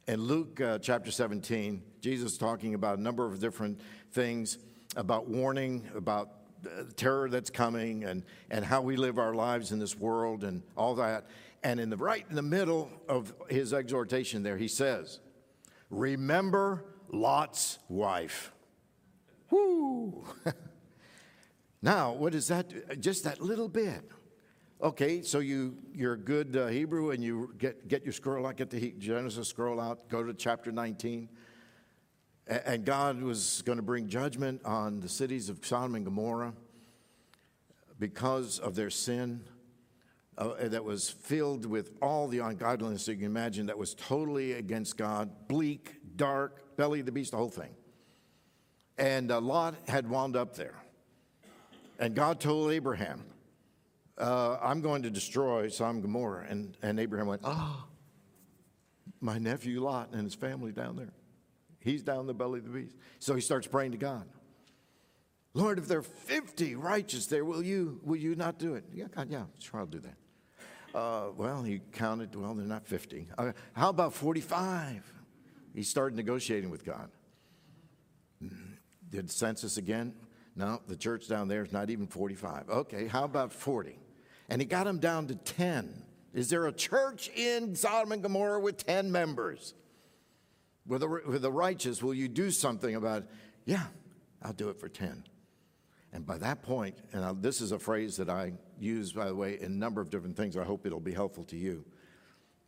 In 0.07 0.23
Luke 0.23 0.61
uh, 0.61 0.79
chapter 0.79 1.11
17, 1.11 1.83
Jesus 2.01 2.33
is 2.33 2.39
talking 2.39 2.75
about 2.75 2.99
a 2.99 3.03
number 3.03 3.27
of 3.27 3.41
different 3.41 3.81
things 4.13 4.59
about 4.97 5.29
warning, 5.29 5.85
about 5.97 6.31
uh, 6.65 6.85
terror 6.97 7.29
that's 7.29 7.51
coming, 7.51 8.05
and, 8.05 8.23
and 8.51 8.65
how 8.65 8.81
we 8.81 8.97
live 8.97 9.19
our 9.19 9.35
lives 9.35 9.73
in 9.73 9.79
this 9.81 9.97
world, 9.97 10.45
and 10.45 10.63
all 10.77 10.95
that. 10.95 11.27
And 11.65 11.81
in 11.81 11.91
the 11.91 11.97
right 11.97 12.25
in 12.31 12.37
the 12.37 12.43
middle 12.43 12.91
of 13.09 13.35
his 13.51 13.75
exhortation, 13.75 14.43
there 14.45 14.57
he 14.57 14.69
says, 14.69 15.21
"Remember 15.91 16.85
Lot's 17.13 17.79
wife. 17.89 18.53
Whoo! 19.51 20.25
now, 21.83 22.13
what 22.13 22.35
is 22.35 22.49
that? 22.49 23.01
Just 23.01 23.25
that 23.25 23.41
little 23.41 23.69
bit. 23.69 24.03
Okay, 24.81 25.23
so 25.23 25.41
you, 25.41 25.77
you're 25.93 26.13
a 26.13 26.19
good 26.19 26.57
uh, 26.57 26.69
Hebrew 26.69 27.11
and 27.11 27.23
you 27.23 27.53
get, 27.59 27.89
get 27.89 28.05
your 28.05 28.13
scroll 28.13 28.47
out, 28.47 28.57
get 28.57 28.71
the 28.71 28.93
Genesis 28.93 29.49
scroll 29.49 29.81
out, 29.81 30.09
go 30.09 30.23
to 30.23 30.33
chapter 30.33 30.71
19. 30.71 31.29
And 32.47 32.85
God 32.85 33.21
was 33.21 33.63
going 33.63 33.79
to 33.79 33.83
bring 33.83 34.09
judgment 34.09 34.65
on 34.65 35.01
the 35.01 35.09
cities 35.09 35.49
of 35.49 35.67
Sodom 35.67 35.97
and 35.97 36.05
Gomorrah 36.05 36.55
because 37.99 38.61
of 38.61 38.77
their 38.77 38.89
sin 38.89 39.43
uh, 40.39 40.69
that 40.69 40.85
was 40.85 41.11
filled 41.11 41.67
with 41.67 41.91
all 42.01 42.29
the 42.29 42.39
ungodliness 42.39 43.05
that 43.07 43.13
you 43.15 43.19
can 43.19 43.27
imagine, 43.27 43.67
that 43.67 43.77
was 43.77 43.95
totally 43.95 44.53
against 44.53 44.97
God, 44.97 45.49
bleak, 45.49 45.97
dark, 46.19 46.77
belly 46.77 47.01
of 47.01 47.07
the 47.07 47.13
beast, 47.13 47.31
the 47.31 47.39
whole 47.39 47.49
thing. 47.49 47.71
And 48.99 49.31
uh, 49.31 49.41
Lot 49.41 49.77
had 49.89 50.11
wound 50.11 50.37
up 50.37 50.55
there. 50.55 50.75
And 51.99 52.15
God 52.15 52.41
told 52.41 52.71
Abraham, 52.73 53.25
uh, 54.19 54.59
I'm 54.61 54.81
going 54.81 55.03
to 55.03 55.11
destroy 55.11 55.69
Sodom 55.69 55.97
and 55.97 56.03
Gomorrah. 56.03 56.47
And, 56.49 56.77
and 56.83 57.01
Abraham 57.01 57.29
went, 57.29 57.43
Ah, 57.45 57.87
oh, 57.87 57.89
my 59.21 59.39
nephew 59.39 59.81
Lot 59.81 60.11
and 60.13 60.25
his 60.25 60.35
family 60.35 60.73
down 60.73 60.97
there. 60.97 61.13
He's 61.81 62.03
down 62.03 62.27
the 62.27 62.35
belly 62.35 62.59
of 62.59 62.65
the 62.67 62.71
beast. 62.71 62.97
So 63.19 63.35
he 63.35 63.41
starts 63.41 63.67
praying 63.67 63.93
to 63.93 63.99
God. 63.99 64.27
Lord, 65.55 65.79
if 65.79 65.89
there 65.89 65.99
are 65.99 66.03
50 66.03 66.75
righteous 66.75 67.27
there, 67.27 67.45
will 67.45 67.63
you, 67.63 68.01
will 68.05 68.17
you 68.17 68.35
not 68.35 68.59
do 68.59 68.75
it? 68.75 68.85
Yeah, 68.93 69.07
God, 69.15 69.29
yeah, 69.31 69.45
sure, 69.59 69.81
I'll 69.81 69.87
do 69.87 70.01
that. 70.01 70.97
Uh, 70.97 71.31
well, 71.37 71.63
he 71.63 71.81
counted, 71.93 72.35
well, 72.35 72.55
they're 72.55 72.67
not 72.67 72.87
50. 72.87 73.29
Uh, 73.37 73.53
how 73.73 73.89
about 73.89 74.13
45? 74.13 75.13
He 75.79 75.85
started 75.85 76.17
negotiating 76.17 76.71
with 76.71 76.85
God. 76.85 77.09
Did 79.11 79.31
census 79.31 79.77
again? 79.77 80.13
No, 80.57 80.83
the 80.89 80.97
church 80.97 81.29
down 81.29 81.47
there 81.47 81.63
is 81.63 81.71
not 81.71 81.89
even 81.89 82.09
45. 82.09 82.69
Okay, 82.69 83.07
how 83.07 83.23
about 83.23 83.53
40? 83.53 83.97
And 84.49 84.61
he 84.61 84.67
got 84.67 84.89
him 84.89 84.99
down 84.99 85.29
to 85.29 85.37
10. 85.37 86.03
Is 86.35 86.51
there 86.51 86.67
a 86.67 86.73
church 86.73 87.29
in 87.29 87.77
Sodom 87.77 88.11
and 88.11 88.25
Gomorrah 88.25 88.59
with 88.59 88.85
10 88.85 89.13
members? 89.13 89.75
With 90.85 91.03
the, 91.03 91.09
with 91.09 91.43
the 91.43 91.53
righteous, 91.53 92.03
will 92.03 92.13
you 92.13 92.27
do 92.27 92.51
something 92.51 92.97
about 92.97 93.23
it? 93.23 93.29
Yeah, 93.65 93.85
I'll 94.43 94.53
do 94.53 94.71
it 94.71 94.81
for 94.81 94.89
10. 94.89 95.23
And 96.13 96.27
by 96.27 96.39
that 96.39 96.65
point, 96.65 96.97
and 97.13 97.25
I, 97.25 97.33
this 97.35 97.61
is 97.61 97.71
a 97.71 97.79
phrase 97.79 98.17
that 98.17 98.29
I 98.29 98.55
use, 98.81 99.13
by 99.13 99.27
the 99.27 99.35
way, 99.37 99.61
in 99.61 99.67
a 99.67 99.77
number 99.77 100.01
of 100.01 100.11
different 100.11 100.37
things, 100.37 100.57
I 100.57 100.65
hope 100.65 100.87
it'll 100.87 100.99
be 100.99 101.15
helpful 101.15 101.45
to 101.45 101.57
you. 101.57 101.85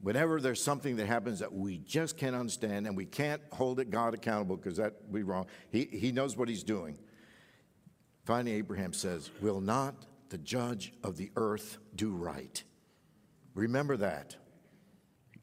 Whenever 0.03 0.41
there's 0.41 0.63
something 0.63 0.97
that 0.97 1.07
happens 1.07 1.41
that 1.41 1.53
we 1.53 1.79
just 1.79 2.17
can't 2.17 2.35
understand 2.35 2.87
and 2.87 2.97
we 2.97 3.05
can't 3.05 3.43
hold 3.53 3.81
it 3.81 3.91
God 3.91 4.15
accountable 4.15 4.57
because 4.57 4.79
that 4.79 4.95
would 5.03 5.13
be 5.13 5.23
wrong, 5.23 5.47
he, 5.71 5.85
he 5.85 6.11
knows 6.11 6.37
what 6.37 6.49
he's 6.49 6.63
doing. 6.63 6.97
Finally, 8.25 8.57
Abraham 8.57 8.93
says, 8.93 9.31
Will 9.41 9.61
not 9.61 9.95
the 10.31 10.39
judge 10.39 10.93
of 11.05 11.17
the 11.17 11.31
earth 11.37 11.79
do 11.95 12.13
right? 12.13 12.63
Remember 13.55 13.97
that. 13.99 14.37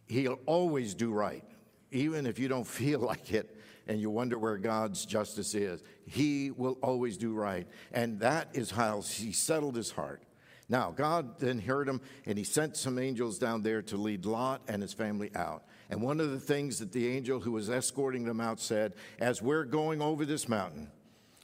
He'll 0.08 0.40
always 0.46 0.94
do 0.96 1.12
right, 1.12 1.44
even 1.92 2.26
if 2.26 2.40
you 2.40 2.48
don't 2.48 2.68
feel 2.68 3.00
like 3.00 3.34
it 3.34 3.54
and 3.88 4.02
you 4.02 4.10
wonder 4.10 4.38
where 4.38 4.58
God's 4.58 5.06
justice 5.06 5.56
is. 5.56 5.82
He 6.06 6.52
will 6.52 6.78
always 6.82 7.18
do 7.18 7.34
right. 7.34 7.68
And 7.92 8.20
that 8.20 8.50
is 8.54 8.72
how 8.72 9.02
he 9.02 9.32
settled 9.32 9.76
his 9.76 9.92
heart. 9.92 10.24
Now, 10.70 10.92
God 10.92 11.40
then 11.40 11.60
heard 11.60 11.88
him, 11.88 12.02
and 12.26 12.38
he 12.38 12.44
sent 12.44 12.76
some 12.76 13.00
angels 13.00 13.40
down 13.40 13.62
there 13.62 13.82
to 13.84 13.96
lead 13.96 14.26
Lot 14.26 14.62
and 14.68 14.82
his 14.82 14.94
family 14.94 15.32
out. 15.34 15.64
And 15.90 16.02
one 16.02 16.20
of 16.20 16.32
the 16.32 16.40
things 16.40 16.80
that 16.80 16.92
the 16.92 17.08
angel 17.08 17.40
who 17.40 17.54
was 17.54 17.70
escorting 17.70 18.26
them 18.26 18.42
out 18.42 18.60
said, 18.60 18.94
As 19.20 19.42
we're 19.42 19.64
going 19.64 20.02
over 20.02 20.26
this 20.26 20.50
mountain, 20.50 20.92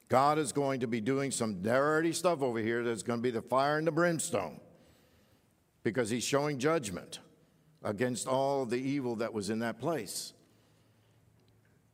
God 0.10 0.38
is 0.38 0.52
going 0.52 0.82
to 0.82 0.88
be 0.88 1.00
doing 1.00 1.32
some 1.32 1.62
dirty 1.62 2.12
stuff 2.12 2.42
over 2.42 2.60
here 2.60 2.84
that's 2.84 3.04
going 3.04 3.20
to 3.20 3.24
be 3.24 3.32
the 3.32 3.42
fire 3.42 3.78
and 3.78 3.88
the 3.88 3.92
brimstone 3.92 4.60
because 5.84 6.10
he's 6.10 6.24
showing 6.24 6.60
judgment 6.60 7.20
against 7.84 8.28
all 8.28 8.66
the 8.66 8.78
evil 8.78 9.16
that 9.18 9.34
was 9.34 9.50
in 9.50 9.60
that 9.60 9.80
place. 9.80 10.34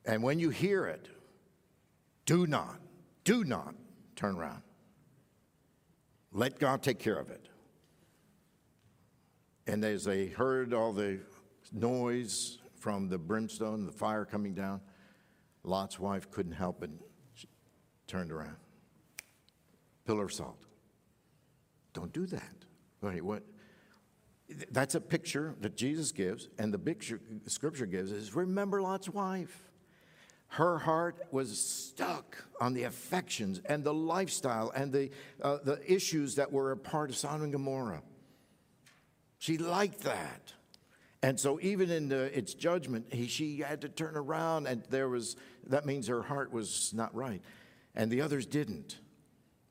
And 0.06 0.24
when 0.24 0.40
you 0.40 0.50
hear 0.50 0.86
it, 0.88 1.08
do 2.26 2.48
not, 2.48 2.80
do 3.24 3.44
not 3.44 3.76
turn 4.16 4.36
around. 4.36 4.62
Let 6.32 6.60
God 6.60 6.82
take 6.84 7.00
care 7.00 7.18
of 7.18 7.30
it. 7.30 7.48
And 9.68 9.84
as 9.84 10.04
they 10.04 10.28
heard 10.28 10.74
all 10.74 10.94
the 10.94 11.20
noise 11.72 12.60
from 12.80 13.08
the 13.08 13.18
brimstone, 13.18 13.86
the 13.86 13.92
fire 13.92 14.26
coming 14.26 14.54
down, 14.54 14.82
Lot's 15.64 16.00
wife 16.00 16.30
couldn't 16.32 16.54
help. 16.54 16.84
She 17.34 17.48
turned 18.08 18.32
around. 18.32 18.56
Pillar 20.06 20.26
of 20.26 20.34
salt. 20.34 20.66
Don't 21.94 22.14
do 22.14 22.26
that. 22.28 22.66
Wait, 23.02 23.24
what? 23.24 23.44
That's 24.72 24.96
a 24.96 25.02
picture 25.02 25.56
that 25.62 25.76
Jesus 25.76 26.12
gives, 26.12 26.50
and 26.58 26.74
the 26.74 26.80
picture 26.80 27.22
Scripture 27.46 27.86
gives 27.86 28.12
is 28.12 28.36
remember 28.36 28.82
Lot's 28.82 29.10
wife. 29.10 29.69
Her 30.50 30.80
heart 30.80 31.28
was 31.32 31.60
stuck 31.60 32.43
on 32.60 32.74
the 32.74 32.84
affections 32.84 33.62
and 33.66 33.84
the 33.84 33.93
lifestyle 33.93 34.72
and 34.76 34.91
the, 34.91 35.12
uh, 35.41 35.58
the 35.64 35.80
issues 35.91 36.36
that 36.36 36.52
were 36.52 36.72
a 36.72 36.78
part 36.78 37.10
of 37.10 37.16
Sodom 37.16 37.43
and 37.43 37.52
Gomorrah. 37.54 38.02
She 39.38 39.58
liked 39.58 40.02
that. 40.02 40.54
And 41.22 41.39
so, 41.39 41.60
even 41.62 41.91
in 41.91 42.10
the, 42.10 42.36
its 42.38 42.54
judgment, 42.54 43.08
he, 43.12 43.28
she 43.28 43.58
had 43.58 43.82
to 43.82 43.89
turn 43.89 44.16
around, 44.16 44.68
and 44.68 44.84
there 44.89 45.10
was 45.10 45.36
that 45.68 45.86
means 45.86 46.08
her 46.08 46.22
heart 46.22 46.52
was 46.52 46.93
not 46.93 47.14
right. 47.14 47.41
And 47.93 48.10
the 48.10 48.22
others 48.22 48.45
didn't. 48.45 48.97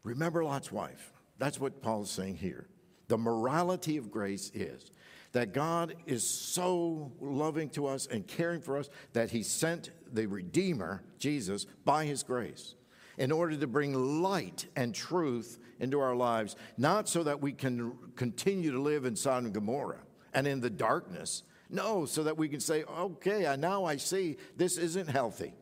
Remember 0.05 0.45
Lot's 0.45 0.71
wife. 0.71 1.13
That's 1.39 1.59
what 1.59 1.83
Paul 1.83 2.03
is 2.03 2.11
saying 2.11 2.37
here. 2.37 2.67
The 3.09 3.19
morality 3.19 3.97
of 3.97 4.11
grace 4.11 4.51
is 4.55 4.91
that 5.33 5.53
God 5.53 5.95
is 6.07 6.29
so 6.29 7.13
loving 7.21 7.71
to 7.71 7.87
us 7.87 8.07
and 8.07 8.27
caring 8.27 8.61
for 8.61 8.77
us 8.77 8.89
that 9.13 9.31
He 9.31 9.43
sent 9.43 9.91
the 10.15 10.27
Redeemer, 10.27 11.03
Jesus, 11.19 11.67
by 11.85 12.05
His 12.05 12.23
grace 12.23 12.75
in 13.19 13.33
order 13.33 13.57
to 13.57 13.67
bring 13.67 14.23
light 14.23 14.67
and 14.77 14.95
truth 14.95 15.59
into 15.81 16.01
our 16.01 16.15
lives, 16.15 16.57
not 16.77 17.09
so 17.09 17.25
that 17.25 17.41
we 17.41 17.53
can 17.53 17.93
continue 18.15 18.71
to 18.71 18.81
live 18.81 19.05
in 19.05 19.17
Sodom 19.17 19.47
and 19.47 19.55
Gomorrah 19.55 20.01
and 20.33 20.47
in 20.47 20.61
the 20.61 20.71
darkness. 20.71 21.43
No, 21.69 22.07
so 22.07 22.23
that 22.23 22.39
we 22.39 22.49
can 22.49 22.61
say, 22.61 22.85
okay, 22.85 23.55
now 23.59 23.85
I 23.85 23.97
see 23.97 24.39
this 24.57 24.79
isn't 24.79 25.09
healthy. 25.09 25.53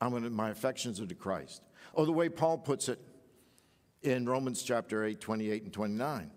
I'm 0.00 0.12
gonna, 0.12 0.30
my 0.30 0.50
affections 0.50 1.00
are 1.00 1.06
to 1.06 1.14
Christ. 1.14 1.62
Or 1.92 2.04
the 2.04 2.12
way 2.12 2.28
Paul 2.28 2.58
puts 2.58 2.88
it 2.88 2.98
in 4.02 4.28
Romans 4.28 4.62
chapter 4.62 5.04
8, 5.04 5.20
28 5.20 5.62
and 5.64 5.72
29. 5.72 6.30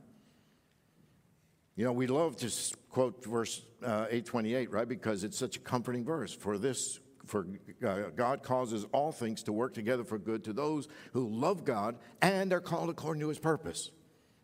You 1.76 1.86
know, 1.86 1.94
we 1.94 2.08
love 2.08 2.38
to 2.38 2.52
quote 2.90 3.24
verse 3.26 3.62
uh, 3.84 4.06
828, 4.10 4.72
right? 4.72 4.88
Because 4.88 5.24
it's 5.24 5.38
such 5.38 5.58
a 5.58 5.60
comforting 5.60 6.06
verse. 6.06 6.34
For 6.34 6.58
this, 6.58 7.00
for 7.26 7.48
uh, 7.86 8.10
God 8.16 8.44
causes 8.44 8.86
all 8.92 9.12
things 9.12 9.44
to 9.44 9.54
work 9.54 9.74
together 9.74 10.04
for 10.04 10.20
good 10.20 10.44
to 10.44 10.54
those 10.54 10.88
who 11.14 11.28
love 11.28 11.66
God 11.66 11.98
and 12.22 12.54
are 12.54 12.62
called 12.62 12.90
according 12.90 13.22
to 13.22 13.30
his 13.30 13.40
purpose. 13.40 13.92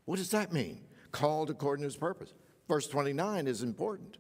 What 0.06 0.18
does 0.18 0.32
that 0.32 0.52
mean? 0.52 0.82
Called 1.12 1.52
according 1.52 1.84
to 1.84 1.88
his 1.88 1.98
purpose. 1.98 2.34
Verse 2.68 2.88
29 2.88 3.48
is 3.48 3.62
important. 3.62 4.18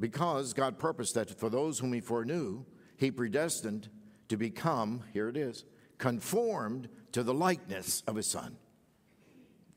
Because 0.00 0.54
God 0.54 0.78
purposed 0.78 1.14
that 1.14 1.38
for 1.38 1.50
those 1.50 1.78
whom 1.78 1.92
he 1.92 2.00
foreknew, 2.00 2.64
he 2.96 3.10
predestined 3.10 3.90
to 4.28 4.36
become, 4.36 5.02
here 5.12 5.28
it 5.28 5.36
is, 5.36 5.64
conformed 5.98 6.88
to 7.12 7.22
the 7.22 7.34
likeness 7.34 8.02
of 8.06 8.16
his 8.16 8.26
son 8.26 8.56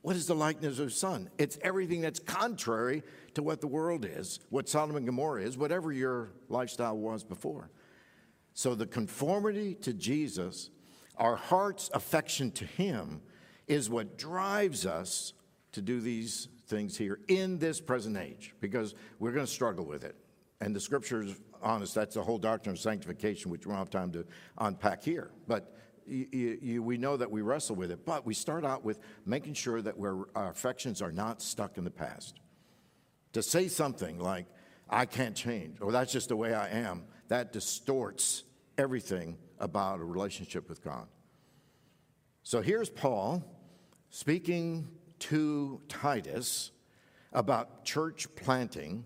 what 0.01 0.15
is 0.15 0.27
the 0.27 0.35
likeness 0.35 0.79
of 0.79 0.93
Son? 0.93 1.29
It's 1.37 1.57
everything 1.61 2.01
that's 2.01 2.19
contrary 2.19 3.03
to 3.33 3.43
what 3.43 3.61
the 3.61 3.67
world 3.67 4.05
is, 4.05 4.39
what 4.49 4.69
Sodom 4.69 4.95
and 4.95 5.05
Gomorrah 5.05 5.43
is, 5.43 5.57
whatever 5.57 5.91
your 5.91 6.31
lifestyle 6.47 6.97
was 6.97 7.23
before. 7.23 7.69
So 8.53 8.75
the 8.75 8.87
conformity 8.87 9.75
to 9.75 9.93
Jesus, 9.93 10.69
our 11.17 11.35
heart's 11.35 11.89
affection 11.93 12.51
to 12.51 12.65
Him, 12.65 13.21
is 13.67 13.89
what 13.89 14.17
drives 14.17 14.85
us 14.85 15.33
to 15.73 15.81
do 15.81 15.99
these 15.99 16.47
things 16.67 16.97
here 16.97 17.19
in 17.27 17.57
this 17.59 17.81
present 17.81 18.17
age 18.17 18.53
because 18.59 18.95
we're 19.19 19.31
going 19.31 19.45
to 19.45 19.51
struggle 19.51 19.85
with 19.85 20.03
it. 20.03 20.15
And 20.61 20.75
the 20.75 20.79
scripture 20.79 21.23
is 21.23 21.35
honest. 21.61 21.95
That's 21.95 22.15
the 22.15 22.23
whole 22.23 22.37
doctrine 22.37 22.73
of 22.73 22.79
sanctification, 22.79 23.51
which 23.51 23.65
we 23.65 23.71
don't 23.71 23.79
have 23.79 23.89
time 23.89 24.11
to 24.11 24.25
unpack 24.57 25.03
here. 25.03 25.31
But 25.47 25.75
you, 26.09 26.57
you, 26.61 26.83
we 26.83 26.97
know 26.97 27.17
that 27.17 27.31
we 27.31 27.41
wrestle 27.41 27.75
with 27.75 27.91
it, 27.91 28.05
but 28.05 28.25
we 28.25 28.33
start 28.33 28.65
out 28.65 28.83
with 28.83 28.99
making 29.25 29.53
sure 29.53 29.81
that 29.81 29.95
our 29.99 30.49
affections 30.49 31.01
are 31.01 31.11
not 31.11 31.41
stuck 31.41 31.77
in 31.77 31.83
the 31.83 31.91
past. 31.91 32.39
To 33.33 33.43
say 33.43 33.67
something 33.67 34.19
like, 34.19 34.45
I 34.89 35.05
can't 35.05 35.35
change, 35.35 35.77
or 35.81 35.91
that's 35.91 36.11
just 36.11 36.29
the 36.29 36.35
way 36.35 36.53
I 36.53 36.69
am, 36.69 37.03
that 37.27 37.53
distorts 37.53 38.43
everything 38.77 39.37
about 39.59 39.99
a 39.99 40.03
relationship 40.03 40.67
with 40.67 40.83
God. 40.83 41.07
So 42.43 42.61
here's 42.61 42.89
Paul 42.89 43.43
speaking 44.09 44.87
to 45.19 45.81
Titus 45.87 46.71
about 47.31 47.85
church 47.85 48.27
planting 48.35 49.05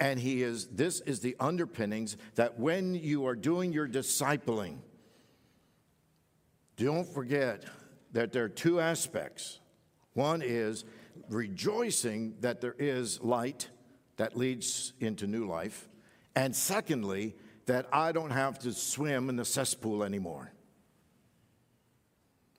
and 0.00 0.18
he 0.18 0.42
is 0.42 0.66
this 0.68 1.00
is 1.02 1.20
the 1.20 1.36
underpinnings 1.38 2.16
that 2.34 2.58
when 2.58 2.94
you 2.94 3.26
are 3.26 3.36
doing 3.36 3.72
your 3.72 3.86
discipling 3.86 4.78
don't 6.86 7.08
forget 7.08 7.64
that 8.12 8.32
there 8.32 8.44
are 8.44 8.48
two 8.48 8.80
aspects. 8.80 9.60
One 10.14 10.42
is 10.42 10.84
rejoicing 11.28 12.34
that 12.40 12.60
there 12.60 12.74
is 12.78 13.20
light 13.20 13.68
that 14.16 14.36
leads 14.36 14.92
into 14.98 15.26
new 15.26 15.46
life. 15.46 15.88
And 16.34 16.54
secondly, 16.54 17.34
that 17.66 17.86
I 17.92 18.12
don't 18.12 18.30
have 18.30 18.58
to 18.60 18.72
swim 18.72 19.28
in 19.28 19.36
the 19.36 19.44
cesspool 19.44 20.02
anymore. 20.02 20.52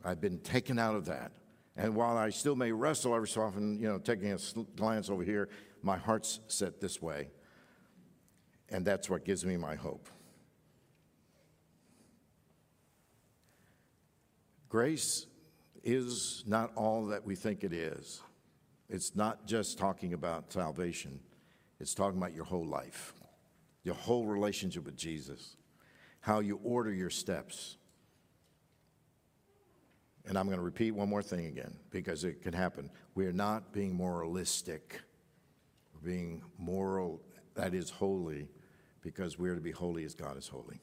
I've 0.06 0.22
been 0.22 0.40
taken 0.40 0.80
out 0.80 0.96
of 0.96 1.06
that. 1.06 1.32
And 1.76 1.96
while 1.96 2.18
I 2.18 2.30
still 2.30 2.56
may 2.56 2.72
wrestle 2.72 3.16
every 3.16 3.28
so 3.28 3.42
often, 3.42 3.80
you 3.80 3.88
know, 3.88 3.98
taking 3.98 4.32
a 4.32 4.38
glance 4.76 5.10
over 5.10 5.24
here, 5.24 5.50
my 5.82 5.98
heart's 5.98 6.40
set 6.48 6.80
this 6.80 7.02
way. 7.02 7.30
And 8.70 8.86
that's 8.86 9.10
what 9.10 9.26
gives 9.26 9.46
me 9.46 9.58
my 9.58 9.76
hope. 9.76 10.08
Grace 14.72 15.26
is 15.84 16.46
not 16.48 16.72
all 16.78 17.08
that 17.08 17.26
we 17.26 17.36
think 17.36 17.66
it 17.66 17.74
is. 17.74 18.22
It's 18.88 19.18
not 19.18 19.46
just 19.46 19.78
talking 19.78 20.14
about 20.14 20.54
salvation, 20.54 21.20
it's 21.82 21.94
talking 21.94 22.18
about 22.18 22.34
your 22.34 22.46
whole 22.46 22.66
life, 22.66 23.14
your 23.84 23.96
whole 23.96 24.26
relationship 24.26 24.86
with 24.86 24.96
Jesus, 24.96 25.58
how 26.22 26.40
you 26.40 26.58
order 26.64 26.94
your 26.94 27.10
steps. 27.10 27.76
And 30.26 30.38
I'm 30.38 30.46
going 30.46 30.58
to 30.58 30.64
repeat 30.64 30.92
one 30.92 31.10
more 31.10 31.22
thing 31.22 31.48
again 31.48 31.76
because 31.90 32.24
it 32.24 32.42
can 32.42 32.54
happen. 32.54 32.90
We 33.14 33.26
are 33.26 33.34
not 33.34 33.74
being 33.74 33.94
moralistic. 33.94 35.02
We're 35.94 36.12
being 36.12 36.44
moral, 36.58 37.22
that 37.56 37.74
is 37.74 37.90
holy, 37.90 38.48
because 39.02 39.38
we 39.38 39.50
are 39.50 39.56
to 39.56 39.62
be 39.62 39.72
holy 39.72 40.06
as 40.06 40.16
God 40.16 40.38
is 40.38 40.48
holy. 40.48 40.80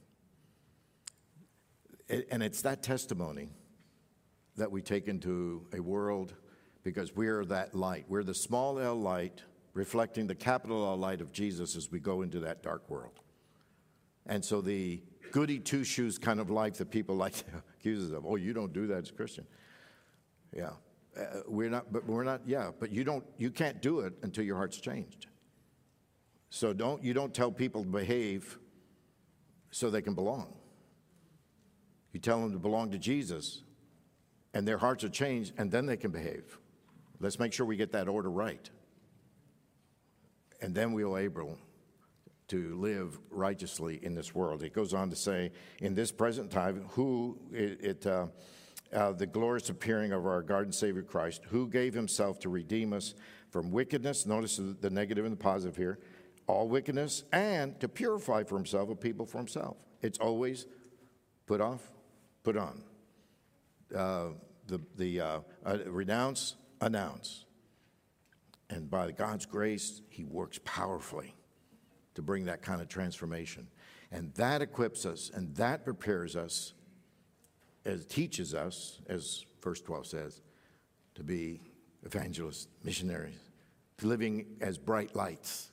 And 2.30 2.42
it's 2.42 2.60
that 2.62 2.82
testimony 2.82 3.48
that 4.58 4.70
we 4.70 4.82
take 4.82 5.08
into 5.08 5.66
a 5.72 5.80
world 5.80 6.34
because 6.84 7.14
we're 7.14 7.44
that 7.46 7.74
light. 7.74 8.04
We're 8.08 8.24
the 8.24 8.34
small 8.34 8.78
l 8.78 8.96
light 8.96 9.42
reflecting 9.78 10.26
the 10.26 10.34
capital 10.34 10.84
L 10.84 10.96
light 10.96 11.20
of 11.20 11.32
Jesus 11.32 11.76
as 11.76 11.90
we 11.90 12.00
go 12.00 12.22
into 12.22 12.40
that 12.40 12.62
dark 12.62 12.90
world. 12.90 13.20
And 14.26 14.44
so 14.44 14.60
the 14.60 15.00
goody 15.30 15.60
two 15.60 15.84
shoes 15.84 16.18
kind 16.18 16.40
of 16.40 16.50
life 16.50 16.74
that 16.74 16.90
people 16.90 17.14
like 17.14 17.34
to 17.34 17.44
accuse 17.78 18.10
us 18.10 18.16
of, 18.16 18.26
oh, 18.26 18.36
you 18.36 18.52
don't 18.52 18.72
do 18.72 18.88
that 18.88 19.04
as 19.04 19.10
a 19.10 19.12
Christian. 19.12 19.46
Yeah. 20.54 20.70
Uh, 21.16 21.42
we're 21.46 21.70
not, 21.70 21.92
but 21.92 22.04
we're 22.06 22.24
not, 22.24 22.40
yeah, 22.44 22.70
but 22.78 22.90
you 22.90 23.04
don't, 23.04 23.24
you 23.36 23.50
can't 23.50 23.80
do 23.80 24.00
it 24.00 24.14
until 24.22 24.44
your 24.44 24.56
heart's 24.56 24.78
changed. 24.78 25.26
So 26.50 26.72
don't, 26.72 27.02
you 27.04 27.14
don't 27.14 27.32
tell 27.32 27.52
people 27.52 27.84
to 27.84 27.88
behave 27.88 28.58
so 29.70 29.90
they 29.90 30.02
can 30.02 30.14
belong. 30.14 30.54
You 32.12 32.18
tell 32.18 32.40
them 32.40 32.52
to 32.52 32.58
belong 32.58 32.90
to 32.90 32.98
Jesus, 32.98 33.62
and 34.58 34.66
their 34.66 34.78
hearts 34.78 35.04
are 35.04 35.08
changed, 35.08 35.52
and 35.56 35.70
then 35.70 35.86
they 35.86 35.96
can 35.96 36.10
behave. 36.10 36.58
Let's 37.20 37.38
make 37.38 37.52
sure 37.52 37.64
we 37.64 37.76
get 37.76 37.92
that 37.92 38.08
order 38.08 38.28
right. 38.28 38.68
And 40.60 40.74
then 40.74 40.90
we'll 40.94 41.16
able 41.16 41.56
to 42.48 42.74
live 42.74 43.16
righteously 43.30 44.00
in 44.02 44.16
this 44.16 44.34
world. 44.34 44.64
It 44.64 44.72
goes 44.72 44.94
on 44.94 45.10
to 45.10 45.14
say, 45.14 45.52
in 45.80 45.94
this 45.94 46.10
present 46.10 46.50
time, 46.50 46.86
who 46.88 47.38
it, 47.52 47.84
it 47.84 48.06
uh, 48.08 48.26
uh, 48.92 49.12
the 49.12 49.26
glorious 49.26 49.70
appearing 49.70 50.10
of 50.10 50.26
our 50.26 50.42
God 50.42 50.64
and 50.64 50.74
Savior 50.74 51.02
Christ, 51.02 51.42
who 51.50 51.68
gave 51.68 51.94
himself 51.94 52.40
to 52.40 52.48
redeem 52.48 52.92
us 52.92 53.14
from 53.50 53.70
wickedness. 53.70 54.26
Notice 54.26 54.60
the 54.80 54.90
negative 54.90 55.24
and 55.24 55.34
the 55.34 55.40
positive 55.40 55.76
here 55.76 56.00
all 56.48 56.66
wickedness, 56.66 57.22
and 57.30 57.78
to 57.78 57.86
purify 57.86 58.42
for 58.42 58.56
himself 58.56 58.90
a 58.90 58.96
people 58.96 59.24
for 59.24 59.38
himself. 59.38 59.76
It's 60.02 60.18
always 60.18 60.66
put 61.46 61.60
off, 61.60 61.92
put 62.42 62.56
on. 62.56 62.82
Uh, 63.94 64.30
the 64.68 64.80
the 64.96 65.20
uh, 65.20 65.40
uh, 65.66 65.78
renounce, 65.86 66.54
announce. 66.80 67.44
And 68.70 68.90
by 68.90 69.10
God's 69.12 69.46
grace, 69.46 70.02
He 70.08 70.24
works 70.24 70.60
powerfully 70.64 71.34
to 72.14 72.22
bring 72.22 72.44
that 72.44 72.62
kind 72.62 72.80
of 72.80 72.88
transformation. 72.88 73.66
And 74.10 74.32
that 74.34 74.62
equips 74.62 75.04
us 75.04 75.30
and 75.34 75.54
that 75.56 75.84
prepares 75.84 76.36
us, 76.36 76.72
as 77.84 78.04
teaches 78.06 78.54
us, 78.54 79.00
as 79.08 79.44
verse 79.62 79.80
12 79.80 80.06
says, 80.06 80.42
to 81.14 81.22
be 81.22 81.60
evangelists, 82.04 82.68
missionaries, 82.84 83.38
living 84.02 84.46
as 84.60 84.78
bright 84.78 85.14
lights 85.16 85.70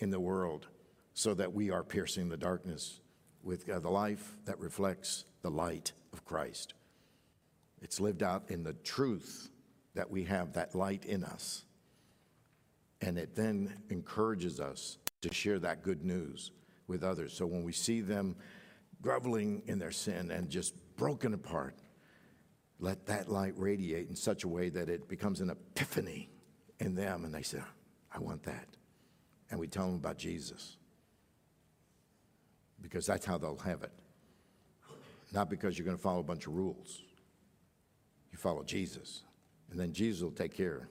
in 0.00 0.10
the 0.10 0.20
world 0.20 0.66
so 1.14 1.32
that 1.34 1.52
we 1.52 1.70
are 1.70 1.82
piercing 1.82 2.28
the 2.28 2.36
darkness 2.36 3.00
with 3.42 3.68
uh, 3.68 3.78
the 3.78 3.90
life 3.90 4.36
that 4.46 4.58
reflects 4.58 5.24
the 5.42 5.50
light 5.50 5.92
of 6.12 6.24
Christ. 6.24 6.74
It's 7.84 8.00
lived 8.00 8.22
out 8.22 8.44
in 8.48 8.64
the 8.64 8.72
truth 8.72 9.50
that 9.94 10.10
we 10.10 10.24
have 10.24 10.54
that 10.54 10.74
light 10.74 11.04
in 11.04 11.22
us. 11.22 11.64
And 13.02 13.18
it 13.18 13.36
then 13.36 13.74
encourages 13.90 14.58
us 14.58 14.96
to 15.20 15.32
share 15.32 15.58
that 15.58 15.82
good 15.82 16.02
news 16.02 16.50
with 16.86 17.04
others. 17.04 17.34
So 17.34 17.44
when 17.44 17.62
we 17.62 17.72
see 17.72 18.00
them 18.00 18.36
groveling 19.02 19.62
in 19.66 19.78
their 19.78 19.90
sin 19.92 20.30
and 20.30 20.48
just 20.48 20.74
broken 20.96 21.34
apart, 21.34 21.76
let 22.78 23.04
that 23.06 23.28
light 23.28 23.52
radiate 23.56 24.08
in 24.08 24.16
such 24.16 24.44
a 24.44 24.48
way 24.48 24.70
that 24.70 24.88
it 24.88 25.06
becomes 25.06 25.42
an 25.42 25.50
epiphany 25.50 26.30
in 26.80 26.94
them 26.94 27.26
and 27.26 27.34
they 27.34 27.42
say, 27.42 27.58
I 28.10 28.18
want 28.18 28.44
that. 28.44 28.66
And 29.50 29.60
we 29.60 29.68
tell 29.68 29.84
them 29.84 29.96
about 29.96 30.16
Jesus 30.16 30.78
because 32.80 33.04
that's 33.04 33.26
how 33.26 33.36
they'll 33.36 33.58
have 33.58 33.82
it. 33.82 33.92
Not 35.32 35.50
because 35.50 35.76
you're 35.78 35.84
going 35.84 35.98
to 35.98 36.02
follow 36.02 36.20
a 36.20 36.24
bunch 36.24 36.46
of 36.46 36.54
rules. 36.54 37.02
You 38.34 38.38
follow 38.38 38.64
Jesus, 38.64 39.22
and 39.70 39.78
then 39.78 39.92
Jesus 39.92 40.20
will 40.20 40.32
take 40.32 40.56
care 40.56 40.88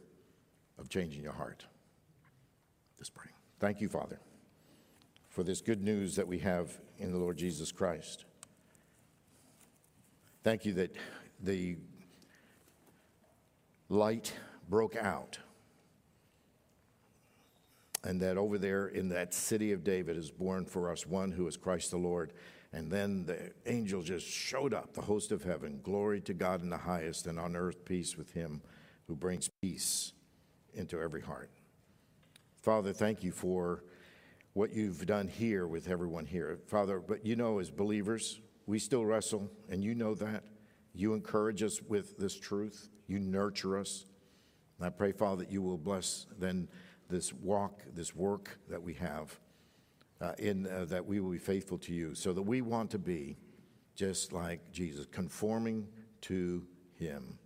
of 0.79 0.87
changing 0.87 1.21
your 1.21 1.33
heart. 1.33 1.65
Let's 2.97 3.09
pray. 3.09 3.31
Thank 3.59 3.81
you, 3.81 3.89
Father, 3.89 4.21
for 5.27 5.43
this 5.43 5.59
good 5.59 5.83
news 5.83 6.15
that 6.15 6.25
we 6.25 6.39
have 6.39 6.79
in 6.99 7.11
the 7.11 7.17
Lord 7.17 7.35
Jesus 7.35 7.69
Christ. 7.69 8.23
Thank 10.45 10.63
you 10.63 10.71
that 10.75 10.95
the 11.41 11.75
light 13.89 14.31
broke 14.69 14.95
out 14.95 15.37
and 18.05 18.21
that 18.21 18.37
over 18.37 18.57
there 18.57 18.87
in 18.87 19.09
that 19.09 19.33
city 19.33 19.73
of 19.73 19.83
David 19.83 20.15
is 20.15 20.31
born 20.31 20.63
for 20.63 20.89
us 20.89 21.05
one 21.05 21.33
who 21.33 21.45
is 21.47 21.57
Christ 21.57 21.91
the 21.91 21.97
Lord. 21.97 22.31
And 22.73 22.91
then 22.91 23.25
the 23.27 23.51
angel 23.67 24.01
just 24.01 24.27
showed 24.27 24.73
up, 24.73 24.93
the 24.93 25.01
host 25.01 25.31
of 25.31 25.43
heaven. 25.43 25.79
Glory 25.83 26.19
to 26.21 26.33
God 26.33 26.63
in 26.63 26.71
the 26.71 26.77
highest, 26.77 27.27
and 27.27 27.39
on 27.39 27.55
earth 27.55 27.85
peace 27.85 28.17
with 28.17 28.31
him 28.31 28.61
who 29.07 29.15
brings 29.15 29.47
peace 29.61 30.11
into 30.73 30.99
every 30.99 31.21
heart. 31.21 31.51
Father, 32.63 32.91
thank 32.91 33.23
you 33.23 33.31
for 33.31 33.83
what 34.53 34.73
you've 34.73 35.05
done 35.05 35.27
here 35.27 35.67
with 35.67 35.87
everyone 35.87 36.25
here. 36.25 36.57
Father, 36.67 36.99
but 36.99 37.23
you 37.23 37.35
know, 37.35 37.59
as 37.59 37.69
believers, 37.69 38.39
we 38.65 38.79
still 38.79 39.05
wrestle, 39.05 39.51
and 39.69 39.83
you 39.83 39.93
know 39.93 40.15
that. 40.15 40.43
You 40.95 41.13
encourage 41.13 41.61
us 41.61 41.81
with 41.81 42.17
this 42.17 42.39
truth, 42.39 42.89
you 43.07 43.19
nurture 43.19 43.77
us. 43.77 44.05
And 44.79 44.87
I 44.87 44.89
pray, 44.89 45.11
Father, 45.11 45.43
that 45.43 45.51
you 45.51 45.61
will 45.61 45.77
bless 45.77 46.25
then 46.39 46.69
this 47.09 47.33
walk, 47.33 47.81
this 47.93 48.15
work 48.15 48.57
that 48.69 48.81
we 48.81 48.93
have 48.95 49.37
uh, 50.23 50.31
in 50.39 50.67
uh, 50.67 50.85
that 50.85 51.05
we 51.05 51.19
will 51.19 51.31
be 51.31 51.37
faithful 51.37 51.77
to 51.77 51.93
you, 51.93 52.15
so 52.15 52.31
that 52.31 52.41
we 52.41 52.61
want 52.61 52.89
to 52.91 52.97
be 52.97 53.37
just 53.95 54.31
like 54.31 54.71
Jesus, 54.71 55.05
conforming 55.11 55.87
to 56.21 56.65
him. 56.95 57.37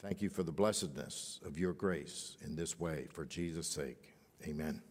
Thank 0.00 0.22
you 0.22 0.30
for 0.30 0.44
the 0.44 0.52
blessedness 0.52 1.40
of 1.44 1.58
your 1.58 1.72
grace 1.72 2.36
in 2.44 2.54
this 2.54 2.78
way, 2.78 3.08
for 3.10 3.24
Jesus' 3.24 3.66
sake. 3.66 4.14
Amen. 4.46 4.87